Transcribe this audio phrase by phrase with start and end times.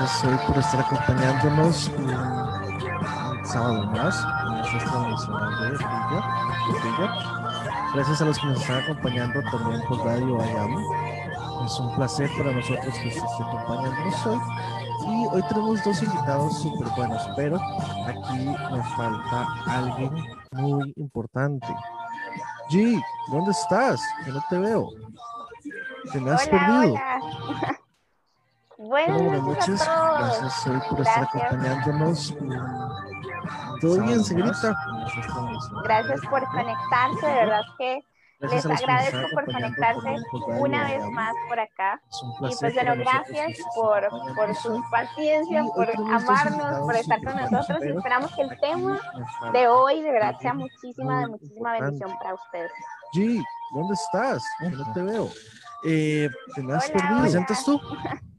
[0.00, 4.62] Gracias hoy por estar acompañándonos un, un sábado más en
[5.60, 7.14] de Villa.
[7.92, 10.74] Gracias a los que nos están acompañando también por Radio IAM.
[11.66, 14.38] Es un placer para nosotros que se esté acompañándonos hoy.
[15.06, 17.56] Y hoy tenemos dos invitados súper buenos, pero
[18.06, 20.14] aquí me falta alguien
[20.52, 21.66] muy importante.
[22.70, 22.98] G,
[23.30, 24.00] ¿dónde estás?
[24.24, 24.88] Que no te veo.
[26.10, 26.94] Te me has Hola, perdido.
[26.94, 27.76] hola.
[28.90, 30.40] Buenas Buenas noches a todos.
[30.40, 31.44] Gracias hoy por estar Gracias.
[31.44, 32.34] acompañándonos.
[33.80, 34.76] ¿Todo bien, señorita?
[35.84, 38.04] Gracias por conectarse, de verdad que
[38.40, 40.16] Gracias les agradezco por conectarse
[40.58, 42.02] una vez más por acá.
[42.40, 47.78] Y pues bueno, gracias por, por su paciencia, Y por amarnos, por estar con nosotros.
[47.78, 48.98] pero Esperamos que el tema
[49.52, 52.72] de hoy de verdad sea muchísima, de muchísima bendición para ustedes.
[53.14, 53.40] G,
[53.72, 54.42] ¿dónde estás?
[54.68, 55.28] No te veo.
[55.84, 57.20] Eh, ¿Te me has perdido?
[57.20, 57.80] ¿Presentas tú?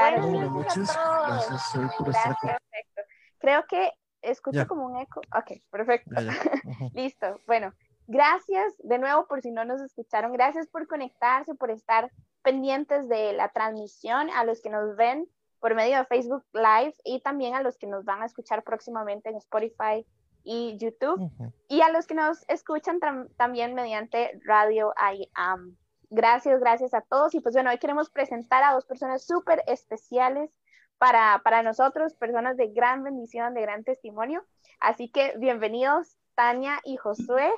[0.00, 0.60] Claro.
[0.60, 3.02] Gracias por estar perfecto.
[3.38, 4.66] Creo que escucho Ya.
[4.66, 5.20] como un eco.
[5.36, 6.10] Ok, perfecto.
[6.16, 6.32] Ya, ya.
[6.64, 6.90] Ujú.
[6.94, 7.40] Listo.
[7.46, 7.72] Bueno,
[8.06, 10.32] gracias de nuevo por si no nos escucharon.
[10.32, 12.10] Gracias por conectarse, por estar
[12.42, 15.26] pendientes de la transmisión, a los que nos ven
[15.60, 19.30] por medio de Facebook Live y también a los que nos van a escuchar próximamente
[19.30, 20.06] en Spotify
[20.44, 21.52] y YouTube Ujú.
[21.68, 25.76] y a los que nos escuchan tam- también mediante Radio IAM.
[26.10, 27.34] Gracias, gracias a todos.
[27.34, 30.50] Y pues bueno, hoy queremos presentar a dos personas súper especiales
[30.98, 34.44] para, para nosotros, personas de gran bendición, de gran testimonio.
[34.80, 37.50] Así que bienvenidos, Tania y Josué.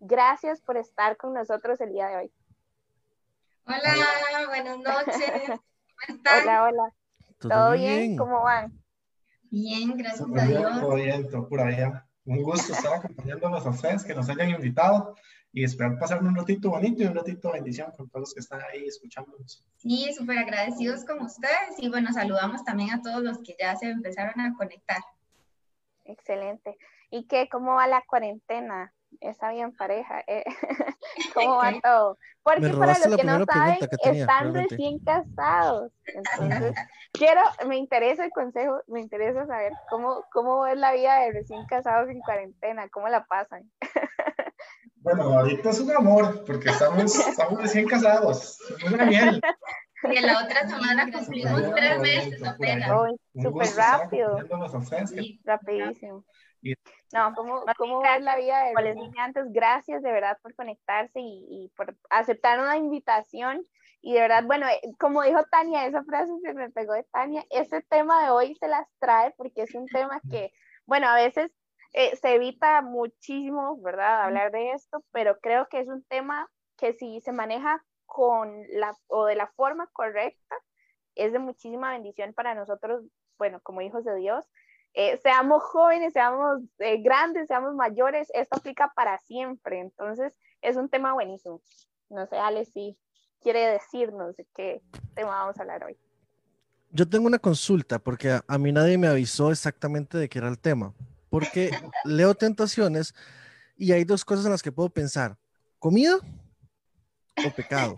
[0.00, 2.32] Gracias por estar con nosotros el día de hoy.
[3.66, 5.42] Hola, buenas noches.
[5.46, 5.60] ¿Cómo
[6.08, 6.42] están?
[6.42, 6.94] Hola, hola.
[7.38, 8.16] ¿Todo bien?
[8.16, 8.72] ¿Cómo van?
[9.50, 10.80] Bien, gracias a bien, Dios.
[10.80, 12.06] todo bien, todo por allá.
[12.24, 15.14] Un gusto estar acompañándonos a ustedes, que nos hayan invitado
[15.54, 18.40] y esperar pasar un ratito bonito y un ratito de bendición con todos los que
[18.40, 19.64] están ahí escuchándonos.
[19.76, 23.88] Sí, súper agradecidos con ustedes y bueno, saludamos también a todos los que ya se
[23.88, 24.98] empezaron a conectar.
[26.04, 26.76] Excelente.
[27.08, 27.48] ¿Y qué?
[27.48, 28.92] ¿Cómo va la cuarentena?
[29.20, 30.24] ¿Está bien pareja?
[30.26, 30.42] Eh,
[31.34, 32.18] ¿Cómo va todo?
[32.42, 34.74] Porque para los que no saben, pregunta que tenía, están realmente.
[34.74, 35.92] recién casados.
[36.06, 36.74] Entonces,
[37.12, 41.64] quiero, me interesa el consejo, me interesa saber cómo, cómo es la vida de recién
[41.66, 43.70] casados en cuarentena, cómo la pasan.
[45.04, 48.58] Bueno, ahorita es un amor, porque estamos, estamos recién casados.
[48.70, 49.40] Es una miel.
[50.10, 52.90] Y en la otra semana cumplimos Todo tres meses apenas.
[53.40, 54.38] súper rápido,
[55.06, 56.24] Sí, rapidísimo.
[56.62, 56.72] Y-
[57.12, 59.44] No, ¿cómo, cómo va la vida de les dije antes?
[59.50, 63.66] Gracias de verdad por conectarse y, y por aceptar una invitación.
[64.00, 67.44] Y de verdad, bueno, eh, como dijo Tania, esa frase se me pegó de Tania,
[67.50, 70.50] ese tema de hoy se las trae porque es un tema que,
[70.86, 71.50] bueno, a veces
[71.94, 74.24] eh, se evita muchísimo, ¿verdad?
[74.24, 78.96] Hablar de esto, pero creo que es un tema que si se maneja con la
[79.06, 80.56] o de la forma correcta,
[81.14, 83.04] es de muchísima bendición para nosotros,
[83.38, 84.44] bueno, como hijos de Dios.
[84.94, 89.78] Eh, seamos jóvenes, seamos eh, grandes, seamos mayores, esto aplica para siempre.
[89.78, 91.62] Entonces, es un tema buenísimo.
[92.10, 92.98] No sé, Ale, si
[93.40, 94.82] quiere decirnos de qué
[95.14, 95.96] tema vamos a hablar hoy.
[96.90, 100.48] Yo tengo una consulta porque a, a mí nadie me avisó exactamente de qué era
[100.48, 100.92] el tema.
[101.34, 101.72] Porque
[102.04, 103.12] leo tentaciones
[103.76, 105.36] y hay dos cosas en las que puedo pensar:
[105.80, 106.16] comida
[107.44, 107.96] o pecado.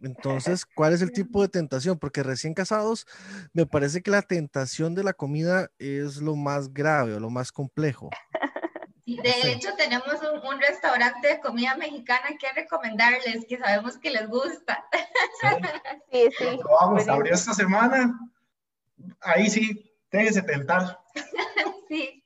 [0.00, 1.98] Entonces, ¿cuál es el tipo de tentación?
[1.98, 3.06] Porque recién casados,
[3.52, 7.52] me parece que la tentación de la comida es lo más grave o lo más
[7.52, 8.08] complejo.
[9.04, 9.48] Sí, de Sí.
[9.48, 14.86] hecho, tenemos un, un restaurante de comida mexicana que recomendarles, que sabemos que les gusta.
[16.10, 16.44] Sí, sí.
[16.44, 17.14] Lo probamos, buenísimo.
[17.16, 18.18] abrió esta semana.
[19.20, 20.98] Ahí sí, déjese tentar.
[21.90, 22.19] Sí, sí,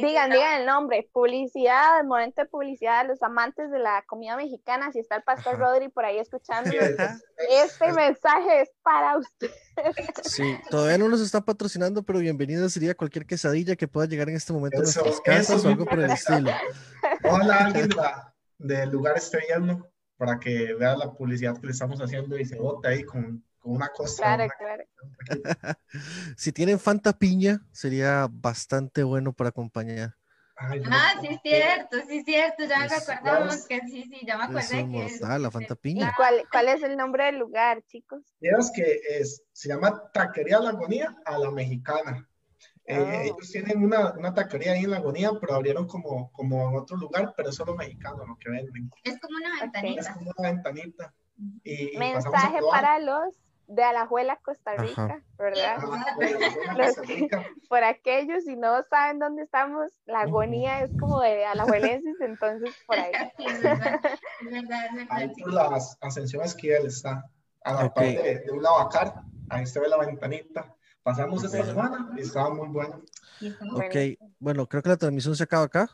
[0.00, 4.90] Digan, digan el nombre, publicidad, momento de publicidad a los amantes de la comida mexicana.
[4.90, 5.64] Si está el pastor Ajá.
[5.64, 9.50] Rodri por ahí escuchando, este es- mensaje es para usted.
[10.24, 14.36] Sí, todavía no nos está patrocinando, pero bienvenida sería cualquier quesadilla que pueda llegar en
[14.36, 16.50] este momento a Eso, nuestras casas eso o algo por el estilo.
[17.24, 17.96] Hola, alguien de
[18.58, 22.56] del lugar esté viendo para que vea la publicidad que le estamos haciendo y se
[22.56, 24.22] bote ahí con, con una cosa.
[24.22, 24.84] Claro, una- claro.
[26.36, 30.14] Si tienen Fanta piña, sería bastante bueno para acompañar.
[30.56, 30.90] Ay, no.
[30.92, 34.44] Ah, sí, es cierto, sí, es cierto, ya Es- recordamos que sí, sí, ya me
[34.44, 35.20] acordé es que es.
[35.20, 36.12] la Fanta ¿Y piña.
[36.16, 38.22] cuál, cuál es el nombre del lugar, chicos?
[38.40, 42.28] Vieras que es, se llama Taquería La Agonía a la Mexicana.
[42.84, 43.20] Eh, Oh.
[43.22, 46.96] ellos tienen una, una taquería ahí en La Agonía, pero abrieron como, como en otro
[46.96, 48.90] lugar, pero es solo mexicano lo que venden.
[49.04, 50.14] Es como una Es ventanita.
[50.14, 51.14] como una ventanita.
[51.64, 53.34] Y, Mensaje para los
[53.74, 54.82] de Alajuela, Costa Ajá.
[54.82, 55.78] Rica, ¿verdad?
[55.80, 56.16] Ah,
[56.76, 57.50] Los Rica.
[57.68, 62.98] Por aquellos, si no saben dónde estamos, la agonía es como de alajuelenses, entonces por
[62.98, 63.12] ahí.
[63.38, 67.24] Sí, es verdad, es verdad, es verdad, Ahí por la Ascensión Esquivel está,
[67.64, 67.94] a la Ok.
[67.94, 69.14] par de, de un lavacar.
[69.48, 70.74] ahí se ve la ventanita.
[71.02, 73.02] Pasamos esta semana y estaba muy bueno.
[73.74, 73.96] Ok,
[74.38, 75.90] bueno, creo que la transmisión se acaba acá.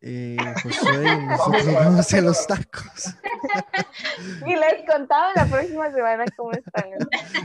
[0.00, 3.14] Eh, Josué, nosotros vamos hacia los tacos.
[4.46, 6.84] y les contaba la próxima semana cómo están.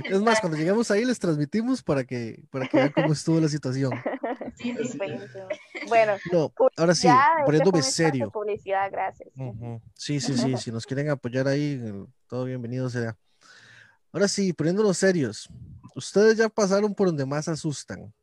[0.03, 3.49] Es más, cuando lleguemos ahí les transmitimos para que, para que vean cómo estuvo la
[3.49, 3.91] situación.
[4.55, 4.99] Sí, sí,
[5.87, 7.07] Bueno, no, ahora sí,
[7.45, 8.29] poniéndome serio.
[8.29, 9.29] Publicidad, gracias.
[9.95, 11.81] Sí, sí, sí, si nos quieren apoyar ahí,
[12.27, 13.17] todo bienvenido será.
[14.11, 15.49] Ahora sí, poniéndonos serios,
[15.95, 18.13] ustedes ya pasaron por donde más asustan.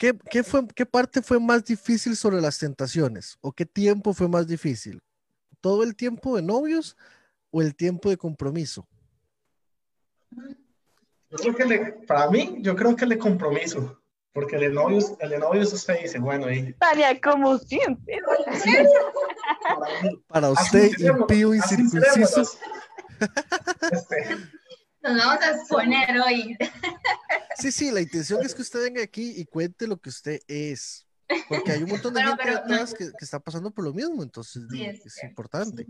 [0.00, 3.36] ¿Qué, qué, fue, ¿Qué parte fue más difícil sobre las tentaciones?
[3.42, 5.02] ¿O qué tiempo fue más difícil?
[5.60, 6.96] ¿Todo el tiempo de novios
[7.50, 8.88] o el tiempo de compromiso?
[10.30, 14.00] Yo creo que le, para mí, yo creo que el de compromiso,
[14.32, 16.72] porque el de novios, el de novios usted dice, bueno, y...
[16.78, 18.22] Tania, como siempre.
[20.28, 22.58] Para, usted, impío y circunciso.
[23.92, 24.38] Este,
[25.02, 26.56] Nos vamos a exponer hoy.
[27.56, 31.06] Sí, sí, la intención es que usted venga aquí y cuente lo que usted es.
[31.48, 34.64] Porque hay un montón de gente detrás que, que, está pasando por lo mismo, entonces
[34.72, 35.86] es, importante.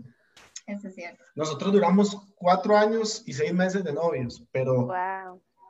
[0.67, 1.23] Eso es cierto.
[1.35, 4.89] Nosotros duramos cuatro años y seis meses de novios, pero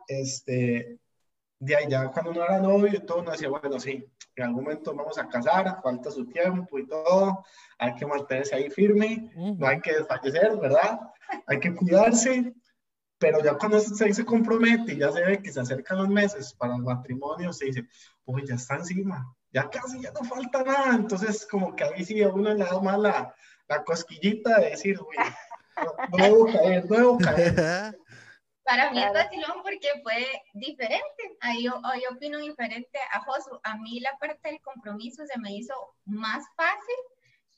[0.08, 1.00] este,
[1.60, 4.06] de ahí ya cuando uno era novio y todo, uno decía, bueno, sí,
[4.36, 7.46] en algún momento vamos a casar, falta su tiempo y todo,
[7.78, 11.00] hay que mantenerse ahí firme, no hay que desfallecer, ¿verdad?
[11.48, 12.54] Hay que cuidarse,
[13.22, 16.56] pero ya cuando se, se compromete y ya se ve que se acercan los meses
[16.56, 17.88] para el matrimonio, se dice,
[18.26, 20.96] uy, ya está encima, ya casi, ya no falta nada.
[20.96, 23.36] Entonces, como que ahí sí a uno le da más la,
[23.68, 25.16] la cosquillita de decir, uy,
[26.18, 27.54] no, caer, no debo caer.
[28.64, 31.38] Para mí es vacilón porque fue diferente.
[31.42, 31.80] Ahí yo
[32.12, 33.60] opino diferente a Josu.
[33.64, 35.74] A mí la parte del compromiso se me hizo
[36.06, 36.96] más fácil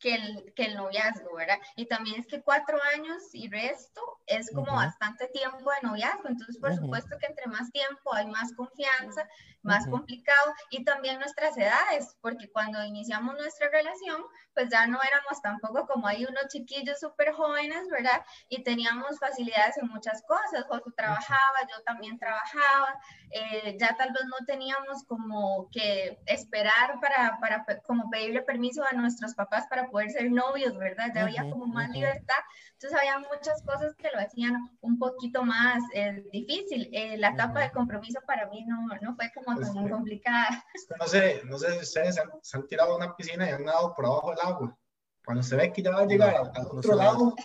[0.03, 1.57] que el, que el noviazgo, ¿verdad?
[1.77, 6.57] Y también es que cuatro años y resto es como bastante tiempo de noviazgo, entonces
[6.57, 9.25] por supuesto que entre más tiempo hay más confianza,
[9.61, 10.53] más complicado.
[10.69, 14.21] Y también nuestras edades, porque cuando iniciamos nuestra relación,
[14.53, 18.25] pues ya no éramos tampoco como hay unos chiquillos súper jóvenes, ¿verdad?
[18.49, 22.99] Y teníamos facilidades en muchas cosas, Josu trabajaba, yo también trabajaba,
[23.31, 28.93] eh, ya tal vez no teníamos como que esperar para, para como pedirle permiso a
[28.93, 31.11] nuestros papás para poder ser novios, ¿verdad?
[31.13, 32.41] Ya había como más libertad.
[32.73, 36.89] Entonces había muchas cosas que lo hacían un poquito más eh, difícil.
[36.91, 40.65] Eh, la etapa de compromiso para mí no, no fue como pues tan complicada.
[40.99, 43.93] No sé, no sé si ustedes se han, tirado a una piscina y han nadado
[43.93, 44.77] por abajo del agua.
[45.23, 47.35] Cuando se ve que ya va a llegar al, otro lado,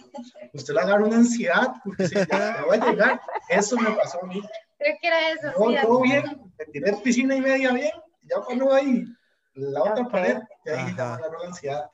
[0.54, 3.20] usted le agarra una ansiedad porque si ya va a llegar.
[3.50, 4.42] Eso me pasó a mí.
[4.78, 5.49] Creo que era eso.
[5.56, 6.25] sí, todo bien,
[6.58, 7.92] me tiré piscina y media bien,
[8.23, 9.04] ya cuando hay
[9.54, 11.90] la otra pared, ya ahí ya me agarró la ansiedad.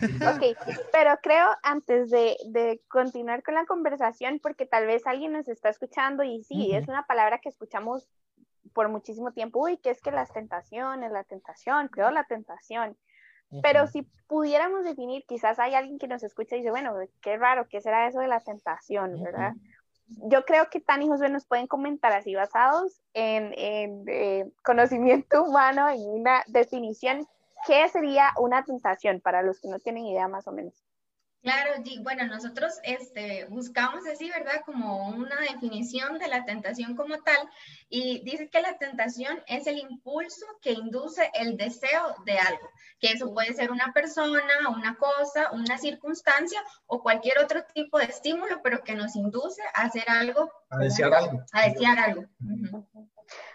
[0.00, 0.56] Ok,
[0.92, 5.68] pero creo antes de, de, continuar con la conversación, porque tal vez alguien nos está
[5.68, 8.08] escuchando y sí, es una palabra que escuchamos
[8.72, 12.96] por muchísimo tiempo, uy, que es que las tentaciones, la tentación, creo la tentación.
[13.62, 17.68] Pero si pudiéramos definir, quizás hay alguien que nos escucha y dice, bueno, qué raro,
[17.68, 19.52] ¿qué será eso de la tentación, verdad?
[20.06, 25.44] Yo creo que Tan y Josué nos pueden comentar así basados en, en eh, conocimiento
[25.44, 27.26] humano, en una definición
[27.66, 30.74] ¿qué sería una tentación para los que no tienen idea más o menos?
[31.42, 34.62] Claro, bueno, nosotros este, buscamos así, ¿verdad?
[34.64, 37.50] Como una definición de la tentación como tal,
[37.88, 43.10] y dice que la tentación es el impulso que induce el deseo de algo, que
[43.10, 44.40] eso puede ser una persona,
[44.70, 49.82] una cosa, una circunstancia o cualquier otro tipo de estímulo, pero que nos induce a
[49.82, 50.48] hacer algo.
[50.70, 51.42] A desear algo.
[51.52, 52.24] A desear algo.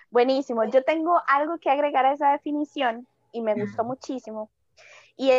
[0.09, 0.65] Buenísimo.
[0.65, 4.51] Yo tengo algo que agregar a esa definición y me gustó muchísimo.
[5.15, 5.31] Y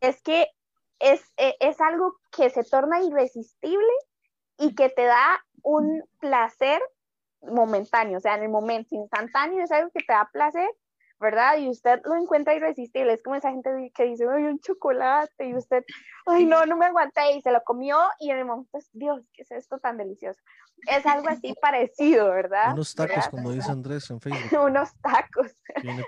[0.00, 0.48] es que
[0.98, 3.92] es, e, es algo que se torna irresistible
[4.58, 6.80] y que te da un placer
[7.42, 10.68] momentáneo, o sea, en el momento instantáneo es algo que te da placer
[11.18, 11.58] ¿verdad?
[11.58, 15.54] Y usted lo encuentra irresistible, es como esa gente que dice, ay, un chocolate, y
[15.54, 15.84] usted,
[16.26, 19.42] ay, no, no me aguanté, y se lo comió, y en el momento, Dios, ¿qué
[19.42, 20.40] es esto tan delicioso?
[20.86, 22.72] Es algo así parecido, ¿verdad?
[22.72, 24.60] Unos tacos, como dice Andrés en Facebook.
[24.64, 25.52] Unos tacos.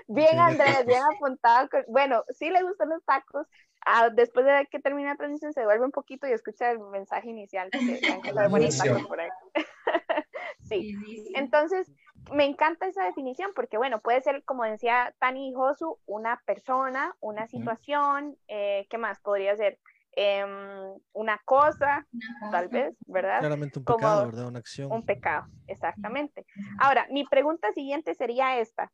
[0.07, 1.69] bien, Andrés, bien apuntado.
[1.87, 3.47] Bueno, sí le gustan los tacos.
[3.85, 7.29] Ah, después de que termina la transmisión, se devuelve un poquito y escucha el mensaje
[7.29, 7.69] inicial.
[10.67, 10.95] sí.
[11.33, 11.89] Entonces,
[12.33, 17.15] me encanta esa definición porque, bueno, puede ser, como decía Tani y Josu, una persona,
[17.19, 19.79] una situación, eh, ¿qué más podría ser?
[20.13, 22.05] Em, una cosa,
[22.51, 23.39] tal vez, ¿verdad?
[23.39, 24.47] Claramente un pecado, ¿verdad?
[24.47, 24.91] Una acción.
[24.91, 26.45] Un pecado, exactamente.
[26.79, 28.91] Ahora, mi pregunta siguiente sería esta.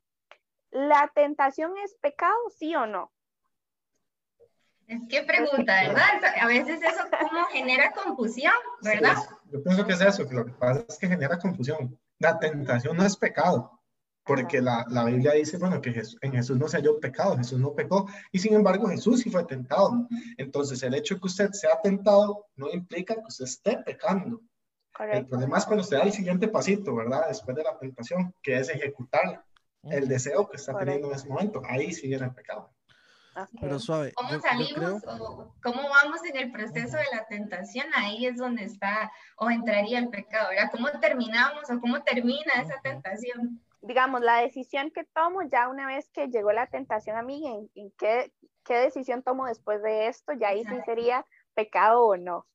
[0.71, 3.11] ¿La tentación es pecado, sí o no?
[4.87, 6.23] Es que pregunta, ¿verdad?
[6.41, 8.53] A veces eso como genera confusión,
[8.83, 9.15] ¿verdad?
[9.51, 11.97] yo pienso que es eso, que lo que pasa es que genera confusión.
[12.19, 13.81] La tentación no es pecado,
[14.23, 17.73] porque la, la, Biblia dice, bueno, que en Jesús no se halló pecado, Jesús no
[17.73, 20.07] pecó, y sin embargo Jesús sí fue tentado.
[20.37, 24.41] Entonces, el hecho de que usted sea tentado no implica que usted esté pecando.
[25.11, 27.27] El problema es cuando usted da el siguiente pasito, ¿verdad?
[27.27, 29.43] Después de la tentación, que es ejecutar
[29.83, 31.61] el deseo que está teniendo en ese momento.
[31.65, 32.74] Ahí sí viene el pecado.
[33.59, 34.13] Pero suave.
[34.13, 37.87] ¿Cómo salimos o cómo vamos en el proceso de la tentación?
[37.95, 40.71] Ahí es donde está o entraría el pecado, ¿verdad?
[40.71, 43.61] ¿Cómo terminamos o cómo termina esa tentación?
[43.81, 47.91] Digamos, la decisión que tomo ya una vez que llegó la tentación a mí, ¿en,
[47.97, 48.31] qué,
[48.63, 50.33] qué, decisión tomo después de esto?
[50.33, 52.47] Ya ahí sí sería pecado o no.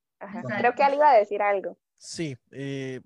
[0.59, 1.77] Creo que él iba a decir algo.
[1.97, 3.01] Sí, eh,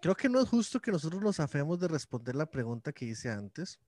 [0.00, 3.30] creo que no es justo que nosotros nos afemos de responder la pregunta que hice
[3.30, 3.78] antes.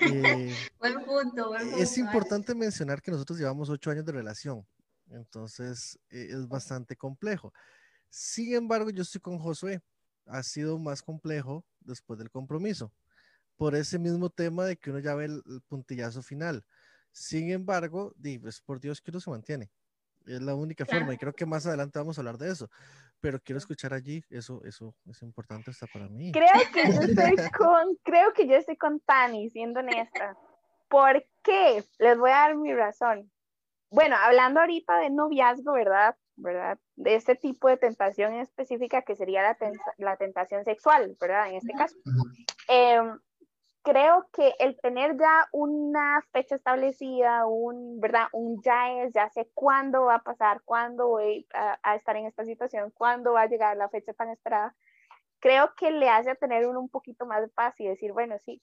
[0.00, 1.76] Eh, buen punto, buen punto.
[1.76, 4.66] Es importante mencionar que nosotros llevamos ocho años de relación,
[5.08, 7.52] entonces eh, es bastante complejo.
[8.08, 9.80] Sin embargo, yo estoy con Josué.
[10.26, 12.92] Ha sido más complejo después del compromiso,
[13.56, 16.64] por ese mismo tema de que uno ya ve el, puntillazo final.
[17.12, 19.70] Sin embargo, es pues, por Dios que uno se mantiene.
[20.26, 22.68] Es la única forma y creo que más adelante vamos a hablar de eso
[23.24, 26.30] pero quiero escuchar allí, eso, eso es importante hasta para mí.
[26.30, 30.36] Creo que yo estoy con, creo que yo estoy con Tani, siendo honesta.
[30.88, 31.82] ¿Por qué?
[31.98, 33.32] Les voy a dar mi razón.
[33.88, 36.14] Bueno, hablando ahorita de noviazgo, ¿verdad?
[36.36, 36.78] ¿verdad?
[36.96, 39.56] De este tipo de tentación específica que sería la,
[39.96, 41.48] la tentación sexual, ¿verdad?
[41.48, 41.96] En este caso.
[42.68, 43.00] Eh,
[43.84, 48.28] creo que el tener ya una fecha establecida, un, ¿verdad?
[48.32, 52.44] Un ya es, ya sé cuándo va a pasar, cuándo voy a, estar en esta
[52.44, 54.74] situación, cuándo va a llegar la fecha tan esperada,
[55.38, 58.62] creo que le hace tener uno un poquito más de paz y decir, bueno, sí,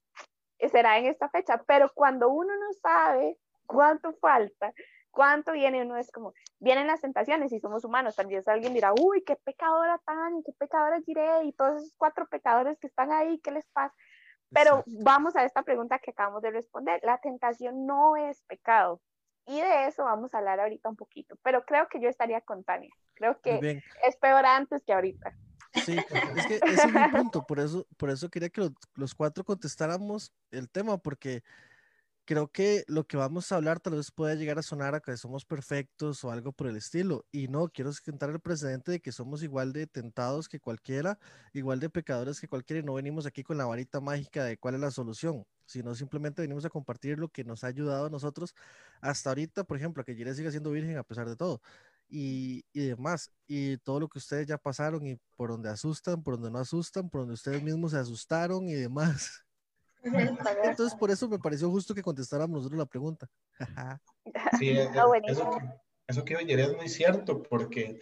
[0.71, 3.37] será en esta fecha, pero cuando uno no sabe
[3.67, 4.73] cuánto falta,
[5.11, 9.23] cuánto viene, uno es como, vienen las tentaciones y somos humanos, también alguien dirá, uy,
[9.23, 13.51] qué pecadora tan, qué pecadora diré, y todos esos cuatro pecadores que están ahí, ¿qué
[13.51, 13.93] les pasa?
[14.51, 17.00] Pero vamos a esta pregunta que acabamos de responder.
[17.03, 19.01] La tentación no es pecado.
[19.48, 21.36] Y de eso vamos a hablar ahorita un poquito.
[21.43, 22.93] Pero creo que yo estaría con Tania.
[23.15, 25.34] Creo que es peor antes que ahorita.
[25.86, 27.43] Sí, es que ese es mi punto.
[27.43, 31.43] Por eso, por eso quería que los, los cuatro contestáramos el tema, porque
[32.31, 35.17] creo que lo que vamos a hablar tal vez pueda llegar a sonar a que
[35.17, 37.25] somos perfectos o algo por el estilo.
[37.29, 41.19] Y no, quiero sentar el precedente de que somos igual de tentados que cualquiera,
[41.51, 44.75] igual de pecadores que cualquiera, y no venimos aquí con la varita mágica de cuál
[44.75, 48.55] es la solución, sino simplemente venimos a compartir lo que nos ha ayudado a nosotros
[49.01, 51.61] hasta ahorita, por ejemplo, que Jire siga siendo virgen a pesar de todo.
[52.07, 56.35] Y, y, demás, y todo lo que ustedes ya pasaron y por donde asustan, por
[56.35, 59.43] donde no asustan, por donde ustedes mismos se asustaron y demás.
[60.03, 63.27] Entonces, por eso me pareció justo que contestáramos nosotros la pregunta.
[64.58, 64.89] sí, eh,
[65.25, 65.50] eso,
[66.08, 68.00] eso que oye es muy cierto, porque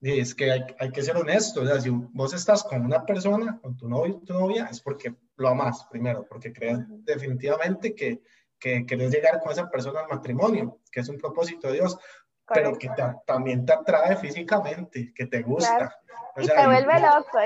[0.00, 1.62] es que hay, hay, que ser honesto.
[1.62, 5.14] O sea, si vos estás con una persona, con tu novio tu novia, es porque
[5.36, 8.22] lo amas primero, porque crees definitivamente que,
[8.58, 11.98] que querés llegar con esa persona al matrimonio, que es un propósito de Dios,
[12.48, 12.90] pero que
[13.26, 15.96] también te atrae físicamente, que te gusta
[16.38, 17.38] y te vuelve loco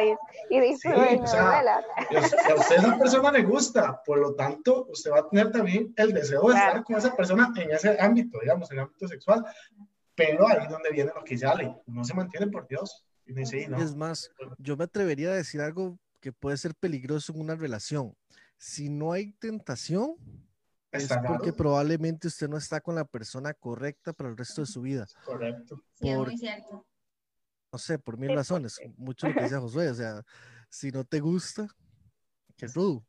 [0.50, 4.86] y, y dice, sí, o sea, a usted esa persona le gusta, por lo tanto,
[4.90, 8.38] usted va a tener también el deseo de estar con esa persona en ese ámbito,
[8.40, 9.44] digamos, en el ámbito sexual,
[10.14, 13.06] pero ahí es donde viene lo que sale, no se mantiene por Dios.
[13.26, 13.80] Y dice, no.
[13.80, 18.16] Es más, yo me atrevería a decir algo que puede ser peligroso en una relación.
[18.58, 20.16] Si no hay tentación,
[20.92, 24.80] es porque probablemente usted no está con la persona correcta para el resto de su
[24.82, 25.06] vida.
[25.24, 25.82] Correcto.
[25.94, 26.86] Sí, es muy cierto
[27.72, 30.22] no sé, por mil razones, mucho lo que decía Josué, o sea,
[30.68, 31.68] si no te gusta,
[32.56, 33.04] qué rudo.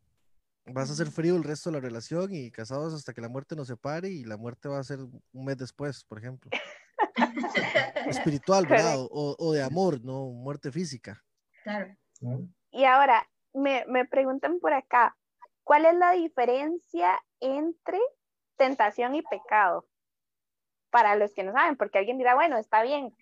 [0.65, 3.55] Vas a ser frío el resto de la relación y casados hasta que la muerte
[3.55, 6.51] nos separe y la muerte va a ser un mes después, por ejemplo.
[8.07, 8.97] Espiritual, ¿verdad?
[8.99, 11.21] O, de amor, no muerte física.
[11.63, 11.95] Claro.
[12.69, 15.17] Y ahora, me, me preguntan por acá,
[15.63, 17.99] ¿cuál es la diferencia entre
[18.57, 19.85] tentación y pecado?
[20.89, 23.15] Para los que no saben, porque alguien dirá, bueno, está bien,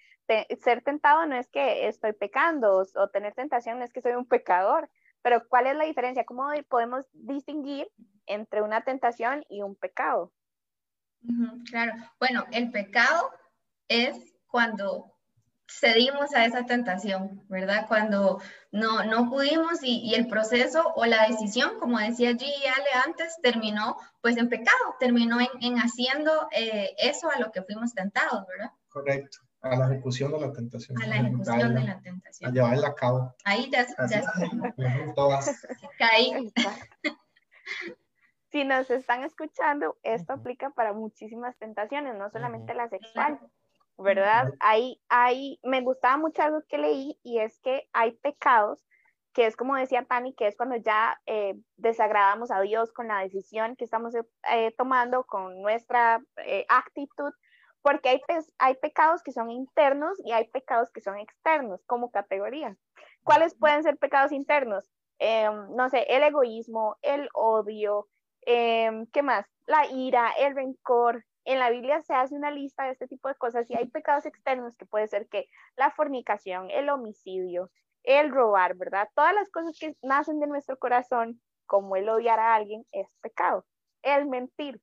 [0.62, 4.26] ser tentado no es que estoy pecando o, tener tentación no es que soy un
[4.26, 4.90] pecador,
[5.22, 6.26] pero ¿cuál es la diferencia?
[6.26, 7.88] ¿Cómo podemos distinguir
[8.26, 10.32] entre una tentación y un pecado?
[11.70, 13.32] claro, bueno, el pecado
[13.90, 15.19] es cuando
[15.70, 17.86] cedimos a esa tentación, ¿verdad?
[17.88, 23.38] Cuando no, no pudimos y, el proceso o la decisión, como decía G Ale antes,
[23.42, 28.72] terminó pues en pecado, terminó en, haciendo eh, eso a lo que fuimos tentados, ¿verdad?
[28.90, 31.02] Correcto a la ejecución de la tentación.
[31.02, 32.50] A la ejecución de la tentación.
[32.50, 33.36] A llevarla a cabo.
[33.44, 34.24] Ahí ya, ya
[35.98, 36.50] Caí.
[36.50, 37.90] Sí,
[38.52, 43.40] si nos están escuchando, esto aplica para muchísimas tentaciones, no solamente la sexual,
[44.00, 44.54] ¿verdad?
[44.60, 48.84] Ahí, ahí me gustaba mucho algo que leí y es que hay pecados
[49.34, 53.22] que es como decía Tani, que es cuando ya eh, desagradamos a Dios con la
[53.22, 57.32] decisión que estamos eh, tomando, con nuestra eh, actitud,
[57.82, 58.22] porque hay,
[58.58, 62.76] hay pecados que son internos y hay pecados que son externos como categoría.
[63.24, 64.90] ¿Cuáles pueden ser pecados internos?
[65.20, 68.08] Em, no sé, el egoísmo, el odio,
[68.42, 69.46] em, ¿qué más?
[69.68, 71.24] La ira, el rencor.
[71.46, 74.26] En la Biblia se hace una lista de este tipo de cosas y hay pecados
[74.26, 77.72] externos que puede ser que la fornicación, el homicidio,
[78.04, 79.10] el robar, ¿verdad?
[79.16, 83.66] Todas las cosas que nacen de nuestro corazón, como el odiar a alguien, es pecado,
[84.02, 84.82] el mentir.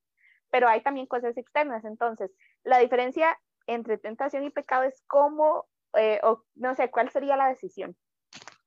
[0.51, 1.85] Pero hay también cosas externas.
[1.85, 2.33] Entonces,
[2.63, 7.49] la diferencia entre tentación y pecado es cómo, eh, o no sé, cuál sería la
[7.49, 7.97] decisión.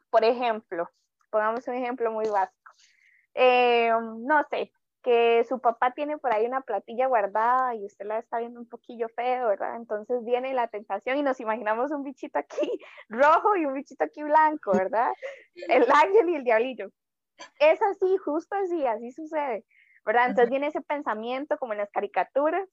[0.10, 0.90] Por ejemplo,
[1.30, 2.74] pongamos un ejemplo muy básico.
[3.34, 8.20] Eh, no sé, que su papá tiene por ahí una platilla guardada y usted la
[8.20, 9.76] está viendo un poquillo feo, ¿verdad?
[9.78, 12.70] Entonces viene la tentación y nos imaginamos un bichito aquí
[13.10, 15.12] rojo y un bichito aquí blanco, ¿verdad?
[15.56, 16.90] El ángel y el diablillo.
[17.60, 19.64] Es así, justo así, así sucede,
[20.06, 20.30] ¿verdad?
[20.30, 22.68] Entonces viene ese pensamiento como en las caricaturas,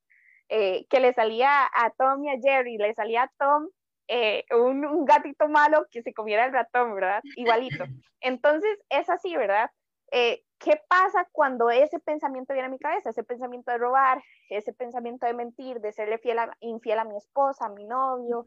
[0.49, 3.69] eh, que le salía a Tom y a Jerry, le salía a Tom
[4.09, 7.21] eh, un, un gatito malo que se comiera el ratón, ¿verdad?
[7.37, 7.85] Igualito.
[8.21, 9.71] Entonces es así, ¿verdad?
[10.13, 13.11] Eh, ¿qué pasa cuando ese pensamiento viene a mi cabeza?
[13.11, 17.67] Ese pensamiento de robar, ese pensamiento de mentir, de serle fiel infiel a mi esposa,
[17.67, 18.45] a mi novio.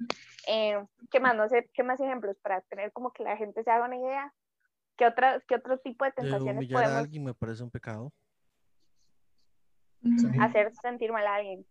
[0.47, 1.35] Eh, ¿Qué más?
[1.35, 4.33] No sé, ¿qué más ejemplos para tener como que la gente se haga una idea?
[4.97, 8.11] ¿Qué, otra, qué otro tipo de tentaciones humillar a alguien me parece un pecado.
[10.41, 11.65] Hacer sentir mal a alguien.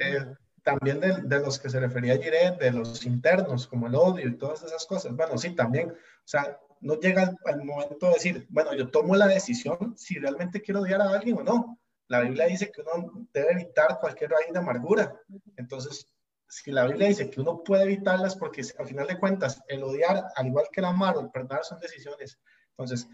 [0.00, 4.28] Eh, también de, de, los que se refería ayer, de los internos, como el odio
[4.28, 5.14] y todas esas cosas.
[5.14, 5.90] Bueno, sí, también.
[5.90, 10.60] O sea, no llega el, momento de decir, bueno, yo tomo la decisión si realmente
[10.60, 11.78] quiero odiar a alguien o no.
[12.08, 15.20] La Biblia dice que uno debe evitar cualquier raíz de amargura.
[15.56, 16.06] Entonces,
[16.48, 20.24] si la Biblia dice que uno puede evitarlas porque al final de cuentas el odiar,
[20.34, 22.38] al igual que el amar o el perdonar son decisiones.
[22.70, 23.08] Entonces,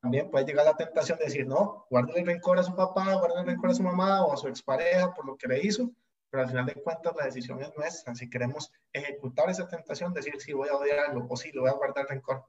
[0.00, 3.40] también puede llegar la tentación de decir, no, guarde el rencor a su papá, guarde
[3.40, 5.90] el rencor a su mamá o a su expareja por lo que le hizo,
[6.30, 8.14] pero al final de cuentas la decisión es nuestra.
[8.14, 11.74] Si queremos ejecutar esa tentación, decir si voy a odiarlo o si lo voy a
[11.74, 12.46] guardar rencor.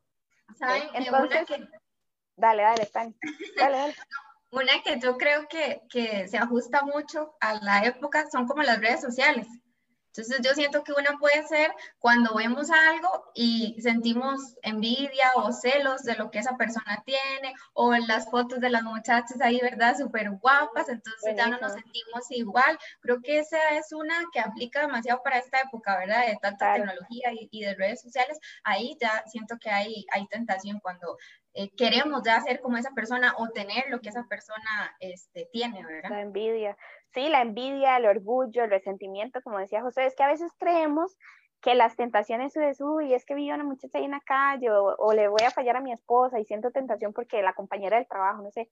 [0.57, 0.89] ¿Saben?
[0.93, 1.67] Entonces, que...
[2.35, 3.95] Dale, dale, Dale, dale.
[4.51, 8.79] una que yo creo que, que se ajusta mucho a la época son como las
[8.79, 9.47] redes sociales.
[10.09, 16.03] Entonces yo siento que una puede ser cuando vemos algo y sentimos envidia o celos
[16.03, 19.95] de lo que esa persona tiene o las fotos de las muchachas ahí, ¿verdad?
[19.97, 22.77] Súper guapas, entonces ya no nos sentimos igual.
[23.01, 26.27] Creo que esa es una que aplica demasiado para esta época, ¿verdad?
[26.27, 28.39] De tanta tecnología y, y, de redes sociales.
[28.63, 31.17] Ahí ya siento que hay, hay tentación cuando
[31.53, 35.85] eh, queremos ya ser como esa persona o tener lo que esa persona este, tiene,
[35.85, 36.09] ¿verdad?
[36.09, 36.77] La envidia.
[37.13, 41.17] Sí, la envidia, el orgullo, el resentimiento, como decía José, es que a veces creemos
[41.61, 44.69] que las tentaciones es, uy, es que vi a una muchacha ahí en la calle
[44.71, 48.07] o, le voy a fallar a mi esposa y siento tentación porque la compañera del
[48.07, 48.69] trabajo, no sé.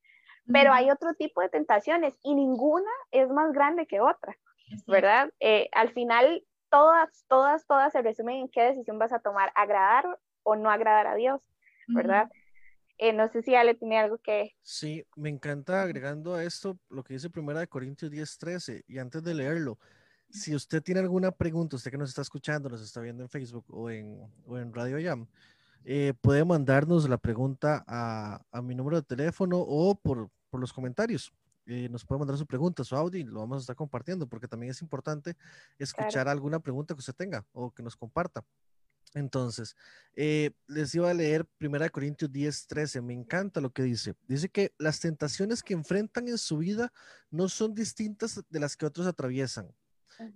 [0.50, 4.38] Pero hay otro tipo de tentaciones y ninguna es más grande que otra,
[4.88, 5.30] ¿verdad?
[5.42, 10.06] Eh, al final, todas, todas, todas se resumen en qué decisión vas a tomar, agradar
[10.44, 11.42] o no agradar a Dios,
[11.88, 12.30] ¿verdad?
[12.98, 14.56] Eh, no sé si Ale tiene algo que...
[14.62, 18.84] Sí, me encanta agregando a esto lo que dice Primera de Corintios 10, 13.
[18.88, 19.78] Y antes de leerlo,
[20.30, 23.66] si usted tiene alguna pregunta, usted que nos está escuchando, nos está viendo en Facebook
[23.70, 25.28] o en, o en Radio Jam,
[25.86, 30.74] eh, puede mandarnos la pregunta a, a, mi número de teléfono o por, por los
[30.74, 31.32] comentarios.
[31.66, 34.48] Eh, nos puede mandar su pregunta, su audio, y lo vamos a estar compartiendo, porque
[34.48, 35.36] también es importante
[35.78, 38.44] escuchar alguna pregunta que usted tenga o que nos comparta.
[39.14, 39.76] Entonces,
[40.16, 43.02] eh, les iba a leer 1 Corintios 10, 13.
[43.02, 44.16] Me encanta lo que dice.
[44.28, 46.92] Dice que las tentaciones que enfrentan en su vida
[47.30, 49.72] no son distintas de las que otros atraviesan.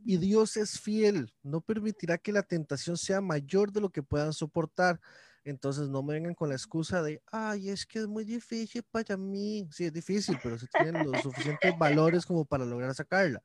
[0.05, 4.31] Y Dios es fiel, no permitirá que la tentación sea mayor de lo que puedan
[4.31, 5.01] soportar.
[5.43, 9.17] Entonces no me vengan con la excusa de, ay, es que es muy difícil para
[9.17, 9.67] mí.
[9.71, 13.41] Sí, es difícil, pero si tienen los suficientes valores como para lograr sacarla.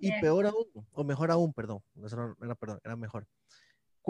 [0.00, 2.08] Y peor aún, o mejor aún, perdón, no
[2.42, 3.28] era perdón, era mejor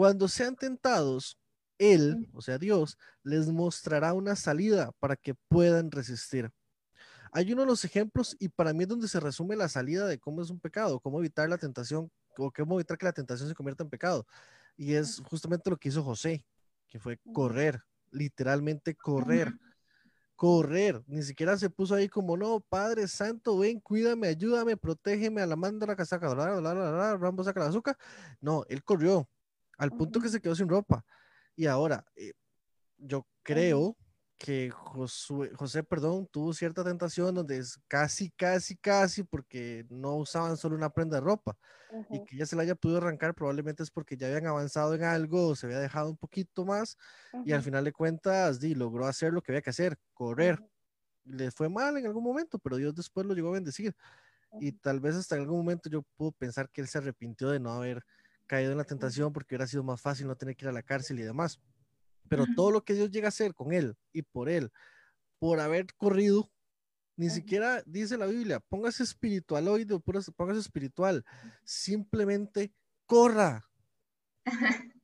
[0.01, 1.37] cuando sean tentados,
[1.77, 6.49] Él, o sea, Dios, les mostrará una salida para que puedan resistir.
[7.31, 10.17] Hay uno de los ejemplos y para mí es donde se resume la salida de
[10.17, 13.53] cómo es un pecado, cómo evitar la tentación o cómo evitar que la tentación se
[13.53, 14.25] convierta en pecado.
[14.75, 16.47] Y es justamente lo que hizo José,
[16.87, 19.53] que fue correr, literalmente correr.
[20.35, 25.45] Correr, ni siquiera se puso ahí como, no, Padre Santo, ven, cuídame, ayúdame, protégeme a
[25.45, 27.95] la manda la casaca, Rambo saca la azúcar.
[28.39, 29.29] No, él corrió,
[29.81, 31.03] al punto que se quedó sin ropa.
[31.55, 32.33] Y ahora, eh,
[32.97, 33.97] yo creo
[34.37, 40.75] que José, perdón, tuvo cierta tentación donde es casi, casi, casi, porque no usaban solo
[40.75, 41.57] una prenda de ropa
[42.11, 45.03] y que ya se la haya podido arrancar, probablemente es porque ya habían avanzado en
[45.03, 46.95] algo o se había dejado un poquito más
[47.43, 50.59] y al final de cuentas di, logró hacer lo que había que hacer, correr.
[51.23, 53.95] Le fue mal en algún momento, pero Dios después lo llegó a bendecir.
[54.59, 57.59] Y tal vez hasta en algún momento yo puedo pensar que él se arrepintió de
[57.59, 58.03] no haber
[58.51, 60.83] caído en la tentación porque hubiera sido más fácil no tener que ir a la
[60.83, 61.61] cárcel y demás.
[62.27, 64.73] Pero todo lo que Dios llega a hacer con él y por él,
[65.39, 66.51] por haber corrido,
[67.15, 71.23] ni siquiera dice la Biblia, póngase espiritual hoy, póngase espiritual,
[71.63, 72.73] simplemente
[73.05, 73.69] corra.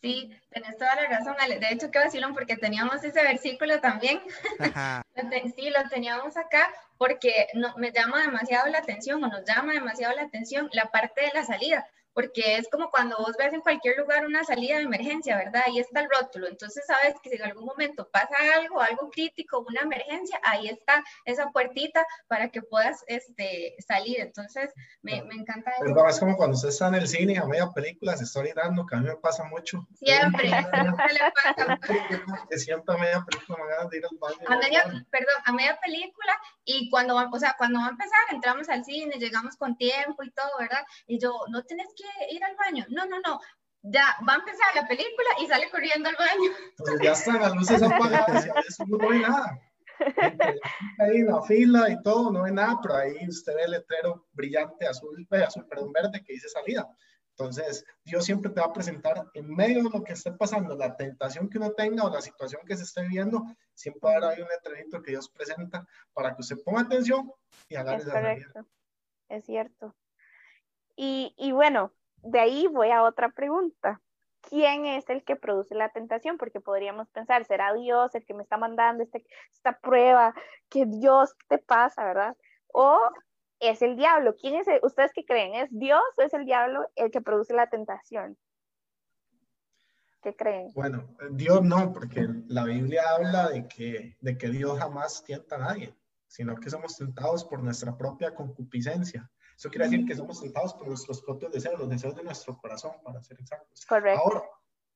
[0.00, 4.20] Sí, tenés toda la razón, De hecho, qué vacilón, porque teníamos ese versículo también.
[5.56, 10.14] sí, lo teníamos acá porque no, me llama demasiado la atención o nos llama demasiado
[10.14, 13.98] la atención la parte de la salida porque es como cuando vos ves en cualquier
[13.98, 15.62] lugar una salida de emergencia, ¿verdad?
[15.66, 19.64] Ahí está el rótulo, entonces sabes que si en algún momento pasa algo, algo crítico,
[19.68, 24.72] una emergencia, ahí está esa puertita para que puedas este, salir, entonces
[25.02, 25.84] me, me encanta eso.
[25.84, 28.86] Perdón, es como cuando usted está en el cine a media película se está orinando,
[28.86, 29.86] que a mí me pasa mucho.
[29.94, 31.80] Siempre, siempre le pasa.
[32.48, 34.36] Que siempre a media película me ganas de ir al baño.
[34.46, 38.20] A media, perdón, a media película y cuando va, o sea, cuando va a empezar,
[38.30, 40.84] entramos al cine, llegamos con tiempo y todo, ¿verdad?
[41.06, 42.84] Y yo, no tenés que ir al baño.
[42.88, 43.40] No, no, no.
[43.82, 46.50] Ya va a empezar la película y sale corriendo al baño.
[47.02, 49.60] Ya están las luces apagadas veces no ve nada.
[50.98, 54.86] Ahí la fila y todo, no ve nada, pero ahí usted ve el letrero brillante
[54.86, 56.88] azul, azul, perdón, verde que dice salida.
[57.36, 60.96] Entonces, Dios siempre te va a presentar en medio de lo que esté pasando, la
[60.96, 63.42] tentación que uno tenga o la situación que se esté viviendo,
[63.74, 67.32] siempre va a haber ahí un letrerito que Dios presenta para que usted ponga atención
[67.68, 68.64] y haga esa salida.
[69.28, 69.96] Es cierto.
[70.96, 74.00] Y, bueno, de ahí voy a otra pregunta.
[74.42, 76.36] ¿Quién es el que produce la tentación?
[76.36, 80.34] Porque podríamos pensar, ¿será Dios el que me está mandando este, esta prueba?
[80.68, 82.36] ¿Qué Dios te pasa, verdad?
[82.72, 82.98] ¿O
[83.58, 84.36] es el diablo?
[84.36, 84.66] ¿Quién es?
[84.82, 85.54] ¿Ustedes qué creen?
[85.54, 88.36] ¿Es Dios o es el diablo el que produce la tentación?
[90.22, 90.68] ¿Qué creen?
[90.74, 95.58] Bueno, Dios no, porque la Biblia habla de que, de que Dios jamás tienta a
[95.58, 95.94] nadie,
[96.26, 99.30] sino que somos tentados por nuestra propia concupiscencia.
[99.64, 102.92] Eso quiere decir que somos tentados por nuestros propios deseos, los deseos de nuestro corazón,
[103.02, 103.86] para ser exactos.
[103.86, 104.20] Correcto.
[104.20, 104.42] Ahora,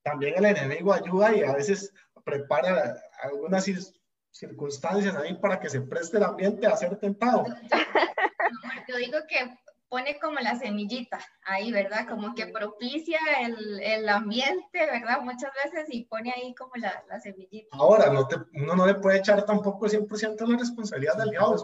[0.03, 1.91] también el enemigo ayuda y a veces
[2.23, 3.67] prepara algunas
[4.31, 7.47] circunstancias ahí para que se preste el ambiente a ser tentado.
[8.89, 9.57] Yo digo que
[9.89, 12.07] pone como la semillita ahí, ¿verdad?
[12.09, 15.21] Como que propicia el, el, ambiente, ¿verdad?
[15.23, 17.77] Muchas veces y pone ahí como la, la semillita.
[17.77, 21.63] Ahora, no te, uno no le puede echar tampoco 100% la responsabilidad del diablo.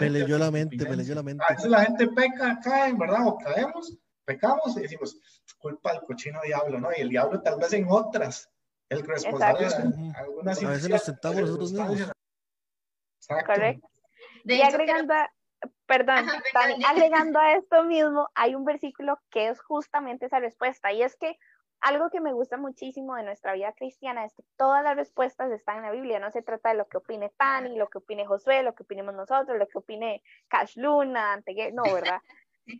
[0.00, 1.44] me leyó la mente, me leyó la mente.
[1.48, 3.26] A veces la gente peca, cae, ¿verdad?
[3.26, 5.18] O caemos, pecamos y decimos,
[5.58, 6.90] culpa del cochino diablo, ¿no?
[6.96, 8.50] Y el diablo tal vez en otras.
[8.88, 12.12] El responsable es algunas A veces nos sentamos nosotros mismos.
[13.20, 13.52] Exacto.
[13.52, 13.88] Correcto.
[14.44, 15.14] y agregando,
[15.86, 16.26] Perdón,
[16.86, 21.38] agregando a esto mismo, hay un versículo que es justamente esa respuesta, y es que
[21.80, 25.78] algo que me gusta muchísimo de nuestra vida cristiana es que todas las respuestas están
[25.78, 28.62] en la Biblia, no se trata de lo que opine Tani, lo que opine Josué,
[28.62, 32.20] lo que opinemos nosotros, lo que opine Cash Luna, Antegue, no, ¿verdad?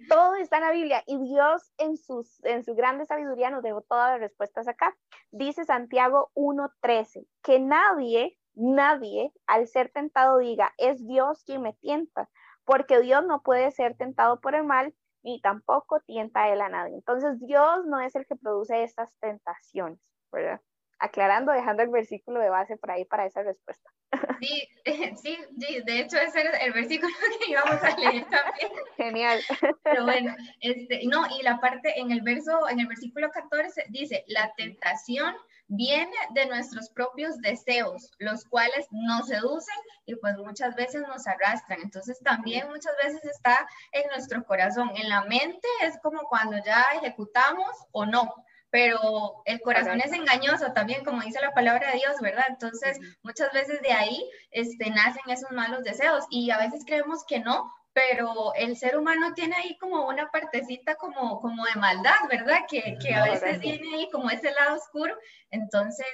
[0.09, 3.83] Todo está en la Biblia y Dios en, sus, en su grande sabiduría nos dejó
[3.83, 4.97] todas las respuestas acá.
[5.31, 12.29] Dice Santiago 1.13, que nadie, nadie al ser tentado diga, es Dios quien me tienta,
[12.67, 16.69] porque Dios no puede ser tentado por el mal, ni tampoco tienta a él a
[16.69, 16.95] nadie.
[16.95, 19.99] Entonces Dios no es el que produce estas tentaciones,
[20.31, 20.61] ¿verdad?
[20.99, 23.91] Aclarando, dejando el versículo de base por ahí para esa respuesta.
[24.41, 24.69] Sí,
[25.17, 28.71] sí, sí, de hecho ese es el versículo que íbamos a leer también.
[28.97, 29.41] Genial.
[29.83, 34.25] Pero bueno, este, no, y la parte en el verso, en el versículo 14 dice,
[34.27, 35.35] la tentación
[35.69, 41.81] viene de nuestros propios deseos, los cuales nos seducen y pues muchas veces nos arrastran.
[41.83, 44.91] Entonces también muchas veces está en nuestro corazón.
[44.95, 48.33] En la mente es como cuando ya ejecutamos o no,
[48.71, 52.45] pero el corazón es engañoso también, como dice la palabra de Dios, ¿verdad?
[52.49, 57.41] Entonces muchas veces de ahí este, nacen esos malos deseos y a veces creemos que
[57.41, 62.67] no, pero el ser humano tiene ahí como una partecita como, como de maldad, ¿verdad?
[62.69, 65.17] Que, que a veces viene ahí como ese lado oscuro.
[65.51, 66.07] Entonces,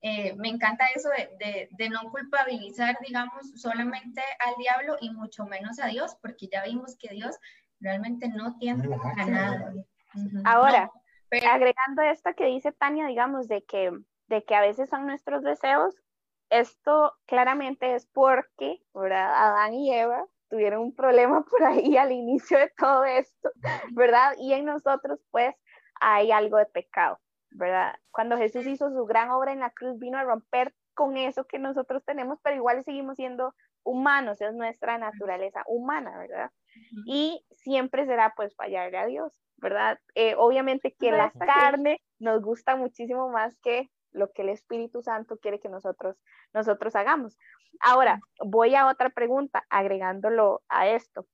[0.00, 5.78] eh, me encanta eso de, de, no culpabilizar, digamos, solamente al diablo y mucho menos
[5.78, 7.36] a Dios, porque ya vimos que Dios
[7.78, 9.74] realmente no tiene a nada.
[10.44, 10.90] Ahora,
[11.30, 13.92] agregando esto que dice Tania, digamos, de que,
[14.26, 15.94] de que a veces son nuestros deseos,
[16.50, 19.32] esto claramente es porque, ¿verdad?
[19.36, 23.50] Adán y Eva tuvieron un problema por ahí al inicio de todo esto,
[23.92, 24.34] ¿verdad?
[24.38, 25.54] Y en nosotros pues
[26.00, 27.18] hay algo de pecado,
[27.50, 27.94] ¿verdad?
[28.10, 31.58] Cuando Jesús hizo su gran obra en la cruz, vino a romper con eso que
[31.58, 36.50] nosotros tenemos, pero igual seguimos siendo humanos, es nuestra naturaleza humana, ¿verdad?
[37.06, 39.98] Y siempre será pues fallarle a Dios, ¿verdad?
[40.14, 45.38] Eh, obviamente que la carne nos gusta muchísimo más que lo que el Espíritu Santo
[45.38, 46.16] quiere que nosotros,
[46.52, 47.38] nosotros hagamos.
[47.80, 51.26] Ahora, voy a otra pregunta, agregándolo a esto.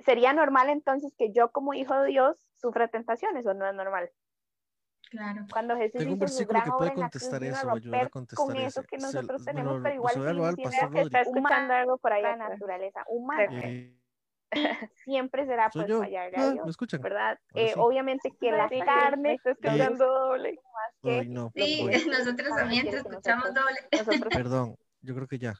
[0.00, 4.10] ¿Sería normal entonces que yo como hijo de Dios sufra tentaciones o no es normal?
[5.10, 5.44] Claro.
[5.52, 8.82] Cuando Jesús Tengo un versículo que puede contestar eso, a ayudar a contestar con eso
[8.82, 13.60] que nosotros tenemos, pero igual si está escuchando algo por ahí la naturaleza humana.
[13.62, 13.94] Eh,
[15.04, 17.38] siempre será pues fallar a Dios, ¿verdad?
[17.54, 20.58] Eh, obviamente que la carne está escuchando doble.
[21.02, 23.76] Más no, sí, nosotros también te escuchamos doble.
[24.30, 25.54] Perdón, yo creo que ya.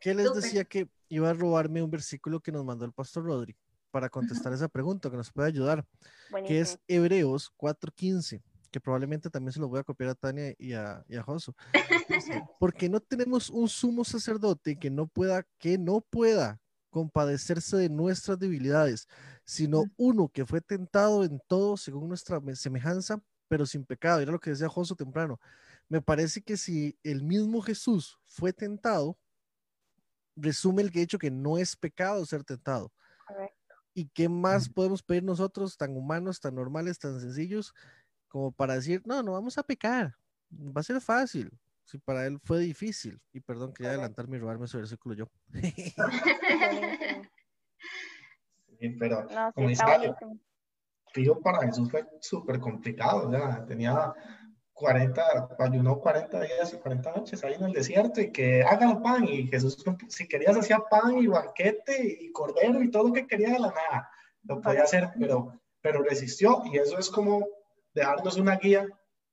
[0.00, 3.56] ¿Qué, les decía que iba a robarme un versículo que nos mandó el pastor Rodri
[3.90, 5.84] para contestar esa pregunta, que nos puede ayudar,
[6.46, 10.74] que es Hebreos 4.15, que probablemente también se lo voy a copiar a Tania y
[10.74, 11.54] a, y a Josu.
[12.60, 18.38] Porque no tenemos un sumo sacerdote que no pueda, que no pueda compadecerse de nuestras
[18.38, 19.08] debilidades,
[19.44, 24.20] sino uno que fue tentado en todo según nuestra semejanza, pero sin pecado.
[24.20, 25.40] Era lo que decía Josu temprano.
[25.88, 29.18] Me parece que si el mismo Jesús fue tentado,
[30.36, 32.92] resume el hecho que no es pecado ser tentado.
[33.94, 37.74] ¿Y qué más podemos pedir nosotros, tan humanos, tan normales, tan sencillos,
[38.28, 40.14] como para decir, no, no vamos a pecar,
[40.50, 41.50] va a ser fácil?
[41.88, 43.18] Si para él fue difícil.
[43.32, 45.24] Y perdón, quería adelantarme y robarme ese versículo yo.
[48.78, 49.84] sí, pero como dice,
[51.42, 54.12] para Jesús fue súper complicado, ya tenía
[54.74, 59.24] 40, ayunó 40 días y 40 noches ahí en el desierto y que hagan pan
[59.24, 63.48] y Jesús si querías hacía pan y banquete y cordero y todo lo que quería
[63.48, 64.10] de la nada,
[64.42, 67.48] lo podía hacer, pero, pero resistió y eso es como
[67.94, 68.86] dejarnos una guía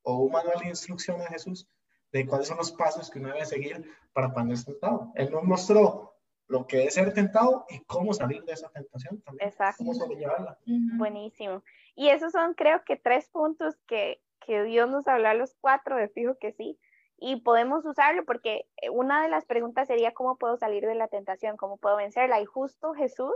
[0.04, 1.68] o un manual de instrucción a Jesús
[2.16, 5.12] de cuáles son los pasos que uno debe seguir para cuando es tentado.
[5.16, 6.16] Él nos mostró
[6.48, 9.50] lo que es ser tentado y cómo salir de esa tentación también.
[9.50, 9.80] Exacto.
[9.80, 10.58] Cómo sobrellevarla.
[10.66, 11.62] Buenísimo.
[11.94, 15.98] Y esos son creo que tres puntos que, que Dios nos habla a los cuatro,
[15.98, 16.80] de fijo que sí,
[17.18, 21.10] y podemos usarlo porque eh, una de las preguntas sería cómo puedo salir de la
[21.10, 22.40] tentación, cómo puedo vencerla.
[22.40, 23.36] Y justo Jesús,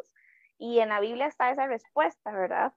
[0.57, 2.73] y en la Biblia está esa respuesta, ¿verdad?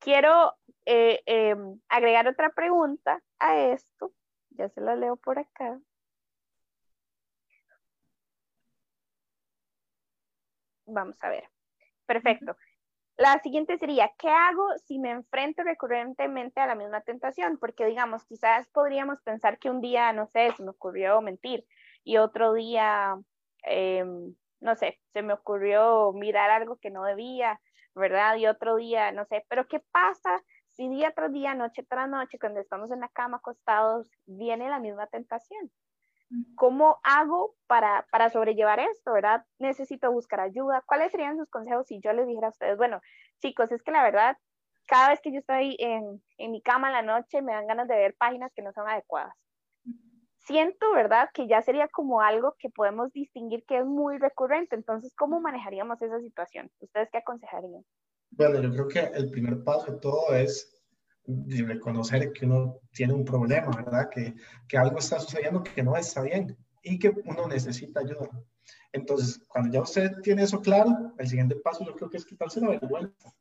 [0.00, 4.12] Quiero eh, em, agregar otra pregunta a esto
[4.50, 5.80] ya se la leo por acá.
[10.86, 11.44] Vamos a ver.
[12.06, 12.56] Perfecto.
[13.18, 17.58] La siguiente sería, ¿qué hago si me enfrento recurrentemente a la misma tentación?
[17.58, 21.66] Porque digamos, quizás podríamos pensar que un día, no sé, se me ocurrió mentir
[22.04, 23.16] y otro día,
[23.64, 27.60] em, no sé, se me ocurrió mirar algo que no debía,
[27.94, 28.36] ¿verdad?
[28.36, 30.42] Y otro día, no sé, pero ¿qué pasa
[30.80, 34.80] y día tras día, noche tras noche, cuando estamos en la cama acostados, viene la
[34.80, 35.70] misma tentación.
[36.54, 39.44] ¿Cómo hago para, para sobrellevar esto, verdad?
[39.58, 40.82] Necesito buscar ayuda.
[40.86, 43.00] ¿Cuáles serían sus consejos si yo les dijera a ustedes, bueno,
[43.40, 44.38] chicos, es que la verdad,
[44.86, 47.86] cada vez que yo estoy en, en mi cama en la noche, me dan ganas
[47.86, 49.34] de ver páginas que no son adecuadas.
[50.38, 51.28] Siento, ¿verdad?
[51.34, 54.76] Que ya sería como algo que podemos distinguir que es muy recurrente.
[54.76, 56.70] Entonces, ¿cómo manejaríamos esa situación?
[56.78, 57.84] ¿Ustedes qué aconsejarían?
[58.30, 60.70] Bueno, yo creo que el primer paso de todo es
[61.26, 64.08] reconocer que uno tiene un problema, ¿verdad?
[64.10, 64.34] Que,
[64.66, 68.30] que algo está sucediendo que no está bien y que uno necesita ayuda.
[68.92, 72.60] Entonces, cuando ya usted tiene eso claro, el siguiente paso yo creo que es quitarse
[72.60, 73.32] la vergüenza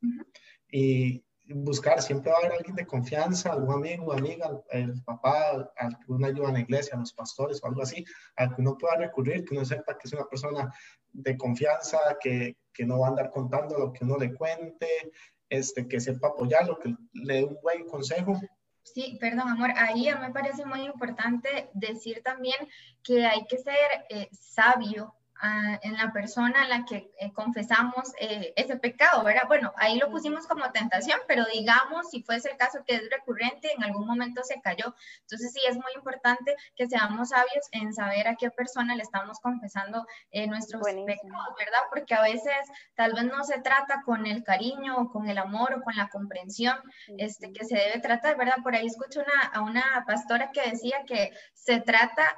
[0.72, 1.24] y
[1.56, 6.50] buscar, siempre va a haber alguien de confianza, algún amigo, amiga, el papá, alguna ayuda
[6.50, 9.66] en la iglesia, los pastores o algo así, al que uno pueda recurrir, que uno
[9.66, 10.72] sepa que es una persona
[11.12, 15.12] de confianza, que, que no va a andar contando lo que uno le cuente,
[15.50, 18.40] este, que sepa apoyarlo, que le dé un buen consejo.
[18.84, 22.58] Sí, perdón, amor, ahí me parece muy importante decir también
[23.04, 28.54] que hay que ser eh, sabio en la persona a la que eh, confesamos eh,
[28.58, 29.44] ese pecado, ¿verdad?
[29.48, 33.72] Bueno, ahí lo pusimos como tentación, pero digamos, si fuese el caso que es recurrente,
[33.72, 34.94] en algún momento se cayó.
[35.22, 39.40] Entonces sí es muy importante que seamos sabios en saber a qué persona le estamos
[39.40, 41.80] confesando eh, nuestros pecados, ¿verdad?
[41.90, 42.54] Porque a veces
[42.96, 46.10] tal vez no se trata con el cariño o con el amor o con la
[46.10, 46.78] comprensión
[47.18, 48.58] este, que se debe tratar, ¿verdad?
[48.62, 52.36] Por ahí escucho una, a una pastora que decía que se trata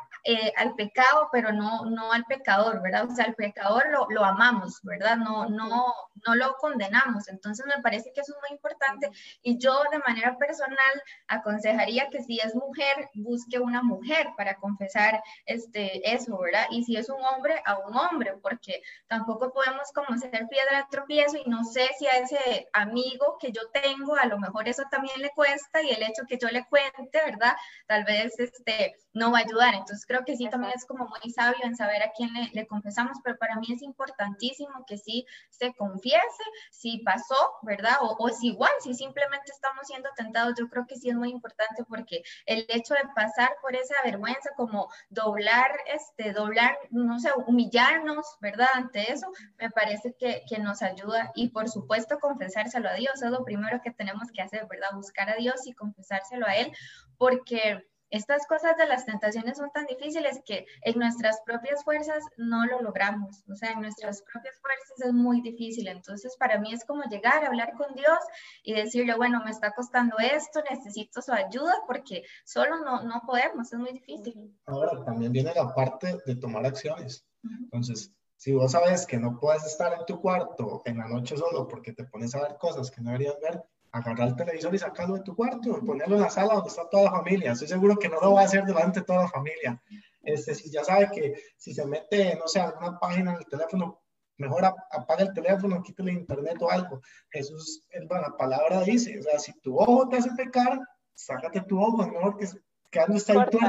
[0.57, 2.90] al pecado, pero no, no al pecador, ¿verdad?
[2.91, 3.09] ¿Verdad?
[3.09, 5.17] O sea, el pecador lo, lo amamos, ¿verdad?
[5.17, 5.93] No, no,
[6.27, 7.27] no lo condenamos.
[7.29, 9.09] Entonces me parece que eso es muy importante
[9.41, 15.21] y yo de manera personal aconsejaría que si es mujer, busque una mujer para confesar
[15.45, 16.65] este, eso, ¿verdad?
[16.71, 20.85] Y si es un hombre, a un hombre, porque tampoco podemos como ser piedra de
[20.89, 24.83] tropiezo y no sé si a ese amigo que yo tengo, a lo mejor eso
[24.91, 27.55] también le cuesta y el hecho que yo le cuente, ¿verdad?
[27.87, 29.73] Tal vez este, no va a ayudar.
[29.75, 32.67] Entonces creo que sí, también es como muy sabio en saber a quién le, le
[32.81, 37.97] confesamos, pero para mí es importantísimo que sí se confiese si pasó, ¿verdad?
[38.01, 41.29] O, o si igual, si simplemente estamos siendo tentados, yo creo que sí es muy
[41.29, 47.29] importante porque el hecho de pasar por esa vergüenza, como doblar, este, doblar, no sé,
[47.45, 48.67] humillarnos, ¿verdad?
[48.73, 53.29] Ante eso, me parece que, que nos ayuda y por supuesto confesárselo a Dios, es
[53.29, 54.89] lo primero que tenemos que hacer, ¿verdad?
[54.93, 56.71] Buscar a Dios y confesárselo a Él,
[57.17, 62.65] porque estas cosas de las tentaciones son tan difíciles que en nuestras propias fuerzas no
[62.65, 65.87] lo logramos, o sea, en nuestras propias fuerzas es muy difícil.
[65.87, 68.19] Entonces, para mí es como llegar a hablar con Dios
[68.63, 73.71] y decirle, bueno, me está costando esto, necesito su ayuda porque solo no, no podemos,
[73.71, 74.55] es muy difícil.
[74.65, 77.25] Ahora, también viene la parte de tomar acciones.
[77.43, 81.67] Entonces, si vos sabes que no puedes estar en tu cuarto en la noche solo
[81.67, 85.15] porque te pones a ver cosas que no deberías ver, agarrar el televisor y sacarlo
[85.15, 87.51] de tu cuarto, ponerlo en la sala donde está toda la familia.
[87.51, 89.81] Estoy seguro que no lo va a hacer delante de toda la familia.
[90.23, 94.01] Este, si ya sabe que si se mete, no sé, alguna página en el teléfono,
[94.37, 97.01] mejor apaga el teléfono, quítale internet o algo.
[97.29, 100.79] Jesús, la palabra dice, o sea, si tu ojo te hace pecar,
[101.13, 102.47] sácate tu ojo, es mejor que
[102.89, 103.61] quedando está ahí todo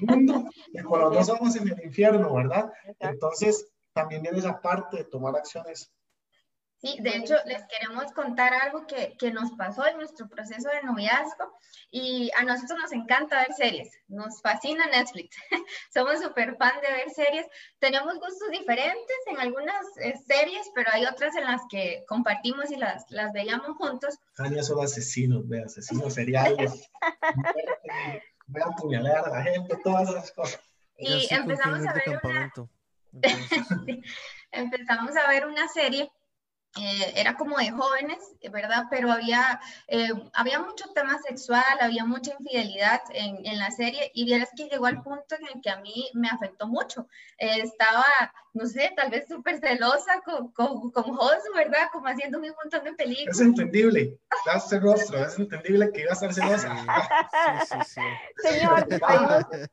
[0.00, 2.72] el mundo, y con los dos ojos en el infierno, ¿verdad?
[3.00, 5.92] Entonces, también viene esa parte de tomar acciones
[6.82, 10.82] Sí, de hecho, les queremos contar algo que, que, nos pasó en nuestro proceso de
[10.82, 11.56] noviazgo
[11.92, 15.36] y a nosotros nos encanta ver series, nos fascina Netflix,
[15.94, 17.46] somos súper fan de ver series,
[17.78, 22.76] tenemos gustos diferentes en algunas eh, series, pero hay otras en las que compartimos y
[22.76, 24.18] las, las veíamos juntos.
[24.34, 26.90] Tania son asesinos, ve, asesinos seriales,
[28.48, 30.60] voy a apuñalar a la gente, todas esas cosas.
[30.98, 32.52] Y empezamos a ver una...
[34.50, 36.10] empezamos a ver una serie
[36.80, 38.18] eh, era como de jóvenes,
[38.50, 38.84] ¿verdad?
[38.88, 44.24] Pero había, eh, había mucho tema sexual, había mucha infidelidad en, en, la serie y
[44.24, 47.08] vieras que llegó al punto en el que a mí me afectó mucho.
[47.36, 48.06] Eh, estaba,
[48.54, 51.18] no sé, tal vez súper celosa con, con, con
[51.54, 51.88] ¿verdad?
[51.92, 53.36] Como haciendo un montón de películas.
[53.36, 54.18] Es entendible,
[54.54, 56.74] este rostro, es entendible que iba a estar celosa.
[56.74, 56.86] Sí,
[57.66, 58.00] sí, sí.
[58.48, 58.86] Señor,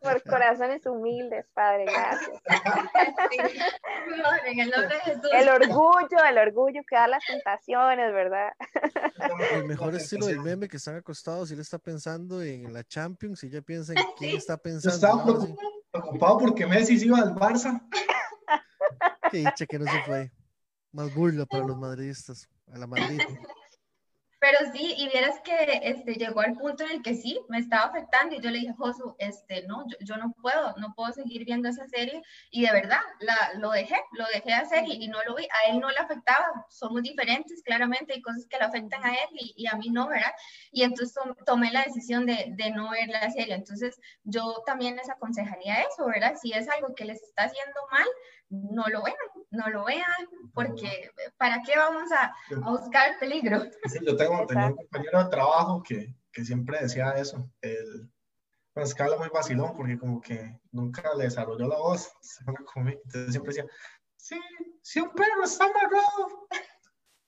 [0.01, 2.41] por corazones humildes, Padre, gracias.
[4.45, 5.29] en el nombre de Jesús.
[5.31, 8.53] El orgullo, el orgullo que da las tentaciones, ¿verdad?
[9.53, 13.43] El mejor estilo del meme que están acostados y él está pensando en la Champions
[13.43, 14.95] y ella piensa en quién está pensando.
[14.95, 15.23] Estaba
[15.91, 17.81] preocupado porque Messi se iba al Barça.
[19.31, 20.31] Qué dicha que no se fue.
[20.91, 23.19] Más burla para los madridistas, a la Madrid.
[24.39, 27.83] Pero sí, y vieras que este, llegó al punto en el que sí, me estaba
[27.85, 31.67] afectando y yo le dije, Josu, este, no, yo, no puedo, no puedo seguir viendo
[31.67, 35.35] esa serie y de verdad, la, lo dejé, lo dejé de hacer y, no lo
[35.35, 39.09] vi, a él no le afectaba, somos diferentes, claramente, hay cosas que le afectan a
[39.09, 40.31] él y, y a mí no, ¿verdad?
[40.71, 45.09] Y entonces tomé la decisión de, de, no ver la serie, entonces yo también les
[45.09, 46.35] aconsejaría eso, ¿verdad?
[46.41, 48.07] Si es algo que les está haciendo mal,
[48.49, 49.17] no lo vean,
[49.51, 52.33] no lo vean, porque ¿para qué vamos a,
[52.63, 53.63] a buscar el peligro?
[53.85, 58.11] Sí, yo tengo, tenía un compañero de trabajo que, que siempre decía eso, el,
[58.73, 62.11] pues que habla muy vacilón, porque como que nunca le desarrolló la voz,
[62.85, 63.65] entonces siempre decía,
[64.15, 64.39] sí,
[64.81, 66.47] si un perro está amarrado,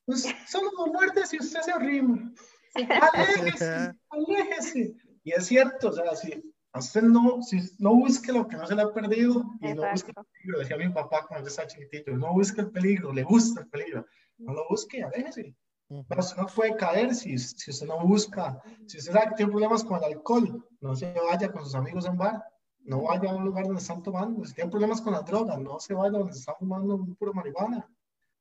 [0.05, 2.31] pues solo lo muerde si usted se arrima,
[2.75, 2.87] sí.
[2.89, 8.55] aléjese, aléjese, y es cierto, o sea, si usted no, si, no busque lo que
[8.55, 9.81] no se le ha perdido y Exacto.
[9.81, 13.11] no busque el peligro, decía mi papá cuando yo estaba chiquitito, no busque el peligro,
[13.11, 14.05] le gusta el peligro,
[14.37, 15.55] no lo busque, aléjese.
[15.89, 16.19] Uh -huh.
[16.19, 19.83] usted no puede caer si, si usted no busca, si usted sabe que tiene problemas
[19.83, 22.41] con el alcohol, no se vaya con sus amigos a un bar,
[22.83, 25.79] no vaya a un lugar donde están tomando, si tiene problemas con las drogas, no
[25.79, 27.79] se vaya donde están fumando un puro marihuana.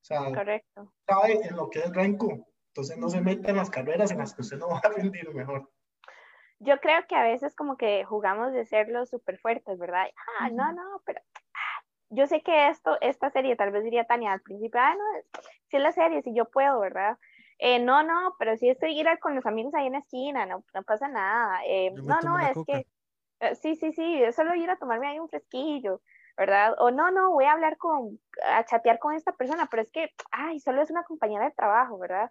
[0.02, 0.92] O sea, Correcto.
[1.06, 4.32] sabe en lo que es renco, entonces no se meta en las carreras en las
[4.32, 5.68] que usted no va a rendir mejor
[6.60, 10.06] yo creo que a veces como que jugamos de ser los súper fuertes, ¿verdad?
[10.38, 10.54] Ah, uh -huh.
[10.54, 11.20] no, no, pero
[11.54, 15.42] ah, yo sé que esto, esta serie, tal vez diría Tania al principio, ah, no,
[15.68, 17.16] si es la serie, si yo puedo, ¿verdad?
[17.58, 20.64] Eh, no, no, pero si estoy ir con los amigos ahí en la esquina, no,
[20.74, 21.60] no pasa nada.
[21.66, 22.72] Eh, no, no, es coca.
[22.72, 22.86] que,
[23.40, 26.00] eh, sí, sí, sí, solo ir a tomarme ahí un fresquillo,
[26.36, 26.74] ¿verdad?
[26.78, 30.10] O no, no, voy a hablar con, a chatear con esta persona, pero es que,
[30.30, 32.30] ay, solo es una compañera de trabajo, ¿verdad?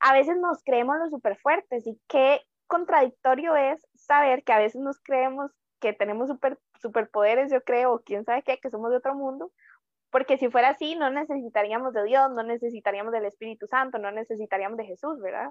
[0.00, 2.40] A veces nos creemos los súper fuertes y qué
[2.70, 8.00] contradictorio es saber que a veces nos creemos que tenemos super, superpoderes, yo creo, o
[8.00, 9.52] quién sabe qué, que somos de otro mundo,
[10.10, 14.78] Porque si fuera así, no necesitaríamos de Dios, no necesitaríamos del Espíritu Santo, no necesitaríamos
[14.78, 15.50] de Jesús, ¿verdad?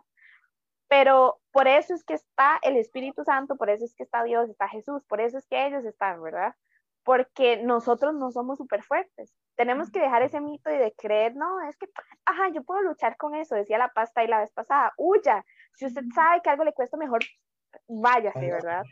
[0.89, 4.49] Pero por eso es que está el Espíritu Santo, por eso es que está Dios,
[4.49, 6.55] está Jesús, por eso es que ellos están, ¿verdad?
[7.03, 9.33] Porque nosotros no somos súper fuertes.
[9.55, 11.87] Tenemos que dejar ese mito y de creer, no, es que,
[12.25, 15.45] ajá, yo puedo luchar con eso, decía la pasta y la vez pasada, huya.
[15.75, 17.21] Si usted sabe que algo le cuesta mejor,
[17.87, 18.83] váyase, ¿verdad?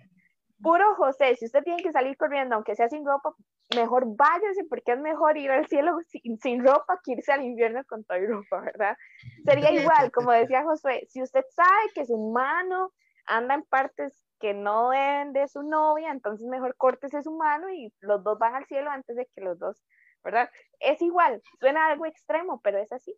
[0.61, 3.33] Puro José, si usted tiene que salir corriendo, aunque sea sin ropa,
[3.75, 5.97] mejor váyase porque es mejor ir al cielo
[6.41, 8.97] sin, ropa que irse al invierno con toda ropa, ¿verdad?
[9.45, 9.71] Sería
[10.01, 12.91] igual, como decía José, si usted sabe que su mano
[13.27, 17.93] anda en partes que no deben de su novia, entonces mejor córtese su mano y
[17.99, 19.83] los dos van al cielo antes de que los dos,
[20.23, 20.49] ¿verdad?
[20.79, 23.13] Es igual, suena algo extremo, pero es así.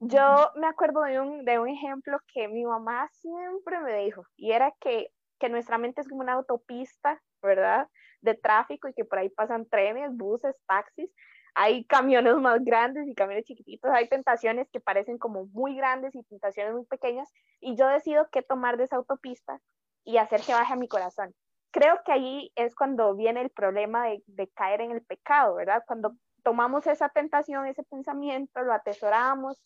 [0.00, 4.52] Yo me acuerdo de un, de un ejemplo que mi mamá siempre me dijo, y
[4.52, 7.88] era que que nuestra mente es como una autopista, ¿verdad?
[8.20, 11.10] De tráfico y que por ahí pasan trenes, buses, taxis.
[11.54, 13.90] Hay camiones más grandes y camiones chiquititos.
[13.92, 17.30] Hay tentaciones que parecen como muy grandes y tentaciones muy pequeñas.
[17.60, 19.60] Y yo decido qué tomar de esa autopista
[20.04, 21.34] y hacer que baje a mi corazón.
[21.70, 25.82] Creo que ahí es cuando viene el problema de, de caer en el pecado, ¿verdad?
[25.86, 29.62] Cuando tomamos esa tentación, ese pensamiento, lo atesoramos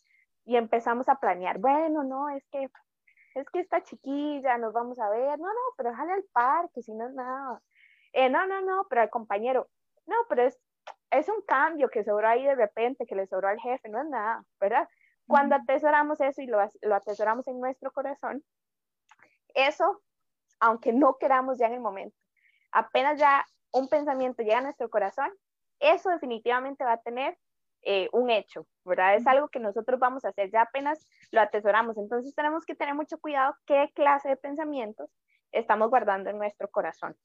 [0.49, 2.71] y empezamos a planear, bueno, no, es que
[3.35, 6.95] es que está chiquilla, nos vamos a ver, no, no, pero déjale al parque, si
[6.95, 7.61] no es nada.
[8.15, 9.69] Eh, no, no, no, pero al compañero,
[10.07, 10.59] no, pero es,
[11.11, 14.09] es un cambio que sobró ahí de repente, que le sobró al jefe, no es
[14.09, 14.89] nada, ¿verdad?
[15.27, 18.43] Cuando atesoramos eso y lo, lo atesoramos en nuestro corazón,
[19.53, 20.01] eso,
[20.61, 22.17] aunque no queramos ya en el momento,
[22.73, 25.31] apenas ya un pensamiento llega a nuestro corazón,
[25.79, 27.37] eso definitivamente va a tener
[27.83, 29.17] eh, un hecho, ¿verdad?
[29.17, 31.97] Es algo que nosotros vamos a hacer, ya apenas lo atesoramos.
[31.97, 35.11] Entonces tenemos que tener mucho cuidado qué clase de pensamientos
[35.53, 37.17] estamos guardando en nuestro corazón.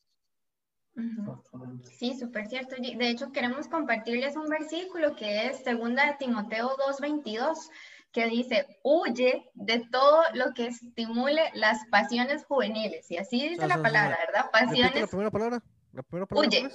[1.98, 2.76] Sí, súper cierto.
[2.76, 7.72] De hecho, queremos compartirles un versículo que es 2 de Timoteo 2.22,
[8.12, 13.10] que dice, huye de todo lo que estimule las pasiones juveniles.
[13.10, 14.52] Y así dice la palabra, ¿verdad?
[14.52, 15.02] Pasiones.
[15.02, 15.64] La primera palabra.
[15.94, 16.70] La primera palabra huye.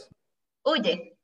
[0.64, 1.18] Huye.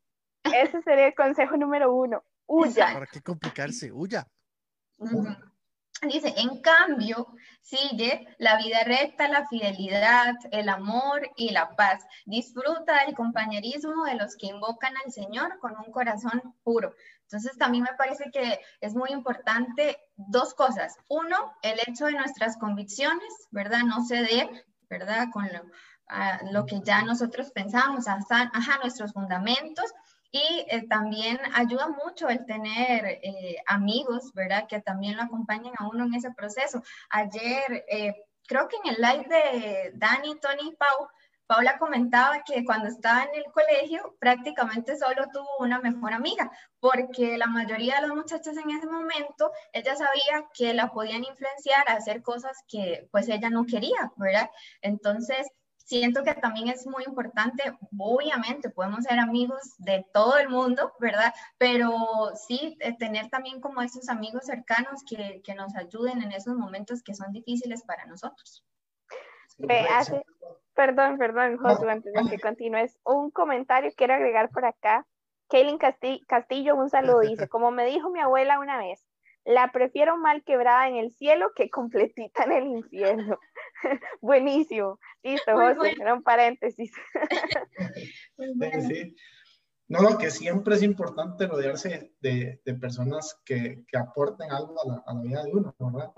[0.45, 2.23] Ese sería el consejo número uno.
[2.47, 2.93] Huya.
[2.93, 3.91] ¿Para qué complicarse?
[3.93, 4.27] Huya.
[6.03, 7.29] Dice, en cambio,
[7.63, 12.05] sigue la vida recta, la fidelidad, el amor y la paz.
[12.27, 16.95] Disfruta del compañerismo de los que invocan al Señor con un corazón puro.
[17.23, 20.97] Entonces, también me parece que es muy importante dos cosas.
[21.09, 23.81] Uno, el hecho de nuestras convicciones, ¿verdad?
[23.85, 25.29] No ceder, ¿verdad?
[25.33, 25.63] Con lo,
[26.53, 29.91] lo que ya nosotros pensamos, ajá, nuestros fundamentos
[30.35, 34.67] y eh, también ayuda mucho el tener eh, amigos, ¿verdad?
[34.69, 36.83] Que también lo acompañen a uno en ese proceso.
[37.09, 38.15] Ayer, eh,
[38.49, 41.09] creo que en el live de Dani, Tony y Pau,
[41.47, 47.39] Paula comentaba que cuando estaba en el colegio prácticamente solo tuvo una mejor amiga, porque
[47.39, 51.93] la mayoría de las muchachas en ese momento, ella sabía que la podían influenciar a
[51.93, 54.51] hacer cosas que pues ella no quería, ¿verdad?
[54.81, 55.47] Entonces,
[55.85, 57.63] siento que también es muy importante,
[57.97, 61.33] obviamente podemos ser amigos de todo el mundo, ¿verdad?
[61.59, 61.93] Pero
[62.35, 67.03] sí eh, tener también como esos amigos cercanos que, que nos ayuden en esos momentos
[67.03, 68.65] que son difíciles para nosotros.
[70.75, 75.07] perdón, perdón, Josu, antes de que continúes, un comentario quiero agregar por acá.
[75.49, 79.07] Kaylin Castillo, un saludo, dice, como me dijo mi abuela una vez,
[79.45, 83.39] la prefiero mal quebrada en el cielo que completita en el infierno.
[84.21, 84.99] Buenísimo.
[85.23, 86.93] Listo, José, era un paréntesis.
[88.89, 89.17] sí,
[89.89, 94.89] No, lo que siempre es importante rodearse de, de personas que, que, aporten algo a
[94.89, 96.13] la, a la, vida de uno, ¿verdad?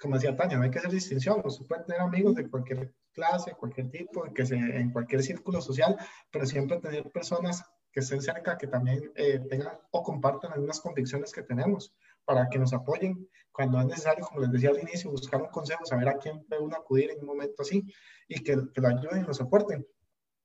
[0.00, 1.42] Como decía Tania, no hay que hacer distinción.
[1.50, 5.96] se puede tener amigos de cualquier clase, cualquier tipo, que se, en cualquier círculo social,
[6.30, 11.32] pero siempre tener personas que estén cerca, que también eh, tengan o compartan algunas convicciones
[11.32, 11.94] que tenemos
[12.28, 15.86] para que nos apoyen cuando es necesario, como les decía al inicio, buscar un consejo,
[15.86, 17.90] saber a quién puede uno acudir en un momento así
[18.28, 19.86] y que, que lo ayuden y nos aporten.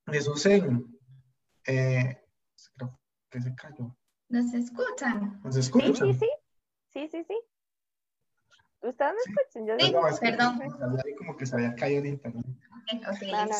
[0.07, 0.97] Jesús en,
[1.67, 2.21] eh,
[2.77, 3.93] creo que se cayó.
[4.29, 5.41] ¿Nos escuchan?
[5.43, 5.93] ¿Nos escuchan?
[5.93, 6.29] Sí, sí, sí.
[6.93, 7.41] Sí, sí, sí.
[8.81, 9.67] ¿Ustedes me escuchan?
[9.67, 10.59] Yo sí, perdón.
[11.17, 12.45] como que se había caído el internet.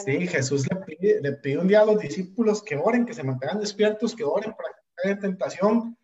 [0.06, 3.24] sí, Jesús le pide, le pide un día a los discípulos que oren, que se
[3.24, 5.98] mantengan despiertos, que oren para que no haya tentación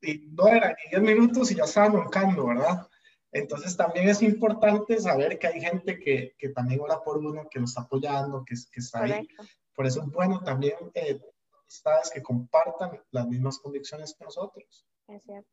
[0.00, 2.88] y no eran ni 10 minutos y ya estaban roncando, ¿verdad?
[3.32, 7.58] Entonces también es importante saber que hay gente que, que también ora por uno, que
[7.58, 9.28] lo está apoyando, que, que está ahí.
[9.74, 11.20] Por eso es bueno también eh,
[11.60, 14.86] amistades que compartan las mismas convicciones que nosotros.
[15.08, 15.48] Es cierto.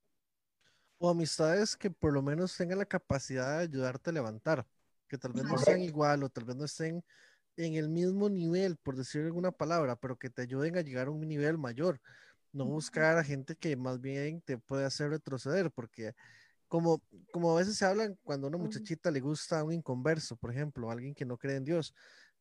[0.99, 4.67] O amistades que por lo menos tengan la capacidad de ayudarte a levantar,
[5.07, 7.03] que tal vez no sean igual o tal vez no estén
[7.57, 11.11] en el mismo nivel, por decir alguna palabra, pero que te ayuden a llegar a
[11.11, 11.99] un nivel mayor
[12.53, 16.13] no buscar a gente que más bien te puede hacer retroceder, porque
[16.67, 20.37] como, como a veces se hablan cuando a una muchachita le gusta a un inconverso,
[20.37, 21.93] por ejemplo, alguien que no cree en Dios.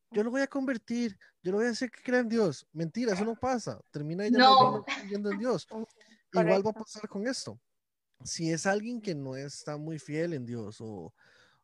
[0.09, 2.67] Yo lo voy a convertir, yo lo voy a hacer que crea en Dios.
[2.73, 3.79] Mentira, eso no pasa.
[3.91, 4.83] Termina ella no.
[4.83, 5.67] creyendo en Dios.
[6.33, 7.59] Igual va a pasar con esto.
[8.23, 11.13] Si es alguien que no está muy fiel en Dios o,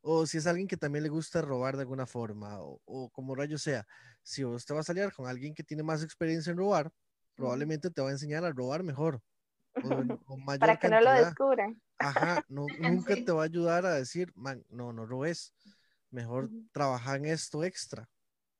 [0.02, 3.36] o si es alguien que también le gusta robar de alguna forma o, o como
[3.36, 3.86] rayo sea,
[4.24, 6.92] si usted va a salir con alguien que tiene más experiencia en robar,
[7.38, 9.22] probablemente te va a enseñar a robar mejor.
[10.60, 11.82] Para que no lo descubran.
[12.00, 15.54] Ajá, no, nunca te va a ayudar a decir, man, no, no robes.
[16.10, 18.10] Mejor trabaja en esto extra.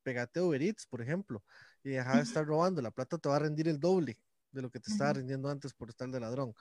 [0.02, 1.42] Pégate Uber Eats, por ejemplo,
[1.82, 2.80] y deja de estar robando.
[2.80, 4.18] La plata te va a rendir el doble
[4.52, 6.54] de lo que te estaba rindiendo antes por estar de ladrón.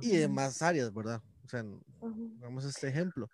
[0.00, 1.22] Y de más áreas, ¿verdad?
[1.44, 1.64] O sea,
[2.00, 3.28] vamos a este ejemplo.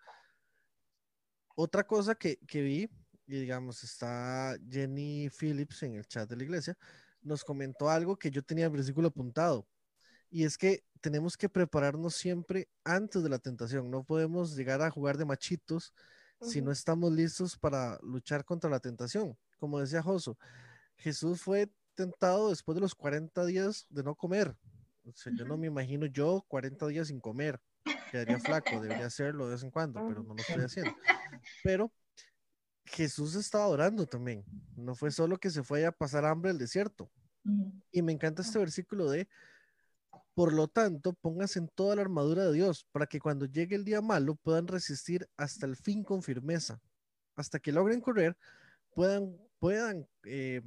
[1.55, 2.90] Otra cosa que, que vi,
[3.26, 6.76] y digamos, está Jenny Phillips en el chat de la iglesia,
[7.22, 9.66] nos comentó algo que yo tenía el versículo apuntado.
[10.30, 13.90] Y es que tenemos que prepararnos siempre antes de la tentación.
[13.90, 15.92] No podemos llegar a jugar de machitos
[16.40, 19.36] si no estamos listos para luchar contra la tentación.
[19.58, 20.38] Como decía Joso,
[20.96, 24.56] Jesús fue tentado después de los 40 días de no comer.
[25.04, 27.60] O sea, yo no me imagino yo 40 días sin comer.
[28.10, 30.94] Quedaría flaco, debería hacerlo de vez en cuando, pero no lo estoy haciendo.
[31.62, 31.92] Pero
[32.93, 34.45] Jesús estaba orando también.
[34.76, 37.11] No fue solo que se fue a pasar hambre al desierto.
[37.90, 39.28] Y me encanta este versículo de,
[40.34, 43.84] por lo tanto, pónganse en toda la armadura de Dios para que cuando llegue el
[43.84, 46.80] día malo puedan resistir hasta el fin con firmeza.
[47.34, 48.36] Hasta que logren correr,
[48.95, 50.61] puedan, puedan eh,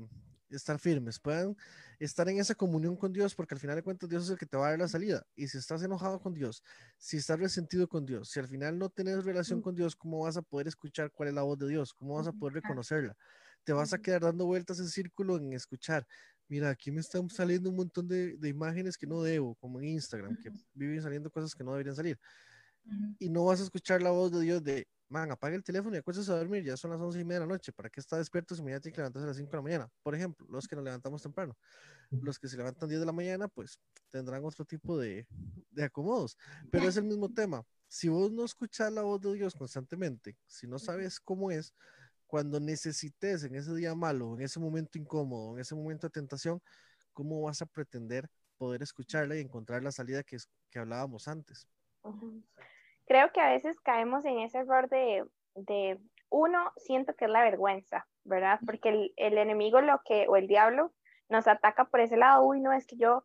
[0.58, 1.56] estar firmes, puedan
[2.00, 4.46] estar en esa comunión con Dios, porque al final de cuentas Dios es el que
[4.46, 5.26] te va a dar la salida.
[5.36, 6.64] Y si estás enojado con Dios,
[6.98, 10.38] si estás resentido con Dios, si al final no tienes relación con Dios, ¿cómo vas
[10.38, 11.94] a poder escuchar cuál es la voz de Dios?
[11.94, 13.16] ¿Cómo vas a poder reconocerla?
[13.64, 16.06] Te vas a quedar dando vueltas en círculo en escuchar.
[16.48, 19.86] Mira, aquí me están saliendo un montón de, de imágenes que no debo, como en
[19.86, 22.20] Instagram, que viven saliendo cosas que no deberían salir.
[23.18, 26.00] Y no vas a escuchar la voz de Dios de, man, apaga el teléfono y
[26.00, 28.18] acuérdese a dormir, ya son las once y media de la noche, ¿para qué está
[28.18, 29.90] despierto si mañana tiene que levantarse a las 5 de la mañana?
[30.04, 31.56] Por ejemplo, los que nos levantamos temprano.
[32.10, 33.80] Los que se levantan 10 de la mañana, pues
[34.12, 35.28] tendrán otro tipo de,
[35.72, 36.38] de acomodos,
[36.72, 37.64] pero es el mismo tema.
[37.88, 41.74] Si vos no escuchas la voz de Dios constantemente, si no sabes cómo es,
[42.28, 46.62] cuando necesites en ese día malo, en ese momento incómodo, en ese momento de tentación,
[47.14, 50.38] ¿cómo vas a pretender poder escucharla y encontrar la salida que,
[50.70, 51.68] que hablábamos antes?
[53.06, 55.26] Creo que a veces caemos en ese error de,
[55.56, 56.00] de
[56.30, 58.60] uno, siento que es la vergüenza, ¿verdad?
[58.66, 60.92] Porque el, el, enemigo lo que, o el diablo,
[61.30, 63.24] nos ataca por ese lado, uy, no, es que yo,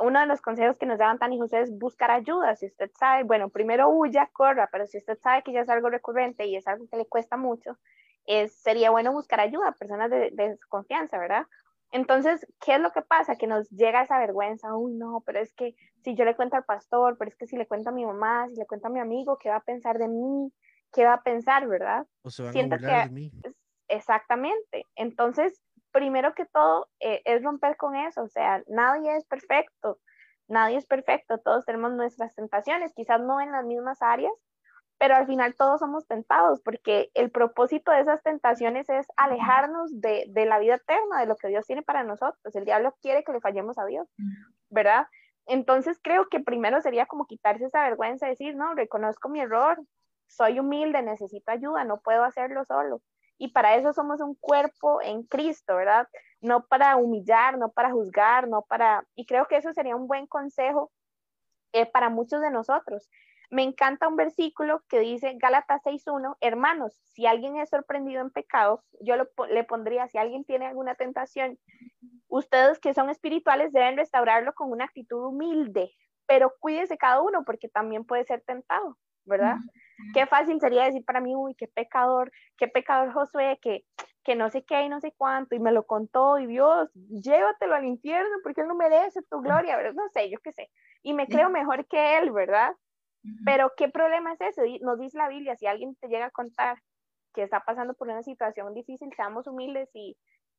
[0.00, 3.24] uno de los consejos que nos daban tan hijos es buscar ayuda, si usted sabe,
[3.24, 6.66] bueno, primero huya, corra, pero si usted sabe que ya es algo recurrente y es
[6.66, 7.78] algo que le cuesta mucho,
[8.26, 11.46] es, sería bueno buscar ayuda, personas de, de su confianza, ¿verdad?
[11.90, 13.36] Entonces, ¿qué es lo que pasa?
[13.36, 16.64] Que nos llega esa vergüenza, uy, no, pero es que si yo le cuento al
[16.64, 19.00] pastor, pero es que si le cuento a mi mamá, si le cuento a mi
[19.00, 20.52] amigo, ¿qué va a pensar de mí?
[20.92, 22.06] ¿Qué va a pensar, verdad?
[22.22, 23.32] O se van Siento a que, de mí.
[23.88, 24.84] Exactamente.
[24.96, 29.98] Entonces, primero que todo, eh, es romper con eso, o sea, nadie es perfecto,
[30.46, 34.32] nadie es perfecto, todos tenemos nuestras tentaciones, quizás no en las mismas áreas,
[34.98, 40.24] pero al final todos somos tentados, porque el propósito de esas tentaciones es alejarnos de,
[40.28, 42.54] de, la vida eterna, de lo que Dios tiene para nosotros.
[42.54, 44.08] El diablo quiere que le fallemos a Dios,
[44.70, 45.06] ¿verdad?
[45.46, 49.80] Entonces creo que primero sería como quitarse esa vergüenza, decir, no, reconozco mi error,
[50.26, 53.00] soy humilde, necesito ayuda, no puedo hacerlo solo.
[53.38, 56.08] Y para eso somos un cuerpo en Cristo, ¿verdad?
[56.40, 59.04] No para humillar, no para juzgar, no para...
[59.14, 60.90] Y creo que eso sería un buen consejo
[61.72, 63.08] eh, para muchos de nosotros
[63.50, 68.80] me encanta un versículo que dice Gálatas 6.1, hermanos, si alguien es sorprendido en pecados,
[69.00, 71.58] yo le pondría, si alguien tiene alguna tentación,
[72.28, 75.90] ustedes que son espirituales deben restaurarlo con una actitud humilde,
[76.26, 79.56] pero cuídese cada uno porque también puede ser tentado, ¿verdad?
[80.12, 83.84] Qué fácil sería decir para mí, uy, qué pecador, qué pecador Josué, que,
[84.24, 87.74] que no sé qué y no sé cuánto, y me lo contó, y Dios, llévatelo
[87.74, 89.94] al infierno porque él no merece tu gloria, ¿verdad?
[89.94, 90.70] No sé, yo qué sé.
[91.02, 92.74] Y me creo mejor que él, ¿verdad?
[93.44, 94.62] Pero ¿qué problema es eso?
[94.80, 96.78] Nos dice la Biblia, si alguien te llega a contar
[97.34, 100.16] que está pasando por una situación difícil, seamos humildes y,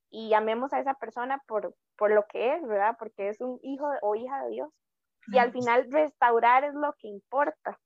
[0.09, 2.95] y amemos a esa persona por, por lo que es, ¿verdad?
[2.99, 4.69] Porque es un hijo o hija de Dios.
[5.27, 7.79] Y al final restaurar es lo que importa.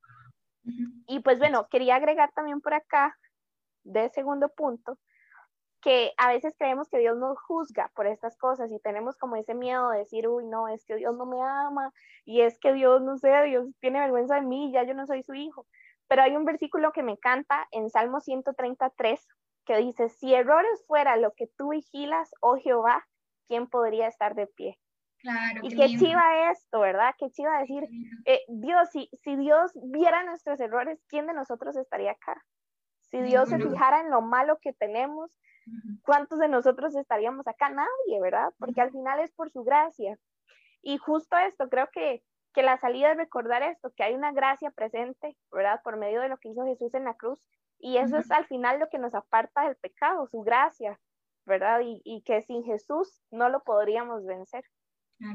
[1.07, 3.17] Y pues bueno, quería agregar también por acá,
[3.83, 4.97] de segundo punto,
[5.83, 9.53] que a veces creemos que Dios nos juzga por estas cosas y tenemos como ese
[9.53, 11.91] miedo de decir, uy, no, es que Dios no me ama
[12.23, 15.23] y es que Dios, no sé, Dios tiene vergüenza de mí, ya yo no soy
[15.23, 15.67] su hijo.
[16.07, 19.27] Pero hay un versículo que me encanta en Salmo 133
[19.65, 23.05] que dice, si errores fuera lo que tú vigilas, oh Jehová,
[23.47, 24.79] ¿quién podría estar de pie?
[25.61, 27.15] y qué, chiva esto, ¿verdad?
[27.17, 27.87] Qué chiva decir,
[28.25, 32.43] eh, Dios, si, si Dios viera nuestros errores, ¿quién de nosotros estaría acá?
[33.09, 35.31] Si Dios se fijara en lo malo que tenemos,
[36.03, 37.69] ¿cuántos de nosotros estaríamos acá?
[37.69, 38.53] Nadie, ¿verdad?
[38.57, 40.17] Porque al final es por su gracia.
[40.81, 44.71] Y justo esto, creo que, que la salida es recordar esto, que hay una gracia
[44.71, 45.81] presente, ¿verdad?
[45.83, 47.41] Por medio de lo que hizo Jesús en la cruz.
[47.79, 50.99] Y eso es al final lo que nos aparta del pecado, su gracia,
[51.45, 51.81] ¿verdad?
[51.81, 54.63] Y, y que sin Jesús no lo podríamos vencer.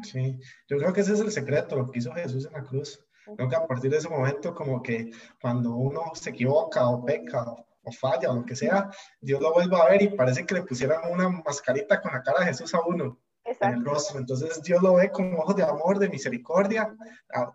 [0.02, 3.04] Sí, yo creo que ese es el secreto, lo que hizo Jesús en la cruz.
[3.36, 5.10] Creo que a partir de ese momento, como que
[5.40, 9.76] cuando uno se equivoca o peca o, falla o lo que sea, Dios lo vuelve
[9.76, 12.80] a ver y parece que le pusieran una mascarita con la cara de Jesús a
[12.82, 14.18] uno en el rostro.
[14.18, 16.94] Entonces Dios lo ve con ojos de amor, de misericordia,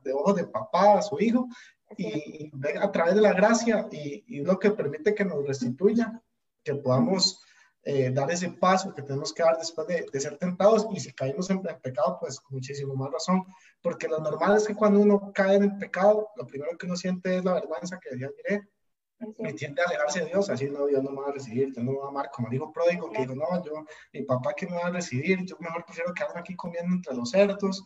[0.04, 1.48] de ojos de papá a su hijo
[1.98, 6.22] y, ve a través de la gracia y, y lo que permite que nos restituya,
[6.64, 7.44] que podamos
[7.86, 10.88] eh, dar ese paso que tenemos que dar después de, de ser tentados.
[10.94, 13.44] Y si caemos en el pecado, pues con muchísimo más razón,
[13.82, 16.96] porque lo normal es que cuando uno cae en el pecado, lo primero que uno
[16.96, 18.70] siente es la vergüenza que decía diré,
[19.38, 21.84] y tiende a alejarse de Dios, así no, Dios no me va a recibir, Dios
[21.86, 24.68] no me va a amar, como dijo pródigo, que dijo, no, yo, mi papá que
[24.68, 27.84] me va a recibir, yo mejor prefiero quedarme aquí comiendo entre los cerdos,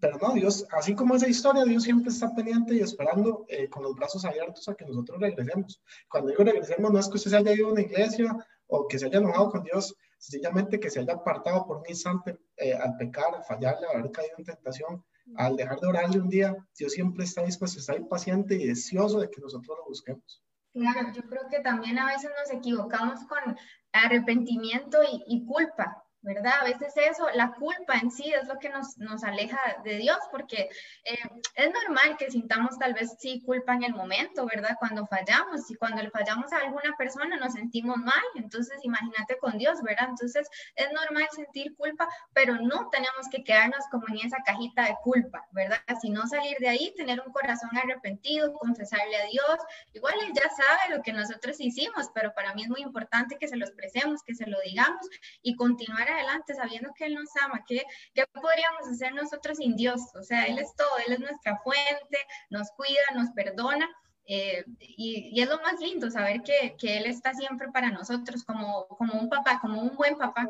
[0.00, 3.84] pero no, Dios, así como esa historia, Dios siempre está pendiente y esperando eh, con
[3.84, 5.80] los brazos abiertos a que nosotros regresemos.
[6.10, 8.36] Cuando digo regresemos, no es que usted se haya ido a una iglesia
[8.66, 12.38] o que se haya enojado con Dios, sencillamente que se haya apartado por un instante
[12.56, 15.04] eh, al pecar, al fallarle, al haber caído en tentación,
[15.36, 19.30] al dejar de orarle un día, Dios siempre está dispuesto, está impaciente y deseoso de
[19.30, 20.42] que nosotros lo busquemos.
[20.72, 23.56] Claro, yo creo que también a veces nos equivocamos con
[23.92, 26.04] arrepentimiento y, y culpa.
[26.22, 26.54] ¿Verdad?
[26.60, 30.18] A veces eso, la culpa en sí es lo que nos, nos aleja de Dios,
[30.30, 30.68] porque
[31.04, 31.18] eh,
[31.54, 34.76] es normal que sintamos tal vez sí culpa en el momento, ¿verdad?
[34.78, 39.58] Cuando fallamos y cuando le fallamos a alguna persona nos sentimos mal, entonces imagínate con
[39.58, 40.08] Dios, ¿verdad?
[40.10, 44.96] Entonces es normal sentir culpa, pero no tenemos que quedarnos como en esa cajita de
[45.02, 45.78] culpa, ¿verdad?
[46.00, 49.58] Sino salir de ahí, tener un corazón arrepentido, confesarle a Dios,
[49.92, 53.48] igual Él ya sabe lo que nosotros hicimos, pero para mí es muy importante que
[53.48, 55.08] se lo expresemos, que se lo digamos
[55.42, 57.82] y continuar adelante sabiendo que Él nos ama, ¿qué,
[58.14, 60.00] ¿qué podríamos hacer nosotros sin Dios?
[60.14, 62.18] O sea, Él es todo, Él es nuestra fuente,
[62.50, 63.88] nos cuida, nos perdona.
[64.30, 68.44] Eh, y, y, es lo más lindo saber que, que, Él está siempre para nosotros
[68.44, 70.46] como, como un papá, como un buen papá.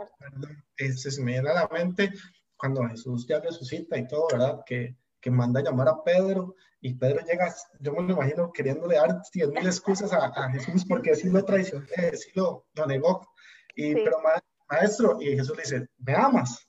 [0.77, 2.13] Este, se me viene a la mente
[2.57, 4.63] cuando Jesús ya resucita y todo, ¿verdad?
[4.67, 8.97] Que, que manda a llamar a Pedro y Pedro llega, yo me lo imagino queriéndole
[8.97, 13.29] dar 10 mil excusas a, a, Jesús porque sí lo traicionó, sí lo, lo negó.
[13.75, 14.01] Y, sí.
[14.05, 16.67] Pero más, maestro, y Jesús le dice, ¿me amas?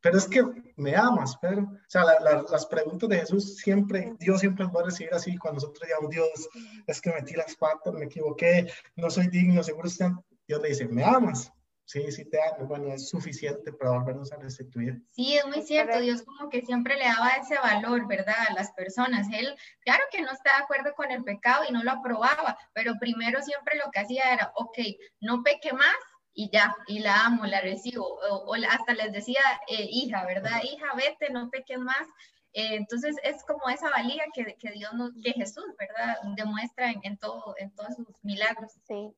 [0.00, 0.44] Pero es que
[0.76, 4.74] me amas, pero, o sea, la, la, las preguntas de Jesús siempre, Dios siempre nos
[4.74, 6.48] va a recibir así, cuando nosotros digamos, Dios,
[6.86, 10.10] es que metí las patas, me equivoqué, no soy digno, seguro usted,
[10.46, 11.52] Dios le dice, ¿me amas?
[11.86, 15.00] Sí, sí te amo, bueno, es suficiente para volvernos a restituir.
[15.12, 18.34] Sí, es muy cierto, Dios como que siempre le daba ese valor, ¿verdad?
[18.48, 19.28] A las personas.
[19.32, 22.94] Él, claro que no está de acuerdo con el pecado y no lo aprobaba, pero
[22.98, 24.78] primero siempre lo que hacía era, ok,
[25.20, 25.94] no peque más,
[26.38, 30.60] y ya, y la amo, la recibo, o, o hasta les decía, eh, hija, ¿verdad?
[30.62, 32.06] Hija, vete, no peques más.
[32.52, 36.18] Eh, entonces es como esa valía que, que, Dios nos, que Jesús, ¿verdad?
[36.36, 38.70] Demuestra en, en, todo, en todos sus milagros.
[38.86, 39.14] Sí.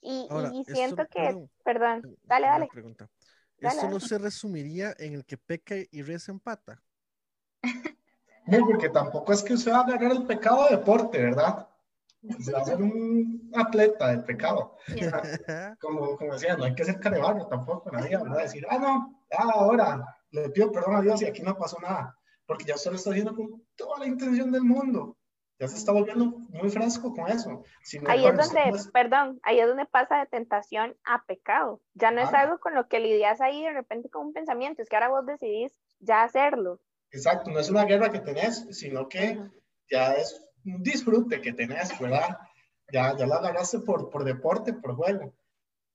[0.00, 2.68] Y, Ahora, y siento que, perdón, dale, dale.
[2.72, 3.10] Pregunta.
[3.58, 6.82] ¿Esto no se resumiría en el que peca y reza empata?
[8.46, 11.68] No, porque tampoco es que usted va a agarrar el pecado de deporte, ¿verdad?
[12.38, 14.76] Se va a ser un atleta del pecado.
[15.80, 19.22] como, como decía, no hay que ser carebarro tampoco, nadie va a decir, ah, no,
[19.36, 22.16] ah, ahora le pido perdón a Dios y aquí no pasó nada,
[22.46, 25.16] porque ya usted lo está haciendo con toda la intención del mundo.
[25.60, 27.62] Ya se está volviendo muy fresco con eso.
[27.84, 31.80] Si no ahí es donde, pues perdón, ahí es donde pasa de tentación a pecado.
[31.94, 32.24] Ya no ah.
[32.24, 35.10] es algo con lo que lidias ahí de repente con un pensamiento, es que ahora
[35.10, 36.80] vos decidís ya hacerlo.
[37.12, 39.38] Exacto, no es una guerra que tenés, sino que
[39.88, 42.38] ya es disfrute que tenés, ¿verdad?
[42.92, 45.34] Ya, ya la agarraste por, por deporte, por juego.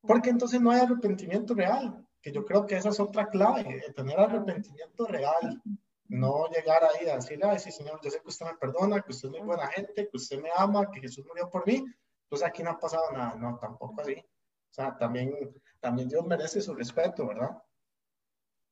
[0.01, 4.19] Porque entonces no hay arrepentimiento real, que yo creo que esa es otra clave, tener
[4.19, 5.61] arrepentimiento real.
[6.07, 9.11] No llegar ahí a decir, ay, sí, Señor, yo sé que usted me perdona, que
[9.11, 11.85] usted es muy buena gente, que usted me ama, que Jesús murió por mí.
[12.23, 13.35] Entonces aquí no ha pasado nada.
[13.35, 14.15] No, tampoco así.
[14.15, 15.31] O sea, también,
[15.79, 17.61] también Dios merece su respeto, ¿verdad?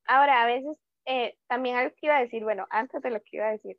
[0.06, 3.38] Ahora, a veces, eh, también algo que iba a decir, bueno, antes de lo que
[3.38, 3.78] iba a decir,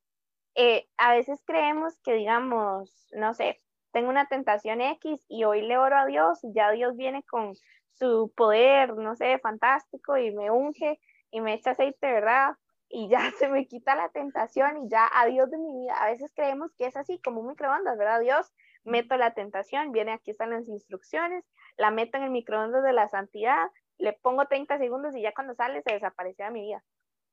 [0.55, 3.61] eh, a veces creemos que, digamos, no sé,
[3.92, 7.55] tengo una tentación X y hoy le oro a Dios y ya Dios viene con
[7.92, 12.55] su poder, no sé, fantástico y me unge y me echa aceite, ¿verdad?
[12.88, 15.94] Y ya se me quita la tentación y ya adiós de mi vida.
[16.03, 18.20] A veces creemos que es así, como un microondas, ¿verdad?
[18.20, 18.53] Dios,
[18.84, 21.44] meto la tentación, viene aquí están las instrucciones,
[21.76, 23.68] la meto en el microondas de la santidad,
[23.99, 26.82] le pongo 30 segundos y ya cuando sale se desaparece de mi vida.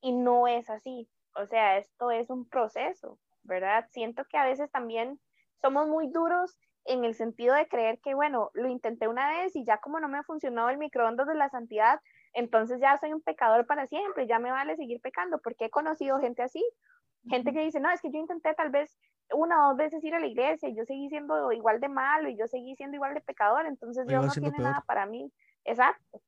[0.01, 1.09] y no es así.
[1.35, 3.87] O sea, esto es un proceso, ¿verdad?
[3.89, 5.19] Siento que a veces también
[5.61, 9.65] somos muy duros en el sentido de creer que, bueno, lo intenté una vez y
[9.65, 11.99] ya como no me funcionó el microondas de la santidad,
[12.33, 16.19] entonces ya soy un pecador para siempre, ya me vale seguir pecando, porque he conocido
[16.19, 16.63] gente así,
[17.27, 18.97] gente que dice, no, es que yo intenté tal vez
[19.33, 22.29] una o dos veces ir a la iglesia y yo seguí siendo igual de malo
[22.29, 25.31] y yo seguí siendo igual de pecador, entonces Dios no tiene nada para mí.
[25.65, 26.21] Exacto.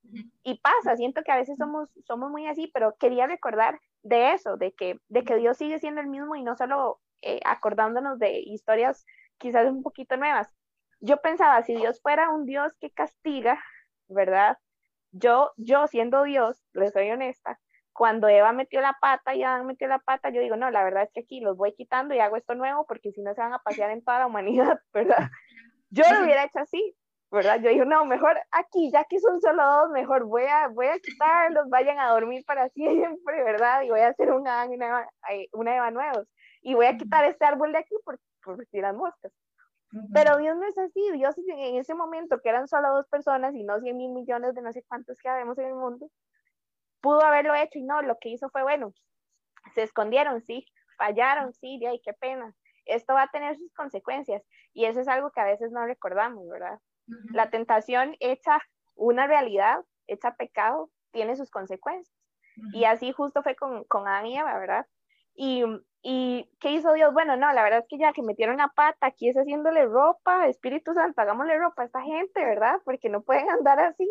[0.44, 4.58] Y pasa, siento que a veces somos, somos muy así, pero quería recordar de eso,
[4.58, 8.40] de que, de que Dios sigue siendo el mismo y no solo eh, acordándonos de
[8.40, 9.06] historias
[9.38, 10.54] quizás un poquito nuevas.
[11.00, 13.64] Yo pensaba, si Dios fuera un Dios que castiga,
[14.08, 14.58] ¿verdad?
[15.12, 17.60] Yo, yo siendo Dios, les soy honesta,
[17.94, 21.04] cuando Eva metió la pata y Adán metió la pata, yo digo, no, la verdad
[21.04, 23.54] es que aquí los voy quitando y hago esto nuevo porque si no se van
[23.54, 25.30] a pasear en toda la humanidad, ¿verdad?
[25.90, 26.96] Yo lo hubiera hecho así,
[27.32, 27.60] ¿verdad?
[27.62, 31.00] Yo digo, no, mejor aquí, ya que son solo dos, mejor voy a, voy a
[31.00, 33.82] quitarlos, vayan a dormir para siempre, ¿verdad?
[33.84, 35.10] Y voy a hacer una, una,
[35.54, 36.28] una Eva nuevos.
[36.62, 39.32] Y voy a quitar este árbol de aquí por, por las moscas.
[40.14, 43.64] Pero Dios no es así, Dios en ese momento que eran solo dos personas y
[43.64, 46.10] no 100 mil millones de no sé cuántos que habemos en el mundo,
[47.00, 48.94] pudo haberlo hecho y no, lo que hizo fue, bueno,
[49.76, 50.66] se escondieron, sí,
[50.98, 52.54] fallaron, sí, y ay, qué pena.
[52.86, 56.48] Esto va a tener sus consecuencias y eso es algo que a veces no recordamos,
[56.50, 56.80] ¿verdad?
[57.32, 58.62] La tentación hecha
[58.96, 62.16] una realidad, hecha pecado, tiene sus consecuencias.
[62.74, 64.88] Y así justo fue con, con Adán y Eva, ¿verdad?
[65.36, 65.64] Y,
[66.02, 67.14] y, ¿qué hizo Dios?
[67.14, 70.48] Bueno, no, la verdad es que ya que metieron la pata, aquí es haciéndole ropa,
[70.48, 72.82] Espíritu Santo, hagámosle ropa a esta gente, ¿verdad?
[72.84, 74.10] Porque no pueden andar así.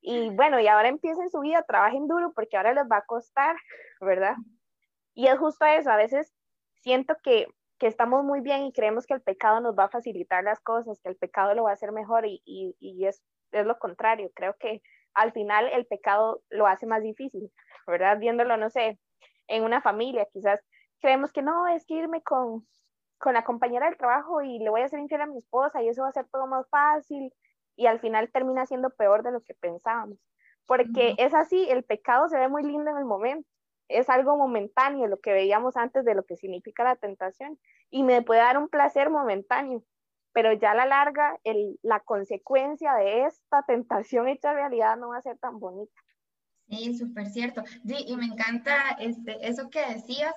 [0.00, 3.56] Y bueno, y ahora empiecen su vida, trabajen duro porque ahora les va a costar,
[4.00, 4.36] ¿verdad?
[5.14, 6.32] Y es justo eso, a veces
[6.82, 7.46] siento que,
[7.78, 11.00] que estamos muy bien y creemos que el pecado nos va a facilitar las cosas,
[11.00, 13.22] que el pecado lo va a hacer mejor y, y, y es,
[13.52, 14.82] es lo contrario, creo que
[15.14, 17.50] al final el pecado lo hace más difícil,
[17.86, 18.18] ¿verdad?
[18.18, 18.98] Viéndolo, no sé,
[19.46, 20.60] en una familia, quizás
[21.00, 22.66] creemos que no, es que irme con,
[23.18, 25.88] con la compañera del trabajo y le voy a hacer infiel a mi esposa y
[25.88, 27.32] eso va a ser todo más fácil
[27.76, 30.18] y al final termina siendo peor de lo que pensábamos.
[30.66, 33.48] Porque es así, el pecado se ve muy lindo en el momento,
[33.88, 37.58] es algo momentáneo, lo que veíamos antes de lo que significa la tentación,
[37.90, 39.82] y me puede dar un placer momentáneo,
[40.32, 45.18] pero ya a la larga el, la consecuencia de esta tentación hecha realidad no va
[45.18, 46.00] a ser tan bonita.
[46.68, 47.62] Sí, súper cierto.
[47.86, 50.34] Sí, y me encanta este, eso que decías,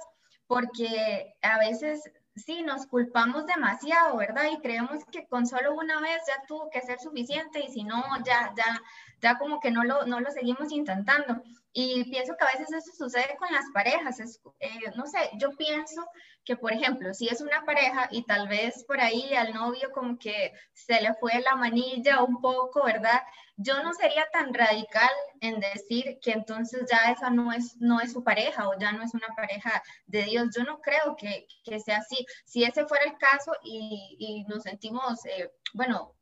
[0.47, 4.45] porque a veces sí, nos culpamos demasiado, ¿verdad?
[4.51, 8.01] Y creemos que con solo una vez ya tuvo que ser suficiente y si no,
[8.23, 8.81] ya, ya,
[9.21, 11.41] ya como que no lo, no lo seguimos intentando.
[11.73, 14.19] Y pienso que a veces eso sucede con las parejas.
[14.19, 16.05] Es, eh, no sé, yo pienso
[16.43, 20.17] que, por ejemplo, si es una pareja y tal vez por ahí al novio como
[20.17, 23.21] que se le fue la manilla un poco, ¿verdad?
[23.55, 28.11] Yo no sería tan radical en decir que entonces ya esa no es, no es
[28.11, 30.49] su pareja o ya no es una pareja de Dios.
[30.55, 32.25] Yo no creo que, que sea así.
[32.45, 36.15] Si ese fuera el caso y, y nos sentimos, eh, bueno,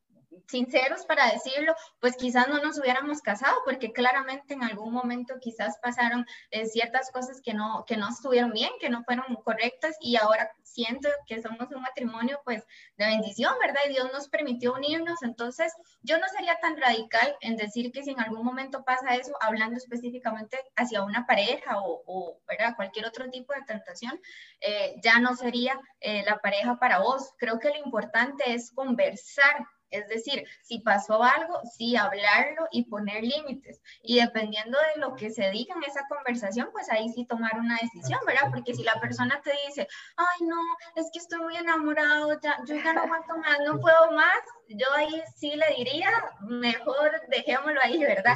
[0.48, 5.78] sinceros para decirlo, pues quizás no nos hubiéramos casado porque claramente en algún momento quizás
[5.82, 10.16] pasaron eh, ciertas cosas que no, que no estuvieron bien, que no fueron correctas y
[10.18, 12.64] ahora siento que somos un matrimonio pues
[12.98, 13.82] de bendición, ¿verdad?
[13.88, 18.12] Y Dios nos permitió unirnos, entonces yo no sería tan radical en decir que si
[18.12, 22.76] en algún momento pasa eso, hablando específicamente hacia una pareja o, ¿verdad?
[22.76, 24.20] cualquier otro tipo de tentación,
[24.62, 27.34] eh, ya no sería eh, la pareja para vos.
[27.38, 33.24] Creo que lo importante es conversar es decir, si pasó algo, sí hablarlo y poner
[33.24, 33.82] límites.
[34.02, 37.78] Y dependiendo de lo que se diga en esa conversación, pues ahí sí tomar una
[37.82, 38.50] decisión, ¿verdad?
[38.52, 40.58] Porque si la persona te dice, ay, no,
[40.96, 44.88] es que estoy muy enamorado, ya, yo ya no aguanto más, no puedo más, yo
[44.96, 46.10] ahí sí le diría,
[46.42, 48.36] mejor dejémoslo ahí, ¿verdad?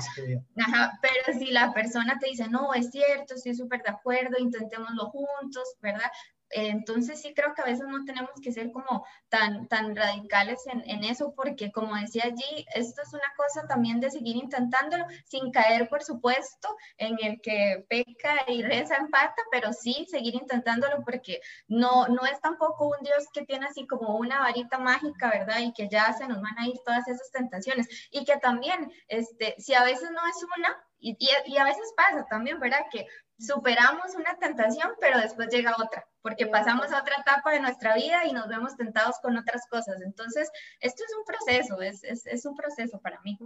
[0.57, 5.09] Ajá, pero si la persona te dice, no, es cierto, estoy súper de acuerdo, intentémoslo
[5.09, 6.11] juntos, ¿verdad?
[6.53, 10.83] Entonces sí creo que a veces no tenemos que ser como tan, tan radicales en,
[10.89, 15.51] en, eso, porque como decía allí, esto es una cosa también de seguir intentándolo, sin
[15.51, 21.41] caer, por supuesto, en el que peca y reza empata, pero sí seguir intentándolo porque
[21.67, 25.59] no, no es tampoco un Dios que tiene así como una varita mágica, ¿verdad?
[25.59, 27.87] Y que ya se nos van a ir todas esas tentaciones.
[28.11, 32.25] Y que también, este, si a veces no es una, y, y a veces pasa
[32.29, 32.85] también, ¿verdad?
[32.91, 33.07] Que
[33.39, 38.25] superamos una tentación, pero después llega otra, porque pasamos a otra etapa de nuestra vida
[38.25, 40.01] y nos vemos tentados con otras cosas.
[40.01, 43.37] Entonces, esto es un proceso, es, es, un proceso para mí.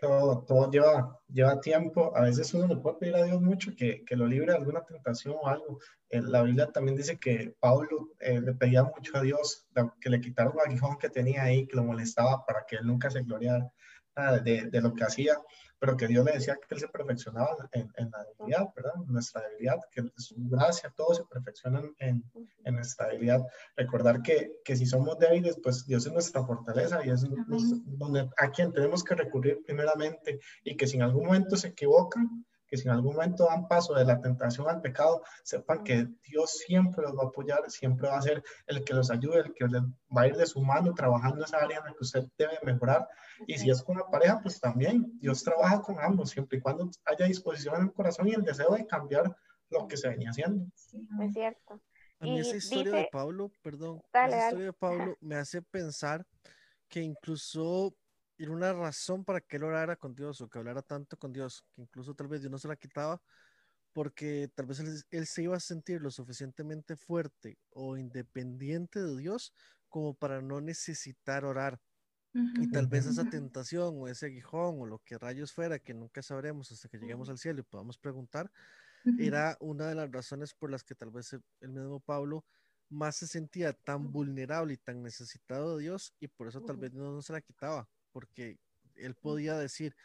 [0.00, 2.12] todo, todo lleva, lleva tiempo.
[2.16, 4.84] A veces uno le puede pedir a Dios mucho que, que lo libre de alguna
[4.84, 5.78] tentación o algo.
[6.10, 9.66] la Biblia también dice que Pablo eh, le pedía mucho a Dios
[10.00, 13.10] que le quitara un aguijón que tenía ahí, que lo molestaba para que él nunca
[13.10, 13.70] se gloriara
[14.44, 15.34] de, de lo que hacía
[15.80, 18.92] pero que Dios le decía que Él se perfeccionaba en, en la debilidad, ¿verdad?
[18.96, 22.22] En nuestra debilidad, que su gracia, todo se perfecciona en,
[22.64, 23.42] en nuestra debilidad.
[23.76, 27.24] Recordar que, que, si somos débiles, pues Dios es nuestra fortaleza y es
[27.86, 32.44] donde, a quien tenemos que recurrir primeramente y que si en algún momento se equivocan,
[32.70, 36.58] que si en algún momento dan paso de la tentación al pecado, sepan que Dios
[36.66, 39.66] siempre los va a apoyar, siempre va a ser el que los ayude, el que
[39.66, 42.58] les va a ir de su mano trabajando esa área en la que usted debe
[42.62, 43.08] mejorar.
[43.46, 46.88] Y si es con la pareja, pues también Dios trabaja con ambos, siempre y cuando
[47.06, 49.36] haya disposición en el corazón y el deseo de cambiar
[49.70, 50.66] lo que se venía haciendo.
[51.20, 51.80] Es cierto.
[52.20, 56.24] A mí esa historia de Pablo, perdón, esa historia de Pablo me hace pensar
[56.88, 57.94] que incluso
[58.42, 61.62] era una razón para que él orara con Dios o que hablara tanto con Dios,
[61.74, 63.20] que incluso tal vez Dios no se la quitaba,
[63.92, 64.80] porque tal vez
[65.10, 69.52] él, se iba a sentir lo suficientemente fuerte o independiente de Dios
[69.90, 71.80] como para no necesitar orar.
[72.32, 76.22] Y tal vez esa tentación o ese aguijón o lo que rayos fuera, que nunca
[76.22, 78.50] sabremos hasta que lleguemos al cielo y podamos preguntar,
[79.18, 82.46] era una de las razones por las que tal vez el mismo Pablo
[82.88, 86.92] más se sentía tan vulnerable y tan necesitado de Dios y por eso tal vez
[86.92, 88.58] no se la quitaba porque
[88.96, 89.96] él podía decir,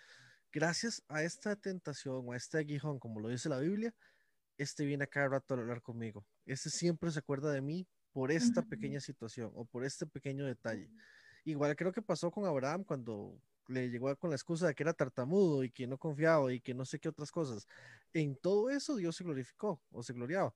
[0.52, 3.94] gracias a esta tentación o a este aguijón, como lo dice la Biblia,
[4.58, 6.26] este viene a cada rato a hablar conmigo.
[6.46, 10.90] Este siempre se acuerda de mí por esta pequeña situación o por este pequeño detalle.
[11.44, 13.38] Igual creo que pasó con Abraham cuando
[13.68, 16.74] le llegó con la excusa de que era tartamudo y que no confiaba y que
[16.74, 17.68] no sé qué otras cosas.
[18.14, 20.54] En todo eso Dios se glorificó o se gloriaba.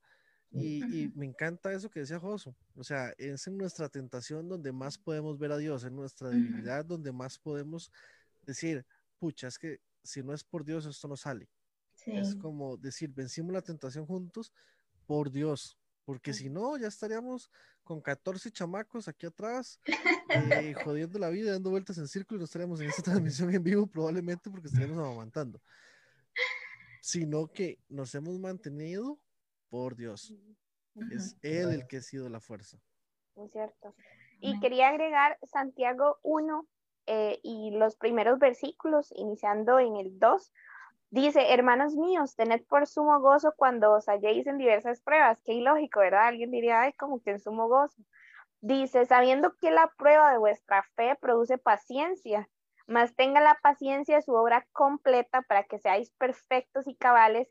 [0.52, 2.56] Y, me encanta eso que decía Josu.
[2.76, 6.86] O sea, es en nuestra tentación donde más podemos ver a Dios, en nuestra debilidad
[6.86, 7.92] donde más podemos
[8.46, 8.86] decir,
[9.20, 11.50] pucha, es que si no es por Dios esto no sale.
[12.06, 14.54] Es como decir, vencimos la tentación juntos
[15.06, 17.52] por Dios, porque si no, ya estaríamos
[17.84, 19.80] con 14 chamacos aquí atrás,
[20.64, 23.64] eh, jodiendo la vida, dando vueltas en círculo y no estaríamos en esta transmisión en
[23.64, 25.62] vivo probablemente porque estaríamos amamantando.
[27.02, 29.20] Sino que nos hemos mantenido
[29.70, 30.34] por Dios.
[31.12, 32.78] Es Él el que ha sido la fuerza.
[33.36, 33.96] Es cierto.
[34.42, 36.68] Y quería agregar Santiago 1
[37.08, 40.54] eh, y los primeros versículos, iniciando en el 2.
[41.12, 45.42] Dice, hermanos míos, tened por sumo gozo cuando os halléis en diversas pruebas.
[45.44, 46.28] Qué ilógico, ¿verdad?
[46.28, 48.02] Alguien diría, ay, como que en sumo gozo.
[48.62, 52.50] Dice, sabiendo que la prueba de vuestra fe produce paciencia,
[52.88, 57.50] mas tenga la paciencia su obra completa para que seáis perfectos y cabales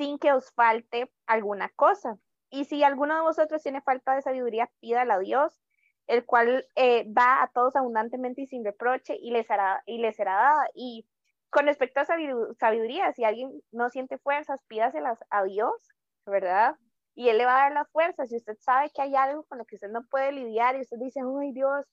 [0.00, 2.16] sin que os falte alguna cosa.
[2.48, 5.60] Y si alguno de vosotros tiene falta de sabiduría, pídala a Dios,
[6.06, 10.16] el cual eh, da a todos abundantemente y sin reproche y les, hará, y les
[10.16, 10.66] será dada.
[10.74, 11.06] Y
[11.50, 15.90] con respecto a sabiduría, si alguien no siente fuerzas, pídaselas a Dios,
[16.24, 16.76] ¿verdad?
[17.14, 18.30] Y Él le va a dar las fuerzas.
[18.30, 20.96] Si usted sabe que hay algo con lo que usted no puede lidiar y usted
[20.96, 21.84] dice, ay Dios,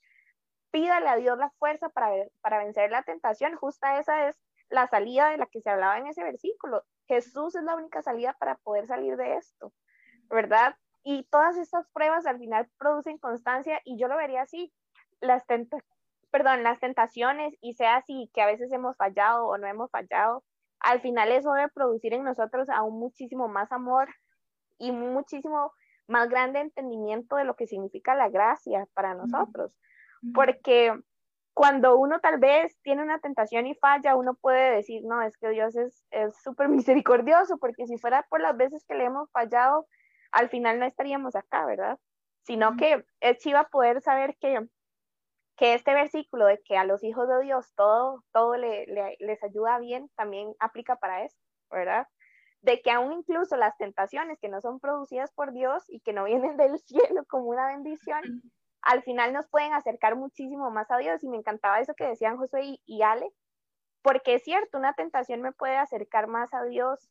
[0.72, 3.58] pídale a Dios la fuerza para, para vencer la tentación.
[3.58, 4.39] Justa esa es
[4.70, 6.84] la salida de la que se hablaba en ese versículo.
[7.07, 9.74] Jesús es la única salida para poder salir de esto,
[10.30, 10.76] ¿verdad?
[11.03, 14.74] Y todas estas pruebas al final producen constancia y yo lo vería así,
[15.22, 15.43] las,
[16.32, 20.43] perdón, las tentaciones y sea así que a veces hemos fallado o no hemos fallado,
[20.80, 24.09] al final eso debe producir en nosotros aún muchísimo más amor
[24.78, 25.72] y muchísimo
[26.07, 29.78] más grande entendimiento de lo que significa la gracia para nosotros,
[30.34, 30.93] porque
[31.58, 35.49] cuando uno tal vez tiene una tentación y falla, uno puede decir, no, es que
[35.49, 36.05] Dios es
[36.43, 39.88] súper misericordioso, porque si fuera por las veces que le hemos fallado,
[40.32, 41.97] al final no estaríamos acá, ¿verdad?
[42.43, 44.68] Sino que es chiva poder saber que,
[45.55, 48.86] que este versículo de que a los hijos de Dios todo, todo le,
[49.18, 51.39] les ayuda bien, también aplica para eso,
[51.72, 52.05] ¿verdad?
[52.62, 56.26] De que aún incluso las tentaciones que no son producidas por Dios y que no
[56.26, 58.22] vienen del cielo como una bendición,
[58.88, 61.22] al final nos pueden acercar muchísimo más a Dios.
[61.22, 63.30] Y me encantaba eso que decían José y, Ale,
[64.02, 67.10] porque es cierto, una tentación me puede acercar más a Dios.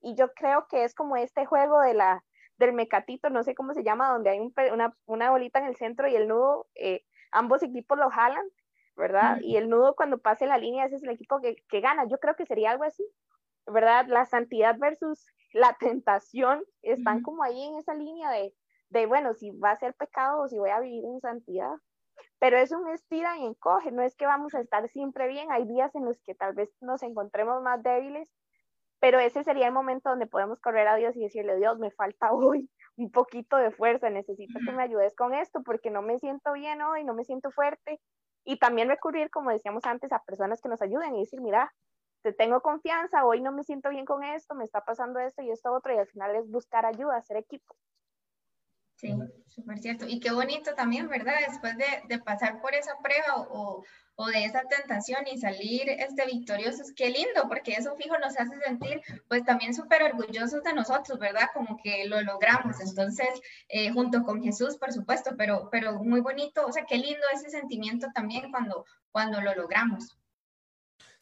[0.00, 2.24] Y yo creo que es como este juego de la,
[2.58, 6.08] del mecatito, no sé cómo se llama, donde hay una, una, bolita en el centro
[6.08, 8.44] y el nudo, eh, ambos equipos lo jalan,
[8.96, 9.38] ¿verdad?
[9.42, 12.04] Y el nudo cuando pase la línea, ese es el equipo que, que gana.
[12.08, 13.06] Yo creo que sería algo así,
[13.66, 14.06] ¿verdad?
[14.08, 18.52] La santidad versus la tentación están como ahí en esa línea de,
[18.92, 21.74] de, bueno, si va a ser pecado o si voy a vivir en santidad.
[22.38, 25.66] Pero es un estira y encoge, no es que vamos a estar siempre bien, hay
[25.66, 28.30] días en los que tal vez nos encontremos más débiles,
[29.00, 32.32] pero ese sería el momento donde podemos correr a Dios y decirle, Dios, me falta
[32.32, 36.52] hoy un poquito de fuerza, necesito que me ayudes con esto porque no me siento
[36.52, 38.00] bien hoy, no me siento fuerte.
[38.44, 41.72] Y también recurrir, como decíamos antes, a personas que nos ayuden y decir, mira,
[42.22, 45.50] te tengo confianza, hoy no me siento bien con esto, me está pasando esto y
[45.50, 47.74] esto otro, y al final es buscar ayuda, hacer equipo.
[49.02, 49.12] Sí,
[49.48, 50.06] súper cierto.
[50.06, 51.34] Y qué bonito también, ¿verdad?
[51.48, 53.84] Después de, de pasar por esa prueba o,
[54.14, 58.56] o, de esa tentación y salir este, victoriosos, qué lindo, porque eso fijo nos hace
[58.60, 61.48] sentir pues también súper orgullosos de nosotros, ¿verdad?
[61.52, 62.80] Como que lo logramos.
[62.80, 63.28] Entonces,
[63.68, 67.50] eh, junto con Jesús, por supuesto, pero, pero muy bonito, o sea, qué lindo ese
[67.50, 70.16] sentimiento también cuando, cuando lo logramos.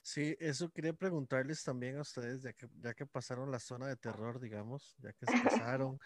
[0.02, 3.96] Sí, eso quería preguntarles también a ustedes, ya que, ya que pasaron la zona de
[3.96, 5.32] terror, digamos, ya que se
[5.64, 5.98] pasaron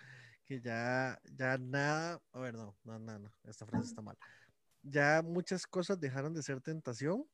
[0.44, 4.16] que ya, ya nada, a ver, no, no, no, no, esta frase está mal.
[4.82, 7.26] Ya muchas cosas dejaron de ser tentación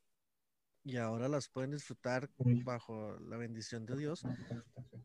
[0.85, 2.31] y ahora las pueden disfrutar
[2.65, 4.23] bajo la bendición de Dios.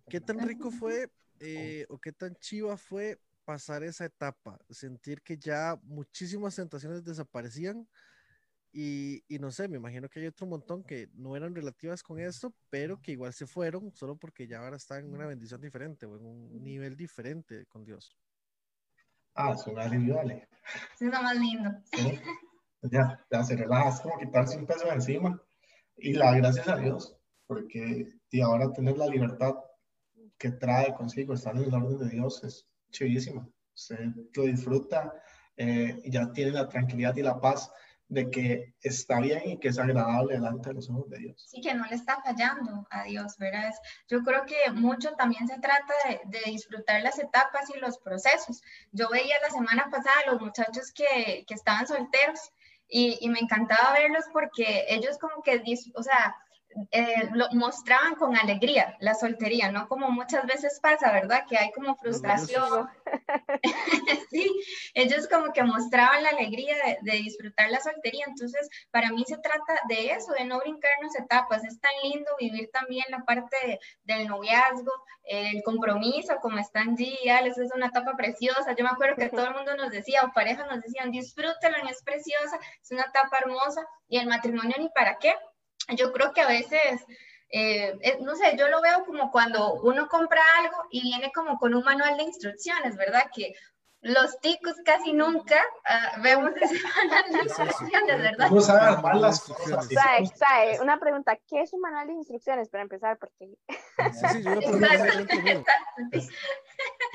[0.10, 4.60] ¿Qué tan rico fue eh, o qué tan chiva fue pasar esa etapa?
[4.70, 7.88] Sentir que ya muchísimas tentaciones desaparecían
[8.78, 12.54] y, no sé, me imagino que hay otro montón que no eran relativas con esto,
[12.70, 16.18] pero que igual se fueron solo porque ya ahora están en una bendición diferente o
[16.18, 18.18] en un nivel diferente con Dios.
[19.34, 20.50] Ah, es un alivio, vale.
[21.00, 21.70] es lo más lindo.
[22.82, 25.42] Ya, ya se relaja, es como quitarse un peso de encima.
[25.96, 27.16] Y la gracias a Dios,
[27.48, 29.56] porque y ahora tener la libertad
[30.38, 33.54] que trae consigo estar en el orden de Dios es chivísimo.
[33.74, 35.14] Usted lo disfruta
[35.56, 37.72] eh, y ya tiene la tranquilidad y la paz
[38.08, 41.44] de que está bien y que es agradable delante de los ojos de Dios.
[41.48, 43.74] Sí, que no le está fallando a Dios, ¿verdad?
[44.08, 45.94] Yo creo que mucho también se trata
[46.26, 48.62] de, disfrutar las etapas y los procesos.
[48.92, 52.40] Yo veía la semana pasada a los muchachos que, que estaban solteros
[52.88, 55.64] y, y, me encantaba verlos porque ellos como que,
[55.96, 56.36] o sea,
[56.92, 59.88] eh, lo mostraban con alegría la soltería, ¿no?
[59.88, 61.46] Como muchas veces pasa, ¿verdad?
[61.48, 62.90] Que hay como frustración.
[64.30, 64.52] sí,
[64.94, 68.26] ellos como que mostraban la alegría de, disfrutar la soltería.
[68.28, 71.64] Entonces, para mí se trata de eso, de no brincarnos etapas.
[71.64, 74.92] Es tan lindo vivir también la parte del noviazgo,
[75.24, 76.98] el compromiso, como están
[77.30, 78.76] Alex, es una etapa preciosa.
[78.76, 82.04] Yo me acuerdo que todo el mundo nos decía, o parejas nos decían, disfrútelo, es
[82.04, 83.88] preciosa, es una etapa hermosa.
[84.08, 85.36] Y el matrimonio ni para qué
[85.90, 87.02] yo creo que a veces,
[87.50, 91.58] eh, eh, no sé, yo lo veo como cuando uno compra algo y viene como
[91.58, 93.26] con un manual de instrucciones, ¿verdad?
[93.34, 93.54] Que
[94.02, 98.52] los ticos casi nunca uh, vemos ese manual de instrucciones, ¿verdad?
[98.52, 99.88] No saben mal las cosas.
[99.88, 103.18] Sabe, sabe, una pregunta, ¿qué es un manual de instrucciones para empezar?
[103.18, 103.56] Porque...
[104.14, 104.62] Sí, sí, yo lo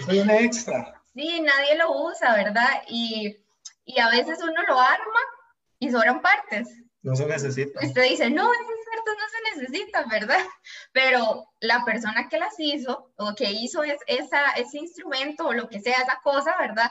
[0.05, 1.01] Soy una extra.
[1.15, 2.83] Sí, nadie lo usa, ¿verdad?
[2.89, 3.37] Y,
[3.85, 5.21] y a veces uno lo arma
[5.79, 6.69] y sobran partes.
[7.03, 7.81] No se necesita.
[7.85, 10.39] Usted dice, no, esas cartas no se necesitan, ¿verdad?
[10.93, 15.69] Pero la persona que las hizo o que hizo es, esa, ese instrumento o lo
[15.69, 16.91] que sea, esa cosa, ¿verdad?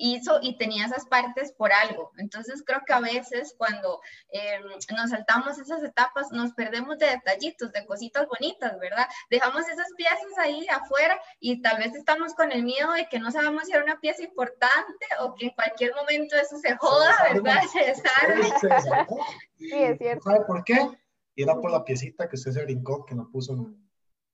[0.00, 2.10] Hizo y tenía esas partes por algo.
[2.16, 4.62] Entonces creo que a veces cuando em,
[4.96, 9.06] nos saltamos esas etapas nos perdemos de detallitos, de cositas bonitas, ¿verdad?
[9.28, 13.30] Dejamos esas piezas ahí afuera y tal vez estamos con el miedo de que no
[13.30, 17.60] sabemos si era una pieza importante o que en cualquier momento eso se joda, ¿verdad?
[17.72, 18.44] Se desarme.
[19.56, 20.24] Sí, es cierto.
[20.24, 20.88] ¿Sabe por qué?
[21.34, 23.72] Y era por la piecita que usted se brincó, que no puso.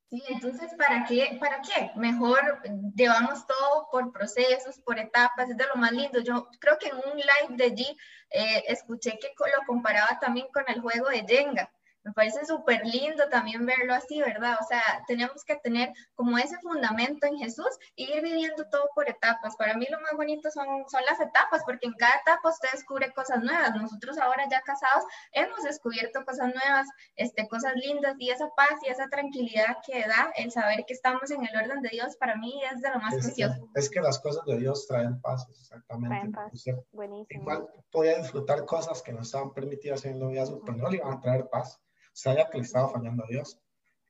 [0.08, 1.36] Sí, entonces, ¿para qué?
[1.40, 1.90] ¿Para qué?
[1.96, 2.62] Mejor
[2.94, 6.20] llevamos todo por procesos, por etapas, es de lo más lindo.
[6.20, 7.96] Yo creo que en un live de G
[8.30, 11.72] eh, escuché que lo comparaba también con el juego de Jenga.
[12.06, 14.56] Me parece súper lindo también verlo así, ¿verdad?
[14.60, 19.10] O sea, tenemos que tener como ese fundamento en Jesús e ir viviendo todo por
[19.10, 19.56] etapas.
[19.56, 23.12] Para mí lo más bonito son, son las etapas, porque en cada etapa usted descubre
[23.12, 23.74] cosas nuevas.
[23.74, 25.02] Nosotros ahora ya casados
[25.32, 26.86] hemos descubierto cosas nuevas,
[27.16, 31.28] este, cosas lindas y esa paz y esa tranquilidad que da el saber que estamos
[31.32, 33.68] en el orden de Dios, para mí es de lo más precioso.
[33.74, 36.08] es que las cosas de Dios traen paz, exactamente.
[36.08, 36.52] Traen paz.
[36.92, 37.42] Buenísimo.
[37.42, 41.12] Igual podía disfrutar cosas que no estaban permitidas en el noviazgo, pero no le iban
[41.12, 41.80] a traer paz
[42.16, 43.60] sabía que le estaba fallando a Dios.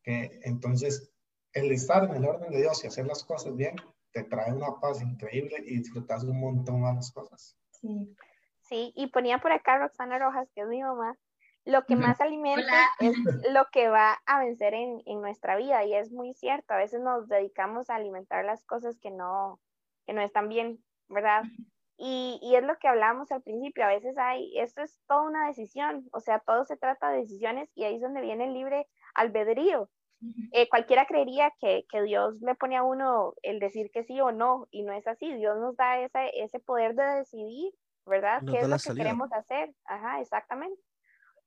[0.02, 1.12] Que entonces,
[1.52, 3.76] el estar en el orden de Dios y hacer las cosas bien,
[4.12, 7.56] te trae una paz increíble y disfrutas un montón más las cosas.
[7.72, 8.16] Sí.
[8.62, 11.16] Sí, y ponía por acá Roxana Rojas, que es mi mamá,
[11.64, 13.16] lo que más alimenta es
[13.50, 17.00] lo que va a vencer en, en, nuestra vida y es muy cierto, a veces
[17.00, 19.60] nos dedicamos a alimentar las cosas que no,
[20.04, 21.42] que no están bien, ¿verdad?
[21.98, 25.46] Y, y, es lo que hablábamos al principio, a veces hay, esto es toda una
[25.46, 28.86] decisión, o sea, todo se trata de decisiones y ahí es donde viene el libre
[29.14, 29.88] albedrío.
[30.52, 34.32] Eh, cualquiera creería que, que, Dios le pone a uno el decir que sí o
[34.32, 37.72] no, y no es así, Dios nos da ese, ese poder de decidir,
[38.06, 38.42] ¿verdad?
[38.50, 39.74] ¿Qué es lo que queremos hacer?
[39.84, 40.80] Ajá, exactamente.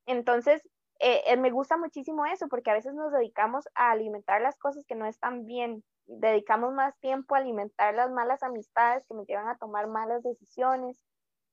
[0.06, 0.68] Entonces,
[1.00, 4.86] eh, eh, me gusta muchísimo eso, porque a veces nos dedicamos a alimentar las cosas
[4.86, 9.48] que no están bien, dedicamos más tiempo a alimentar las malas amistades que me llevan
[9.48, 11.06] a tomar malas decisiones,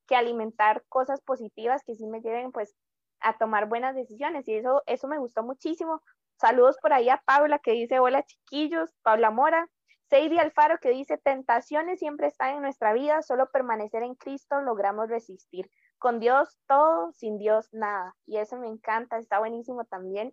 [0.06, 2.74] que alimentar cosas positivas que sí me lleven pues
[3.20, 6.02] a tomar buenas decisiones y eso, eso me gustó muchísimo.
[6.36, 9.68] Saludos por ahí a Paula que dice hola chiquillos, Paula Mora.
[10.08, 15.08] Sadie Alfaro que dice, tentaciones siempre están en nuestra vida, solo permanecer en Cristo logramos
[15.08, 15.68] resistir.
[15.98, 18.14] Con Dios todo, sin Dios nada.
[18.24, 20.32] Y eso me encanta, está buenísimo también.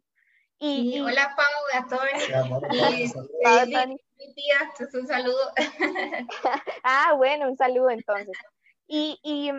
[0.60, 2.04] Y, hola Pau, a todos.
[4.18, 5.52] mi tía, un saludo.
[6.84, 8.38] ah, bueno, un saludo entonces.
[8.88, 9.52] Y, y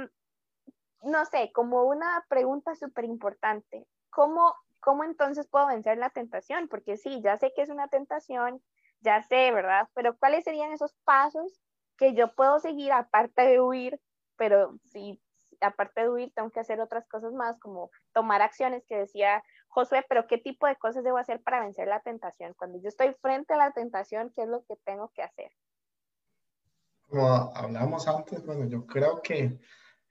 [1.02, 6.68] no sé, como una pregunta súper importante, ¿cómo, ¿cómo entonces puedo vencer la tentación?
[6.68, 8.62] Porque sí, ya sé que es una tentación,
[9.00, 9.88] ya sé, ¿verdad?
[9.94, 11.60] Pero ¿cuáles serían esos pasos
[11.98, 14.00] que yo puedo seguir aparte de huir?
[14.36, 15.20] Pero si
[15.60, 19.42] aparte de huir tengo que hacer otras cosas más, como tomar acciones que decía
[19.74, 22.54] Josué, pero ¿qué tipo de cosas debo hacer para vencer la tentación?
[22.54, 25.50] Cuando yo estoy frente a la tentación, ¿qué es lo que tengo que hacer?
[27.08, 29.58] Como hablamos antes, bueno, yo creo que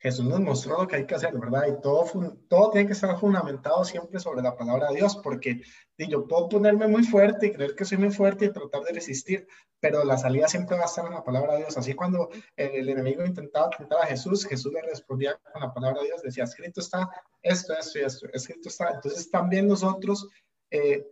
[0.03, 1.65] Jesús nos mostró lo que hay que hacer, ¿verdad?
[1.65, 2.05] Y todo,
[2.49, 5.61] todo tiene que estar fundamentado siempre sobre la palabra de Dios, porque
[5.97, 9.47] yo puedo ponerme muy fuerte y creer que soy muy fuerte y tratar de resistir,
[9.79, 11.77] pero la salida siempre va a estar en la palabra de Dios.
[11.77, 12.27] Así cuando
[12.57, 16.43] el, enemigo intentaba tentar a Jesús, Jesús le respondía con la palabra de Dios, decía,
[16.43, 17.09] escrito está
[17.41, 18.91] esto, esto y esto, escrito está.
[18.95, 20.27] Entonces también nosotros
[20.69, 21.07] eh,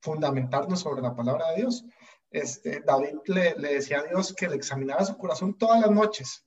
[0.00, 1.84] fundamentarnos sobre la palabra de Dios
[2.34, 6.42] este, David le, decía a Dios que le examinara su corazón todas las noches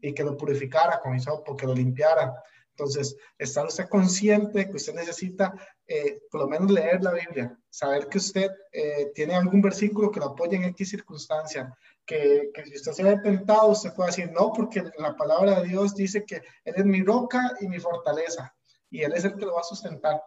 [0.00, 2.32] y que lo purificara con hisopo, que lo limpiara.
[2.70, 5.52] Entonces, estar usted consciente que usted necesita
[5.84, 10.20] eh, por lo menos leer la Biblia, saber que usted eh, tiene algún versículo que
[10.20, 11.76] lo apoye en X circunstancia,
[12.06, 15.68] que, que, si usted se ve tentado, usted puede decir no, porque la palabra de
[15.68, 18.54] Dios dice que Él es mi roca y mi fortaleza,
[18.90, 20.22] y Él es el que lo va a sustentar.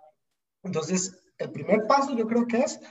[0.62, 2.82] Entonces, el primer paso yo creo que es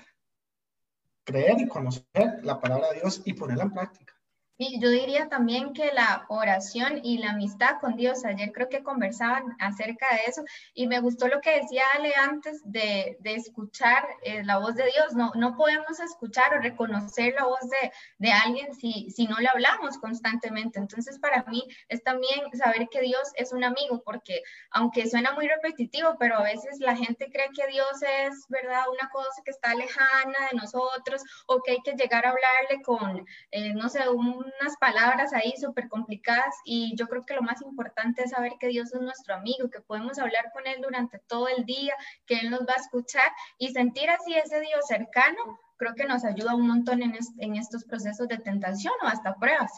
[1.25, 4.14] creer y conocer la palabra de Dios y ponerla en práctica.
[4.57, 8.85] Y yo diría también que la oración y la amistad con Dios, ayer creo que
[8.85, 10.45] conversaban acerca de eso
[10.75, 14.85] y me gustó lo que decía Ale antes de, de escuchar eh, la voz de
[14.85, 15.15] Dios.
[15.15, 19.49] No, no podemos escuchar o reconocer la voz de, de alguien si, si no le
[19.49, 20.79] hablamos constantemente.
[20.79, 25.49] Entonces para mí es también saber que Dios es un amigo porque aunque suena muy
[25.49, 28.85] repetitivo, pero a veces la gente cree que Dios es, ¿verdad?
[28.93, 33.27] Una cosa que está lejana de nosotros o que hay que llegar a hablarle con,
[33.51, 37.63] eh, no sé, un unas palabras ahí súper complicadas y yo creo que lo más
[37.63, 41.49] importante es saber que Dios es nuestro amigo, que podemos hablar con Él durante todo
[41.49, 41.95] el día,
[42.27, 46.25] que Él nos va a escuchar y sentir así ese Dios cercano, creo que nos
[46.25, 49.73] ayuda un montón en, en estos procesos de tentación o hasta pruebas.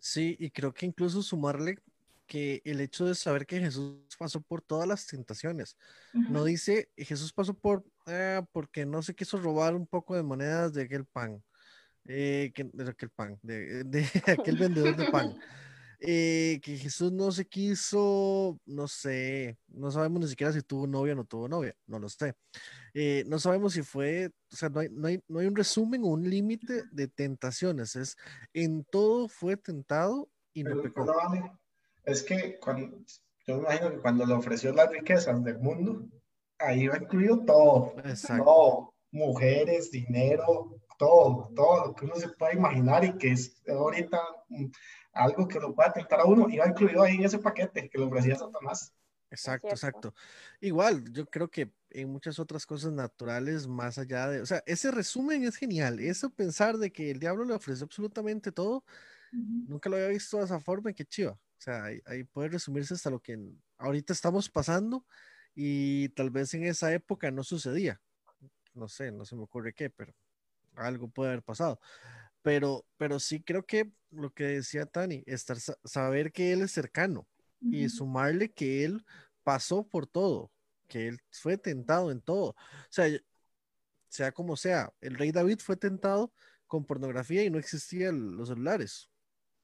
[0.00, 1.76] Sí, y creo que incluso sumarle
[2.26, 5.76] que el hecho de saber que Jesús pasó por todas las tentaciones.
[6.12, 10.72] No dice Jesús pasó por eh, porque no se quiso robar un poco de monedas
[10.74, 11.42] de aquel pan
[12.08, 15.38] eh, que, de aquel pan, de, de aquel vendedor de pan.
[16.00, 21.12] Eh, que Jesús no se quiso, no sé, no sabemos ni siquiera si tuvo novia
[21.12, 22.34] o no tuvo novia, no lo sé.
[22.94, 26.04] Eh, no sabemos si fue, o sea, no hay, no hay, no hay un resumen
[26.04, 28.16] o un límite de tentaciones, es
[28.52, 31.04] en todo fue tentado y no pecó.
[32.04, 32.96] es que cuando,
[33.44, 36.06] yo me imagino que cuando le ofreció las riquezas del mundo,
[36.58, 38.44] ahí va incluido todo, Exacto.
[38.44, 44.20] todo, mujeres, dinero, todo, todo lo que uno se pueda imaginar y que es ahorita
[44.48, 44.66] mm,
[45.12, 48.04] algo que lo pueda tentar a uno, iba incluido ahí en ese paquete que le
[48.04, 48.92] ofrecía Satanás.
[49.30, 50.14] Exacto, exacto.
[50.60, 54.90] Igual, yo creo que en muchas otras cosas naturales, más allá de, o sea, ese
[54.90, 58.84] resumen es genial, eso pensar de que el diablo le ofrece absolutamente todo,
[59.32, 61.32] nunca lo había visto de esa forma, qué chiva.
[61.32, 63.38] O sea, ahí, ahí, puede resumirse hasta lo que
[63.78, 65.04] ahorita estamos pasando
[65.54, 68.00] y tal vez en esa época no sucedía.
[68.74, 70.14] No sé, no se me ocurre qué, pero
[70.78, 71.80] algo puede haber pasado.
[72.42, 77.26] Pero, pero sí creo que lo que decía Tani, estar, saber que él es cercano
[77.60, 79.04] y sumarle que él
[79.42, 80.52] pasó por todo,
[80.86, 82.50] que él fue tentado en todo.
[82.50, 82.56] O
[82.88, 83.06] sea,
[84.08, 86.32] sea como sea, el rey David fue tentado
[86.66, 89.10] con pornografía y no existían los celulares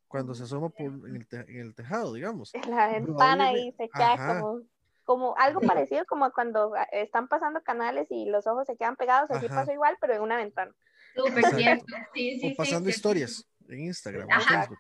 [0.09, 2.53] cuando se asoma por, en, el tejado, digamos.
[2.69, 4.63] La ventana y se queda como
[5.05, 9.49] como algo parecido como cuando están pasando canales y los ojos se quedan pegados, así
[9.49, 10.73] pasó igual, pero en una ventana.
[11.15, 12.53] Súper cierto, sí, sí.
[12.53, 14.79] O pasando historias en Instagram, en Facebook.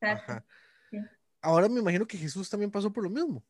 [0.00, 0.44] Ajá.
[1.42, 3.44] Ahora me imagino que Jesús también pasó por lo mismo.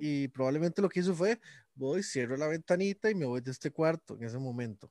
[0.00, 1.40] Y probablemente lo que hizo fue,
[1.74, 4.90] voy, cierro la ventanita y me voy de este cuarto en ese momento.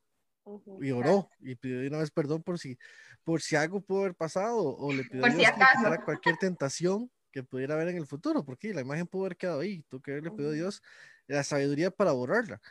[0.79, 2.77] Y oró y pidió una vez perdón por si,
[3.23, 5.25] por si algo pudo haber pasado o le pidió a
[6.05, 9.83] cualquier tentación que pudiera haber en el futuro, porque la imagen pudo haber quedado ahí.
[9.89, 10.81] Tú que le pidió a Dios
[11.27, 12.61] la sabiduría para borrarla.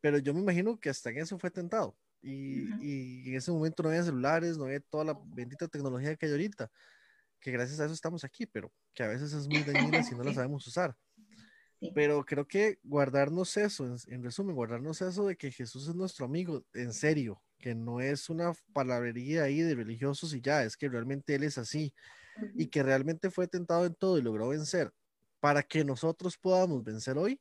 [0.00, 1.96] Pero yo me imagino que hasta en eso fue tentado.
[2.22, 6.26] Y, y, en ese momento no había celulares, no había toda la bendita tecnología que
[6.26, 6.70] hay ahorita,
[7.40, 10.22] que gracias a eso estamos aquí, pero que a veces es muy dañina si no
[10.22, 10.96] la sabemos usar.
[11.94, 16.64] Pero creo que guardarnos eso, en, resumen, guardarnos eso de que Jesús es nuestro amigo,
[16.74, 21.34] en serio, que no es una palabrería ahí de religiosos y ya, es que realmente
[21.34, 21.92] Él es así
[22.54, 24.92] y que realmente fue tentado en todo y logró vencer.
[25.40, 27.40] Para que nosotros podamos vencer hoy,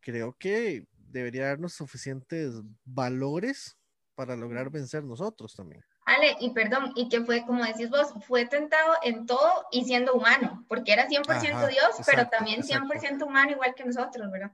[0.00, 2.54] creo que debería darnos suficientes
[2.84, 3.78] valores
[4.16, 5.84] para lograr vencer nosotros también.
[6.06, 10.14] Ale, y perdón, y que fue, como decís vos, fue tentado en todo y siendo
[10.14, 14.50] humano, porque era 100% Dios, pero también 100% humano igual que nosotros, ¿verdad?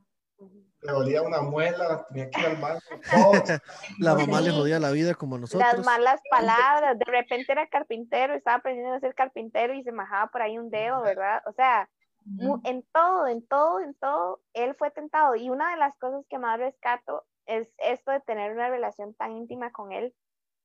[0.82, 2.80] Le dolía una muela, tenía que ir al baño.
[4.00, 5.72] la mamá le jodía la vida como nosotros.
[5.76, 10.26] Las malas palabras, de repente era carpintero, estaba aprendiendo a ser carpintero y se majaba
[10.32, 11.40] por ahí un dedo, ¿verdad?
[11.46, 11.88] O sea,
[12.64, 15.36] en todo, en todo, en todo, él fue tentado.
[15.36, 19.32] Y una de las cosas que más rescato es esto de tener una relación tan
[19.32, 20.14] íntima con él.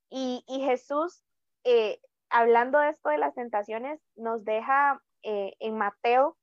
[0.09, 1.23] Y, y Jesús,
[1.63, 1.99] eh,
[2.29, 6.37] hablando de esto de las tentaciones, nos deja eh, en Mateo,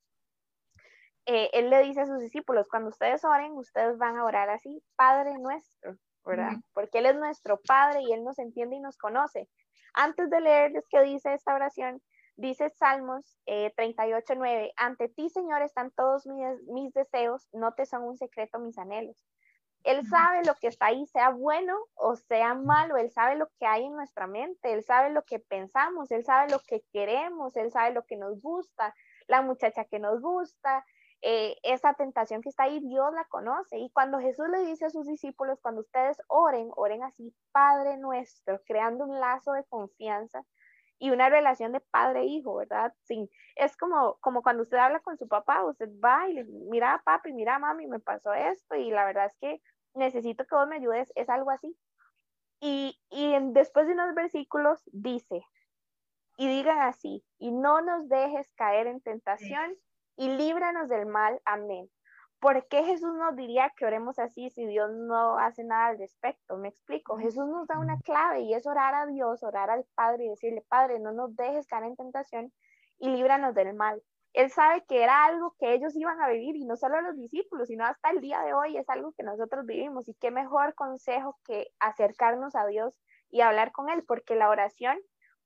[1.27, 4.83] eh, él le dice a sus discípulos, cuando ustedes oren, ustedes van a orar así,
[4.97, 6.53] Padre nuestro, ¿verdad?
[6.75, 9.49] Porque Él es nuestro Padre y Él nos entiende y nos conoce.
[9.95, 12.03] Antes de leerles qué dice esta oración,
[12.37, 17.87] dice Salmos eh, 38, 9, ante ti, Señor, están todos mis, mis deseos, no te
[17.87, 19.17] son un secreto mis anhelos.
[19.85, 23.67] Él sabe lo que está ahí, sea bueno o sea malo, Él sabe lo que
[23.67, 27.71] hay en nuestra mente, Él sabe lo que pensamos, Él sabe lo que queremos, Él
[27.71, 28.95] sabe lo que nos gusta,
[29.29, 30.85] la muchacha que nos gusta,
[31.21, 33.79] eh, esa tentación que está ahí, Dios la conoce.
[33.79, 38.61] Y cuando Jesús le dice a sus discípulos, cuando ustedes oren, oren así, Padre nuestro,
[38.67, 40.43] creando un lazo de confianza
[40.99, 42.93] y una relación de padre-hijo, ¿verdad?
[43.03, 46.95] Sí, es como, como cuando usted habla con su papá, usted va y le mira
[46.95, 49.63] a papi, mira a mami, me pasó esto y la verdad es que
[49.95, 51.77] necesito que vos me ayudes, es algo así.
[52.61, 55.45] Y, y después de unos versículos dice,
[56.37, 59.77] y digan así, y no nos dejes caer en tentación
[60.17, 61.41] y líbranos del mal.
[61.45, 61.91] Amén.
[62.41, 66.57] ¿Por qué Jesús nos diría que oremos así si Dios no hace nada al respecto?
[66.57, 67.17] Me explico.
[67.17, 70.63] Jesús nos da una clave y es orar a Dios, orar al Padre y decirle,
[70.69, 72.53] Padre, no nos dejes caer en tentación
[72.99, 74.03] y líbranos del mal.
[74.35, 77.69] Él sabe que era algo que ellos iban a vivir y no solo los discípulos,
[77.69, 80.09] sino hasta el día de hoy es algo que nosotros vivimos.
[80.09, 82.93] Y qué mejor consejo que acercarnos a Dios
[83.31, 84.99] y hablar con Él, porque la oración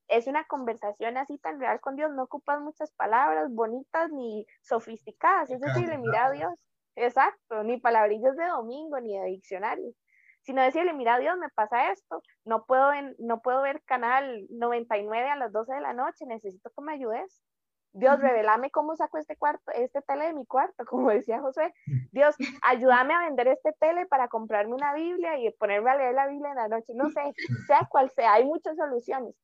[0.09, 5.51] es una conversación así tan real con Dios, no ocupas muchas palabras bonitas ni sofisticadas,
[5.51, 6.53] es decirle, mira a Dios,
[6.97, 9.93] exacto, ni palabrillas de domingo ni de diccionario,
[10.43, 15.29] sino decirle, mira a Dios, me pasa esto, no puedo, no puedo ver canal 99
[15.29, 17.43] a las 12 de la noche, necesito que me ayudes.
[17.99, 21.75] Dios, revelame cómo saco este cuarto, este tele de mi cuarto, como decía José.
[22.13, 26.27] Dios, ayúdame a vender este tele para comprarme una Biblia y ponerme a leer la
[26.27, 26.93] Biblia en la noche.
[26.95, 27.35] No sé,
[27.67, 29.35] sea cual sea, hay muchas soluciones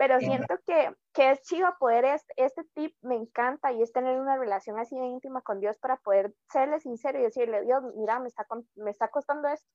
[0.00, 4.18] pero siento que, que es chido poder, este, este tip me encanta y es tener
[4.18, 8.18] una relación así de íntima con Dios para poder serle sincero y decirle, Dios, mira,
[8.18, 8.46] me está,
[8.76, 9.68] me está costando esto.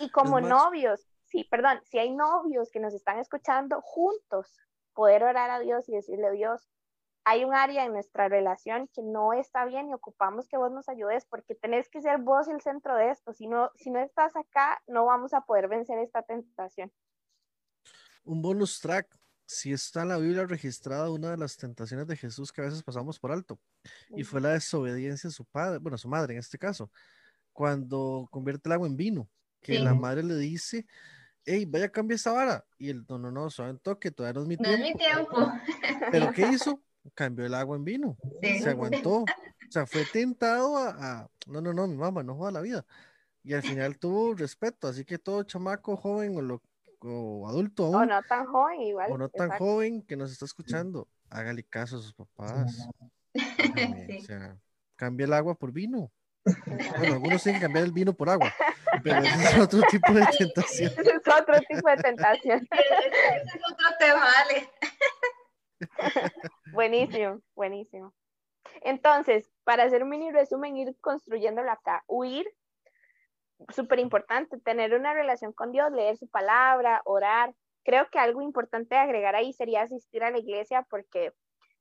[0.00, 4.52] Y como novios, sí, perdón, si hay novios que nos están escuchando juntos,
[4.94, 6.68] poder orar a Dios y decirle, Dios,
[7.24, 10.88] hay un área en nuestra relación que no está bien y ocupamos que vos nos
[10.88, 13.32] ayudes porque tenés que ser vos el centro de esto.
[13.32, 16.92] Si no, si no estás acá, no vamos a poder vencer esta tentación
[18.24, 19.06] un bonus track.
[19.46, 22.82] Si está en la Biblia registrada una de las tentaciones de Jesús que a veces
[22.82, 23.60] pasamos por alto,
[24.16, 26.90] y fue la desobediencia de su padre, bueno, su madre en este caso,
[27.52, 29.28] cuando convierte el agua en vino,
[29.60, 30.86] que la madre le dice,
[31.44, 34.42] hey, vaya a cambiar esa vara, y el no, no, no, suave toque, todavía no
[34.42, 34.78] es mi tiempo.
[34.78, 35.52] No es mi tiempo.
[36.10, 36.82] Pero ¿qué hizo?
[37.14, 39.26] Cambió el agua en vino, se aguantó, o
[39.70, 42.86] sea, fue tentado a, no, no, no, mi mamá, no joda la vida,
[43.42, 46.62] y al final tuvo respeto, así que todo chamaco joven o lo
[47.04, 49.10] o adulto O no tan joven, igual.
[49.10, 51.08] O no tan joven que nos está escuchando.
[51.30, 52.88] Hágale caso a sus papás.
[54.20, 54.58] O sea,
[54.94, 56.12] cambia el agua por vino.
[56.98, 58.52] Bueno, algunos tienen que cambiar el vino por agua,
[59.02, 60.90] pero ese es otro tipo de tentación.
[60.98, 62.68] Ese es otro tipo de tentación.
[62.70, 64.70] Ese es otro tema, Ale.
[66.72, 68.14] Buenísimo, buenísimo.
[68.82, 72.04] Entonces, para hacer un mini resumen, ir construyéndolo acá.
[72.06, 72.46] Huir
[73.68, 77.54] súper importante, tener una relación con Dios, leer su palabra, orar.
[77.84, 81.32] Creo que algo importante de agregar ahí sería asistir a la iglesia porque,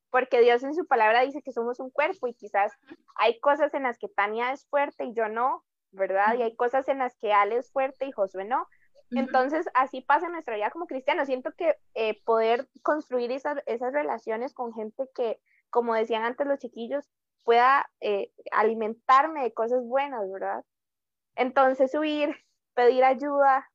[0.09, 2.73] porque Dios en su palabra dice que somos un cuerpo y quizás
[3.15, 6.35] hay cosas en las que Tania es fuerte y yo no, ¿verdad?
[6.37, 8.67] Y hay cosas en las que Ale es fuerte y Josué no.
[9.11, 11.27] Entonces, así pasa en nuestra vida como cristianos.
[11.27, 15.39] Siento que eh, poder construir esas, esas relaciones con gente que,
[15.69, 17.09] como decían antes los chiquillos,
[17.43, 20.63] pueda eh, alimentarme de cosas buenas, ¿verdad?
[21.35, 22.35] Entonces, huir,
[22.73, 23.69] pedir ayuda,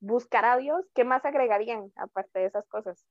[0.00, 3.06] buscar a Dios, ¿qué más agregarían aparte de esas cosas?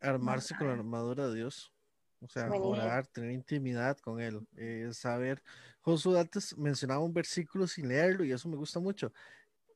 [0.00, 1.73] Armarse con la armadura de Dios.
[2.20, 5.42] O sea, orar, tener intimidad con Él, eh, saber.
[5.80, 9.12] Josué antes mencionaba un versículo sin leerlo y eso me gusta mucho.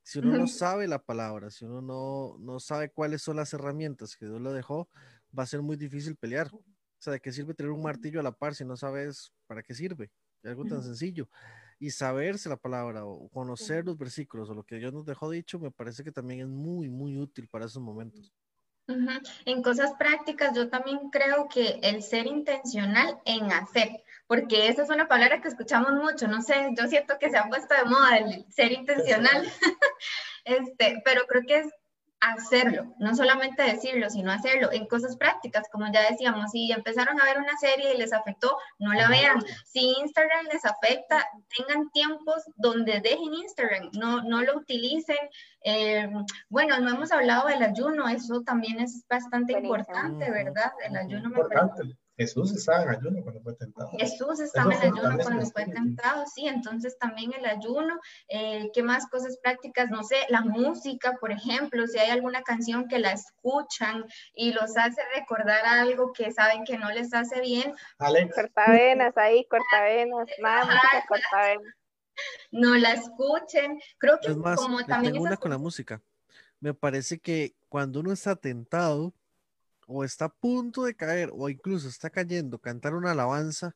[0.02, 4.16] Si uno no sabe la palabra, si uno no, no sabe cuáles son las herramientas
[4.16, 4.88] que Dios le dejó,
[5.38, 6.50] va a ser muy difícil pelear.
[6.54, 6.62] O
[6.98, 9.74] sea, ¿de qué sirve tener un martillo a la par si no sabes para qué
[9.74, 10.10] sirve?
[10.44, 11.28] algo tan sencillo.
[11.78, 15.58] Y saberse la palabra o conocer los versículos o lo que Dios nos dejó dicho,
[15.58, 18.32] me parece que también es muy, muy útil para esos momentos.
[19.44, 24.88] En cosas prácticas, yo también creo que el ser intencional en hacer, porque esa es
[24.88, 28.16] una palabra que escuchamos mucho, no sé, yo siento que se ha puesto de moda
[28.16, 29.46] el ser intencional,
[30.44, 31.66] este, pero creo que es
[32.20, 37.24] hacerlo, no solamente decirlo, sino hacerlo en cosas prácticas, como ya decíamos, si empezaron a
[37.24, 39.42] ver una serie y les afectó, no la vean.
[39.64, 41.24] Si Instagram les afecta,
[41.56, 45.16] tengan tiempos donde dejen Instagram, no, no lo utilicen.
[45.62, 46.08] Eh,
[46.48, 50.72] bueno, no hemos hablado del ayuno, eso también es bastante importante, ¿verdad?
[50.86, 53.90] El ayuno me parece Jesús estaba en ayuno cuando fue tentado.
[53.96, 59.06] Jesús estaba en ayuno cuando fue tentado, sí, entonces también el ayuno, eh, ¿qué más
[59.06, 59.88] cosas prácticas?
[59.88, 64.04] No sé, la música, por ejemplo, si hay alguna canción que la escuchan
[64.34, 67.72] y los hace recordar algo que saben que no les hace bien.
[67.98, 68.34] Alex.
[68.34, 71.74] Cortavenas ahí, cortavenas, nada música cortavenas.
[72.50, 75.12] No la escuchen, creo que es más, como también...
[75.12, 76.02] Tengo una con la música.
[76.58, 79.14] Me parece que cuando uno está tentado,
[79.88, 83.74] o está a punto de caer o incluso está cayendo, cantar una alabanza,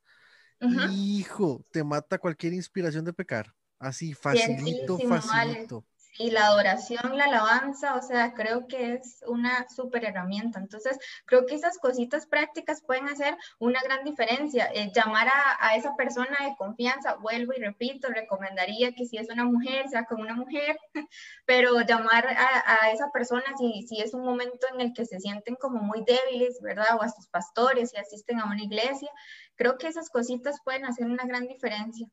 [0.92, 3.52] hijo, te mata cualquier inspiración de pecar.
[3.78, 5.84] Así, facilito, facilito.
[6.18, 10.58] Y la adoración, la alabanza, o sea, creo que es una súper herramienta.
[10.58, 14.70] Entonces, creo que esas cositas prácticas pueden hacer una gran diferencia.
[14.74, 15.28] Eh, llamar
[15.58, 20.04] a, esa persona de confianza, vuelvo y repito, recomendaría que si es una mujer, sea
[20.04, 20.78] con una mujer,
[21.46, 25.54] pero llamar a, esa persona si, si es un momento en el que se sienten
[25.56, 26.96] como muy débiles, ¿verdad?
[26.98, 29.08] O a sus pastores, si asisten a una iglesia,
[29.56, 32.08] creo que esas cositas pueden hacer una gran diferencia.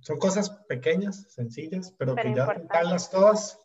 [0.00, 3.60] son cosas pequeñas, sencillas, pero, que ya tentarlas todas,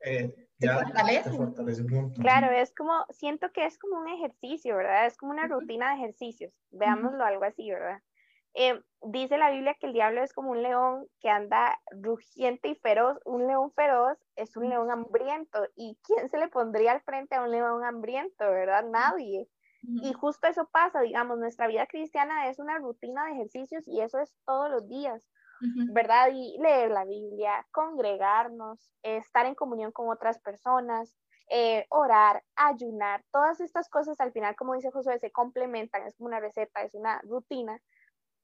[0.00, 5.06] eh, ya te Claro, es como, siento que es como un ejercicio, ¿verdad?
[5.06, 8.00] Es como una rutina de ejercicios, veámoslo algo así, ¿verdad?
[8.54, 12.74] Eh, dice la Biblia que el diablo es como un león que anda rugiente y
[12.74, 13.18] feroz.
[13.24, 15.66] Un león feroz es un león hambriento.
[15.74, 18.84] ¿Y quién se le pondría al frente a un león hambriento, verdad?
[18.84, 19.48] Nadie.
[19.82, 24.20] Y justo eso pasa, digamos, nuestra vida cristiana es una rutina de ejercicios y eso
[24.20, 25.28] es todos los días,
[25.92, 26.28] ¿verdad?
[26.32, 31.16] Y leer la Biblia, congregarnos, estar en comunión con otras personas,
[31.50, 36.28] eh, orar, ayunar, todas estas cosas al final, como dice Josué, se complementan, es como
[36.28, 37.80] una receta, es una rutina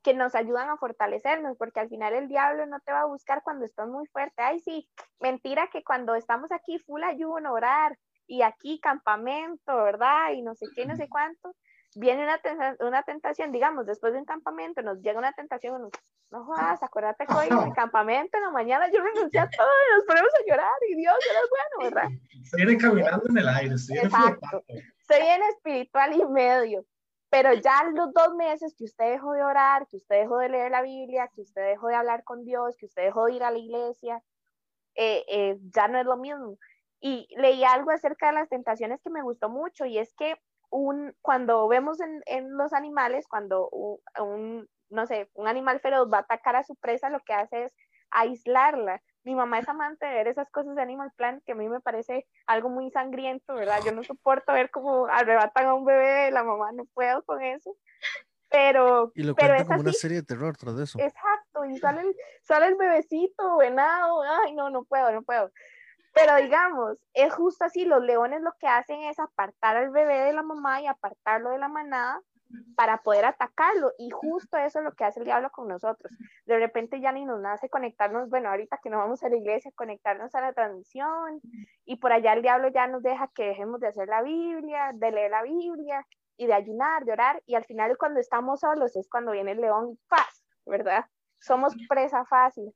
[0.03, 3.43] que nos ayudan a fortalecernos, porque al final el diablo no te va a buscar
[3.43, 4.43] cuando estás muy fuerte.
[4.43, 4.89] Ay, sí,
[5.21, 7.99] mentira que cuando estamos aquí full ayuno, orar,
[8.29, 10.33] y aquí campamento, ¿verdad?
[10.35, 11.57] Y no sé qué, no sé cuánto.
[11.97, 15.91] Viene una, una tentación, digamos, después de un campamento, nos llega una tentación,
[16.31, 19.67] no jodas, acuérdate que hoy en el campamento, en la mañana yo renuncié a todo
[19.67, 22.19] y nos ponemos a llorar y Dios eres bueno, ¿verdad?
[22.45, 24.63] Se viene caminando en el aire, se viene Exacto.
[25.01, 26.85] Se viene espiritual y medio.
[27.31, 30.71] Pero ya los dos meses que usted dejó de orar, que usted dejó de leer
[30.71, 33.51] la Biblia, que usted dejó de hablar con Dios, que usted dejó de ir a
[33.51, 34.23] la iglesia,
[34.95, 36.59] eh, eh, ya no es lo mismo.
[37.01, 40.37] Y leí algo acerca de las tentaciones que me gustó mucho y es que
[40.71, 46.19] un, cuando vemos en, en los animales, cuando un, no sé, un animal feroz va
[46.19, 47.75] a atacar a su presa, lo que hace es
[48.11, 49.03] aislarla.
[49.25, 51.81] Mi mamá es amante de ver esas cosas de Animal Planet que a mí me
[51.81, 53.81] parece algo muy sangriento, ¿verdad?
[53.85, 57.77] Yo no soporto ver cómo arrebatan a un bebé, la mamá no puedo con eso.
[58.51, 60.99] Pero, y lo pero es como una serie de terror tras eso.
[60.99, 65.53] Exacto, y sale el, sale el bebecito, venado, ay, no, no puedo, no puedo.
[66.19, 70.33] Pero digamos, es justo así, los leones lo que hacen es apartar al bebé de
[70.33, 72.21] la mamá y apartarlo de la manada
[72.75, 73.93] para poder atacarlo.
[73.99, 76.13] Y justo eso es lo que hace el diablo con nosotros.
[76.45, 79.71] De repente ya ni nos nace conectarnos, bueno, ahorita que no vamos a la iglesia,
[79.77, 81.41] conectarnos a la transmisión.
[81.85, 85.13] Y por allá el diablo ya nos deja que dejemos de hacer la Biblia, de
[85.13, 86.05] leer la Biblia
[86.37, 87.41] y de ayunar, de orar.
[87.47, 90.45] Y al final cuando estamos solos es cuando viene el león y ¡paz!
[90.67, 91.05] ¿Verdad?
[91.39, 92.75] Somos presa fácil.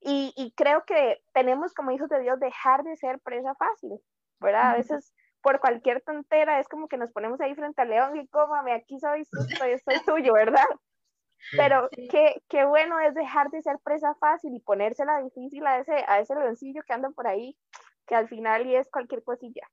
[0.00, 4.00] Y, creo que tenemos como hijos de Dios dejar de ser presa fácil,
[4.40, 4.70] ¿verdad?
[4.70, 5.12] A veces
[5.42, 8.98] por cualquier tontera es como que nos ponemos ahí frente al león y cómame, aquí
[9.00, 9.24] soy,
[9.58, 10.66] soy, soy tuyo, ¿verdad?
[11.52, 16.04] Pero qué, qué, bueno es dejar de ser presa fácil y ponérsela difícil a ese,
[16.06, 17.56] a ese leoncillo que anda por ahí,
[18.06, 19.68] que al final y es cualquier cosilla.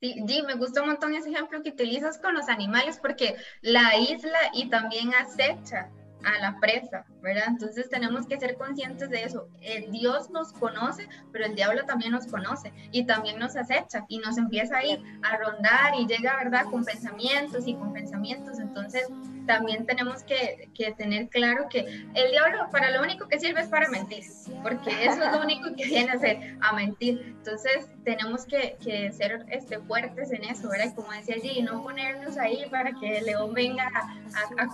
[0.00, 4.38] Sí, me gusta un montón ese ejemplo que utilizas con los animales porque la isla
[4.54, 5.90] y también acecha
[6.24, 7.44] a la presa, ¿verdad?
[7.48, 9.48] Entonces tenemos que ser conscientes de eso.
[9.90, 14.38] Dios nos conoce, pero el diablo también nos conoce y también nos acecha y nos
[14.38, 16.64] empieza a ir a rondar y llega, ¿verdad?
[16.70, 18.58] Con pensamientos y con pensamientos.
[18.58, 19.08] Entonces
[19.46, 21.80] también tenemos que, que, tener claro que
[22.14, 24.22] el diablo para lo único que sirve es para mentir,
[24.62, 27.34] porque eso es lo único que viene a hacer, a mentir.
[27.38, 30.86] Entonces tenemos que, que ser este, fuertes en eso, ¿verdad?
[30.92, 34.66] Y como decía allí, no ponernos ahí para que el león venga a, a,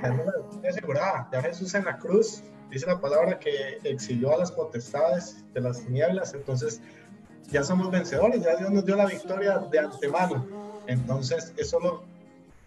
[0.00, 1.04] comer.
[1.32, 5.84] Ya Jesús en la cruz dice la palabra que exilió a las potestades de las
[5.84, 6.80] tinieblas, entonces
[7.48, 10.46] ya somos vencedores, ya Dios nos dio la victoria de antemano.
[10.86, 12.04] Entonces, eso lo,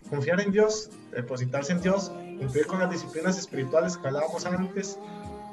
[0.09, 4.99] confiar en Dios, depositarse en Dios, cumplir con las disciplinas espirituales que hablábamos antes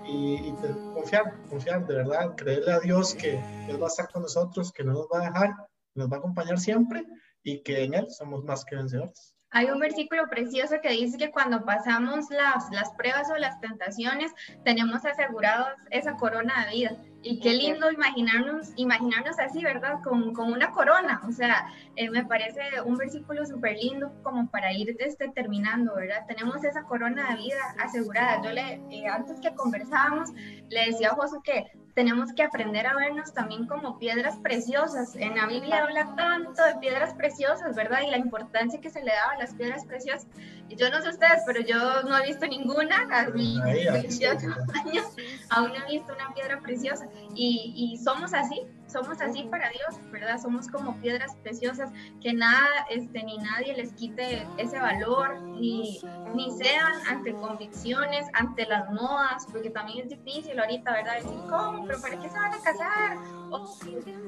[0.07, 0.53] y,
[0.95, 3.39] confiar, confiar, de verdad, creerle a Dios que
[3.69, 5.55] Él va a estar con nosotros, que no nos va a dejar,
[5.95, 7.05] nos va a acompañar siempre
[7.43, 9.35] y que en Él somos más que vencedores.
[9.53, 14.33] Hay un versículo precioso que dice que cuando pasamos las, las pruebas o las tentaciones,
[14.65, 16.97] tenemos asegurados esa corona de vida.
[17.23, 20.01] Y qué lindo imaginarnos, imaginarnos así, ¿verdad?
[20.03, 21.21] Con, con una corona.
[21.29, 21.67] O sea,
[21.97, 26.25] eh, me parece un versículo súper lindo como para ir este, terminando, ¿verdad?
[26.27, 28.43] Tenemos esa corona de vida asegurada.
[28.43, 32.95] Yo le, eh, antes que conversábamos, le decía a José que tenemos que aprender a
[32.95, 35.15] vernos también como piedras preciosas.
[35.17, 38.01] En la Biblia habla tanto de piedras preciosas, ¿verdad?
[38.07, 40.27] Y la importancia que se le daba a las piedras preciosas.
[40.69, 43.09] Y yo no sé ustedes, pero yo no he visto ninguna.
[43.11, 44.47] A mis 28
[44.87, 45.07] años
[45.51, 47.07] aún no he visto una piedra preciosa.
[47.35, 50.41] Y, y, somos así, somos así para Dios, ¿verdad?
[50.41, 56.01] Somos como piedras preciosas que nada, este, ni nadie les quite ese valor, ni,
[56.35, 61.16] ni sean ante convicciones, ante las modas, porque también es difícil ahorita, ¿verdad?
[61.16, 61.87] Decir, ¿cómo?
[61.87, 63.19] ¿Pero para qué se van a casar?
[63.53, 63.78] O,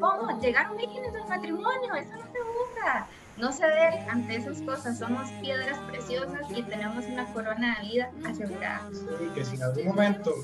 [0.00, 0.40] ¿Cómo?
[0.40, 1.94] ¿Llegaron vírgenes al matrimonio?
[1.94, 4.98] Eso no se usa no ceder ante esas cosas.
[4.98, 8.88] Somos piedras preciosas y tenemos una corona de vida asegurada.
[8.92, 10.34] Sí, que si en algún momento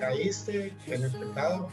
[0.00, 1.68] caíste en el pecado,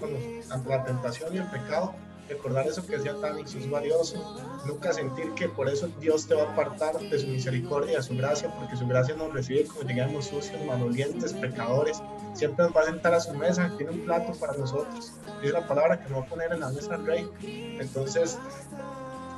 [0.49, 1.95] ante la tentación y el pecado,
[2.29, 4.41] recordar eso que Tani, eso es valioso.
[4.65, 8.15] Nunca sentir que por eso Dios te va a apartar de su misericordia, de su
[8.15, 12.01] gracia, porque su gracia nos recibe como llegamos sucios, malolientes, pecadores.
[12.33, 15.13] Siempre nos va a sentar a su mesa, tiene un plato para nosotros.
[15.41, 17.29] Dice la palabra que nos va a poner en la mesa del rey.
[17.79, 18.37] Entonces,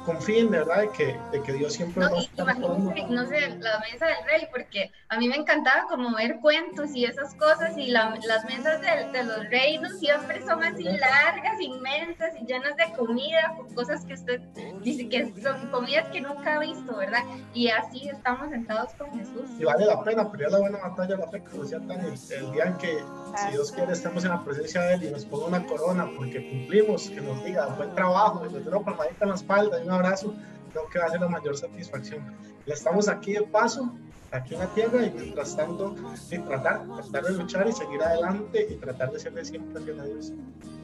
[0.08, 0.84] confíen, ¿verdad?
[0.84, 5.18] De que, de que Dios siempre no, no sé, la mesa del rey, porque a
[5.20, 9.50] mí me encantaba como ver cuentos y esas cosas, y las mesas de, de, los
[9.50, 14.40] reinos siempre son así largas, inmensas y llenas de comida, cosas que usted
[14.82, 17.24] dice que son comidas que nunca ha visto, ¿verdad?
[17.54, 19.50] Y así estamos sentados con Jesús.
[19.60, 22.64] Y vale la pena, pero la buena batalla la fe, como decía tan el, día
[22.64, 23.04] en que,
[23.36, 26.50] si Dios quiere, estemos en la presencia de Él y nos ponga una corona porque
[26.50, 29.84] cumplimos, que nos diga buen trabajo, y nos dé una palmadita en la espalda y
[29.84, 30.34] una abrazo,
[30.72, 32.24] creo que va a ser la mayor satisfacción.
[32.66, 33.92] Estamos aquí de paso,
[34.32, 35.96] aquí en la tierra, y mientras tanto,
[36.30, 40.06] y tratar, tratar de luchar y seguir adelante y tratar de serle siempre fiel a
[40.06, 40.34] Dios.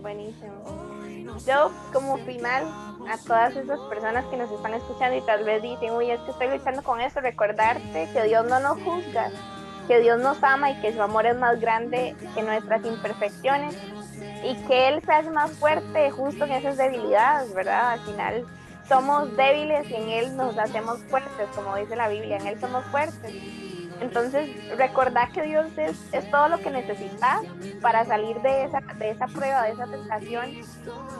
[0.01, 0.53] Buenísimo.
[1.47, 2.65] Yo, como final,
[3.09, 6.31] a todas esas personas que nos están escuchando y tal vez dicen, uy, es que
[6.31, 9.31] estoy luchando con eso, recordarte que Dios no nos juzga,
[9.87, 13.75] que Dios nos ama y que su amor es más grande que nuestras imperfecciones
[14.43, 17.91] y que Él se hace más fuerte justo en esas debilidades, ¿verdad?
[17.93, 18.45] Al final
[18.87, 22.85] somos débiles y en Él nos hacemos fuertes, como dice la Biblia, en Él somos
[22.85, 23.33] fuertes.
[24.01, 27.41] Entonces, recordar que Dios es, es, todo lo que necesitas
[27.81, 30.49] para salir de esa, de esa prueba, de esa tentación.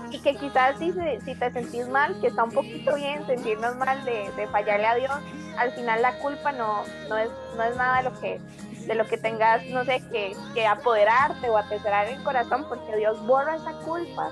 [0.10, 0.91] Y que quizás si,
[1.23, 4.95] si te sentís mal, que está un poquito bien sentirnos mal de, de fallarle a
[4.95, 5.11] Dios,
[5.57, 8.41] al final la culpa no, no, es, no es nada de lo que
[8.85, 13.26] de lo que tengas, no sé, que, que apoderarte o atesorar el corazón, porque Dios
[13.26, 14.30] borra esa culpa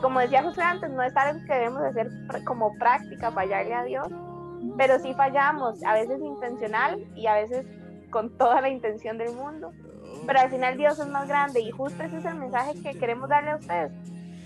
[0.00, 2.10] como decía José antes, no es algo que debemos hacer
[2.44, 4.08] como práctica, fallarle a Dios,
[4.76, 7.66] pero sí fallamos, a veces intencional y a veces
[8.10, 9.72] con toda la intención del mundo.
[10.26, 13.28] Pero al final Dios es más grande y justo ese es el mensaje que queremos
[13.28, 13.92] darle a ustedes.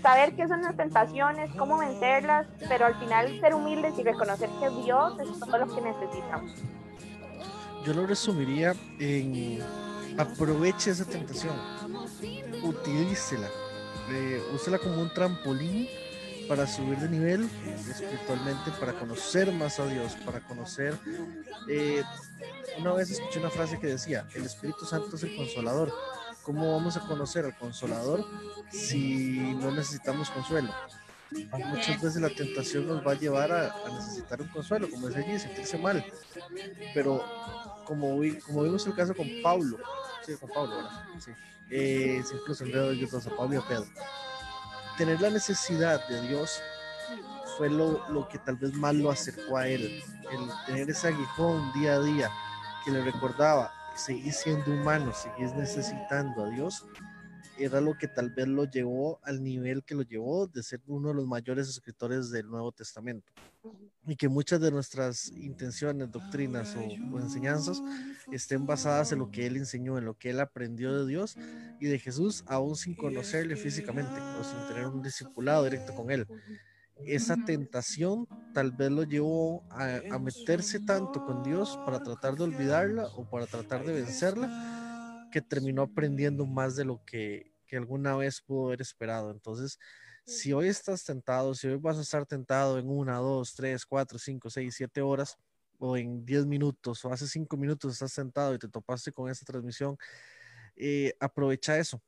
[0.01, 4.69] Saber qué son las tentaciones, cómo vencerlas, pero al final ser humildes y reconocer que
[4.83, 6.51] Dios es todo lo que necesitamos.
[7.85, 9.59] Yo lo resumiría en
[10.17, 11.55] aproveche esa tentación,
[12.63, 13.47] utilícela
[14.09, 15.87] eh, úsela como un trampolín
[16.47, 17.49] para subir de nivel
[17.89, 20.97] espiritualmente, para conocer más a Dios, para conocer...
[21.69, 22.03] Eh,
[22.77, 25.93] una vez escuché una frase que decía, el Espíritu Santo es el consolador.
[26.43, 28.25] ¿Cómo vamos a conocer al consolador
[28.71, 30.73] si no necesitamos consuelo?
[31.31, 35.39] Muchas veces la tentación nos va a llevar a, necesitar un consuelo, como dice allí,
[35.39, 36.03] sentirse mal.
[36.93, 37.23] Pero
[37.85, 39.77] como, como vimos el caso con Pablo,
[40.25, 41.03] sí, con Pablo, ¿verdad?
[41.19, 41.31] Sí
[41.71, 43.85] eh, incluso el de Dios a Pedro.
[44.97, 46.61] Tener la necesidad de Dios
[47.57, 50.03] fue lo, lo, que tal vez más lo acercó a él.
[50.31, 52.31] El tener ese aguijón día a día
[52.83, 56.85] que le recordaba, seguís siendo humano, seguís necesitando a Dios,
[57.63, 61.09] era lo que tal vez lo llevó al nivel que lo llevó de ser uno
[61.09, 63.31] de los mayores escritores del Nuevo Testamento.
[64.07, 67.81] Y que muchas de nuestras intenciones, doctrinas o, enseñanzas
[68.31, 71.37] estén basadas en lo que él enseñó, en lo que él aprendió de Dios
[71.79, 76.25] y de Jesús, aún sin conocerle físicamente o sin tener un discipulado directo con él.
[77.05, 82.43] Esa tentación tal vez lo llevó a, a meterse tanto con Dios para tratar de
[82.43, 88.17] olvidarla o para tratar de vencerla, que terminó aprendiendo más de lo que que alguna
[88.17, 89.31] vez pudo haber esperado.
[89.31, 89.79] Entonces,
[90.25, 94.19] si hoy estás tentado, si hoy vas a estar tentado en una, dos, tres, cuatro,
[94.19, 95.37] cinco, seis, siete horas
[95.79, 99.45] o en diez minutos o hace cinco minutos estás sentado y te topaste con esta
[99.45, 99.95] transmisión,
[100.75, 102.01] eh, aprovecha eso,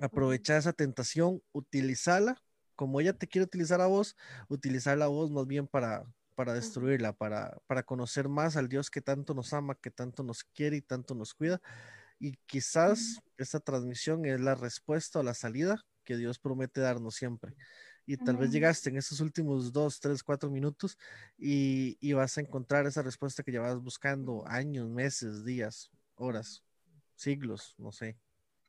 [0.00, 2.42] aprovecha esa tentación, utilízala
[2.74, 4.16] como ella te quiere utilizar a vos,
[4.48, 9.02] utilizar la voz más bien para, para destruirla, para, para conocer más al Dios que
[9.02, 11.60] tanto nos ama, que tanto nos quiere y tanto nos cuida
[12.18, 17.54] y quizás esta transmisión es la respuesta o la salida que Dios promete darnos siempre.
[18.06, 20.96] Y tal vez llegaste en esos últimos dos, tres, cuatro minutos
[21.36, 26.64] y, y, vas a encontrar esa respuesta que llevas buscando años, meses, días, horas,
[27.14, 28.16] siglos, no sé.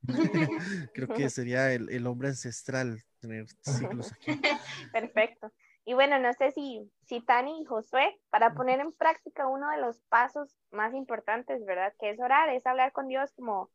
[0.94, 4.32] Creo que sería el, el hombre ancestral tener siglos aquí.
[4.92, 5.54] Perfecto.
[5.90, 9.82] Y bueno, no sé si, si Tani y Josué, para poner en práctica uno de
[9.82, 11.96] los pasos más importantes, ¿verdad?
[12.00, 13.72] Que es orar, es hablar con Dios como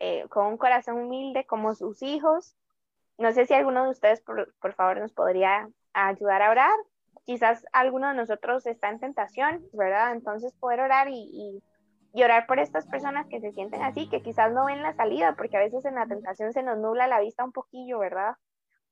[0.00, 2.56] eh, con un corazón humilde, como sus hijos.
[3.16, 6.74] No sé si alguno de ustedes, por, por favor, nos podría ayudar a orar.
[7.26, 10.14] Quizás alguno de nosotros está en tentación, ¿verdad?
[10.14, 11.62] Entonces poder orar y, y,
[12.12, 15.36] y orar por estas personas que se sienten así, que quizás no ven la salida,
[15.36, 18.34] porque a veces en la tentación se nos nubla la vista un poquillo, ¿verdad?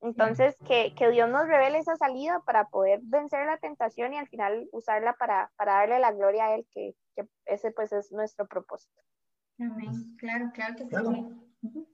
[0.02, 4.28] Entonces, que, que, Dios nos revele esa salida para poder vencer la tentación y al
[4.28, 8.46] final usarla para, para darle la gloria a Él, que, que, ese pues es nuestro
[8.46, 9.02] propósito.
[9.58, 10.16] Amén.
[10.18, 11.90] Claro, claro que sí.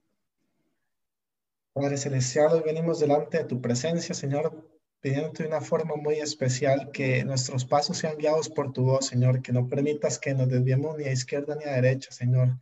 [1.73, 4.67] Padre Celestial, hoy venimos delante de tu presencia, Señor,
[5.01, 9.41] pidiéndote de una forma muy especial que nuestros pasos sean guiados por tu voz, Señor,
[9.41, 12.57] que no permitas que nos desviemos ni a izquierda ni a derecha, Señor,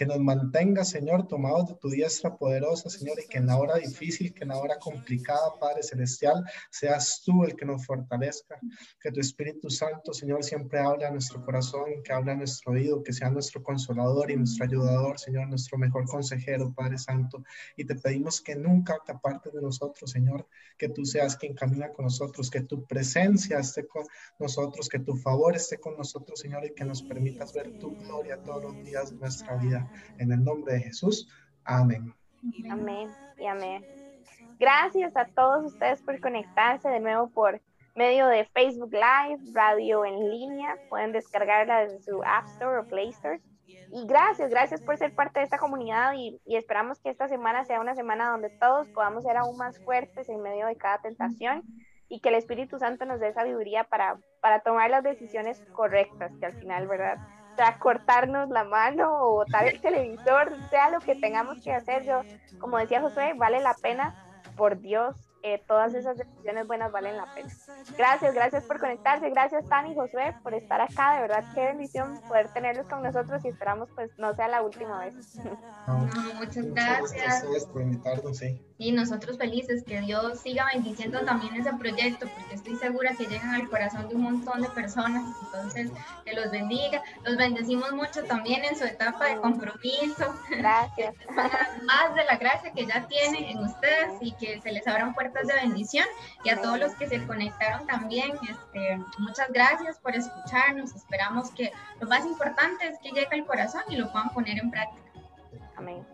[0.00, 3.76] que nos mantenga, Señor, tomados de tu diestra poderosa, Señor, y que en la hora
[3.76, 8.58] difícil, que en la hora complicada, Padre Celestial, seas tú el que nos fortalezca,
[8.98, 13.02] que tu Espíritu Santo, Señor, siempre hable a nuestro corazón, que hable a nuestro oído,
[13.02, 17.44] que sea nuestro consolador y nuestro ayudador, Señor, nuestro mejor consejero, Padre Santo,
[17.76, 20.46] y te pedimos que nunca te apartes de nosotros, Señor,
[20.78, 24.06] que tú seas quien camina con nosotros, que tu presencia esté con
[24.38, 28.42] nosotros, que tu favor esté con nosotros, Señor, y que nos permitas ver tu gloria
[28.42, 29.89] todos los días de nuestra vida.
[30.18, 31.28] En el nombre de Jesús.
[31.64, 32.14] Amén.
[32.70, 33.84] Amén y amén.
[34.58, 37.60] Gracias a todos ustedes por conectarse de nuevo por
[37.94, 40.76] medio de Facebook Live, radio en línea.
[40.88, 43.40] Pueden descargarla desde su App Store o Play Store.
[43.92, 47.80] Y gracias, gracias por ser parte de esta comunidad y, esperamos que esta semana sea
[47.80, 51.62] una semana donde todos podamos ser aún más fuertes en medio de cada tentación
[52.08, 56.46] y que el Espíritu Santo nos dé sabiduría para, para tomar las decisiones correctas, que
[56.46, 57.18] al final, ¿verdad?
[57.60, 62.04] Sea, cortarnos la mano o botar el televisor, sea lo que tengamos que hacer.
[62.04, 62.22] Yo,
[62.58, 64.14] como decía José, vale la pena,
[64.56, 67.48] por Dios, eh, todas esas decisiones buenas valen la pena.
[67.96, 72.20] Gracias, gracias por conectarse, gracias Tani y Josué por estar acá, de verdad qué bendición
[72.28, 75.14] poder tenerlos con nosotros y esperamos pues no sea la última vez.
[76.38, 77.66] muchas gracias.
[77.72, 78.42] por invitarnos,
[78.76, 83.54] Y nosotros felices que Dios siga bendiciendo también ese proyecto, porque estoy segura que llegan
[83.54, 85.90] al corazón de un montón de personas, entonces
[86.24, 87.02] que los bendiga.
[87.24, 90.34] Los bendecimos mucho también en su etapa de compromiso.
[90.50, 91.14] Gracias.
[91.84, 95.29] Más de la gracia que ya tienen en ustedes y que se les abran puertas
[95.32, 96.06] de bendición
[96.44, 100.94] y a todos los que se conectaron también, este, muchas gracias por escucharnos.
[100.94, 104.70] Esperamos que lo más importante es que llegue al corazón y lo puedan poner en
[104.70, 105.10] práctica.
[105.76, 106.06] Amén.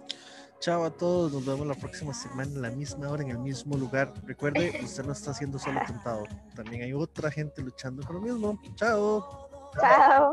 [0.60, 3.76] Chao a todos, nos vemos la próxima semana en la misma hora, en el mismo
[3.76, 4.12] lugar.
[4.24, 6.24] Recuerde, usted no está siendo solo tentado,
[6.54, 8.58] también hay otra gente luchando por lo mismo.
[8.74, 9.48] Chao.
[9.78, 10.32] Chao.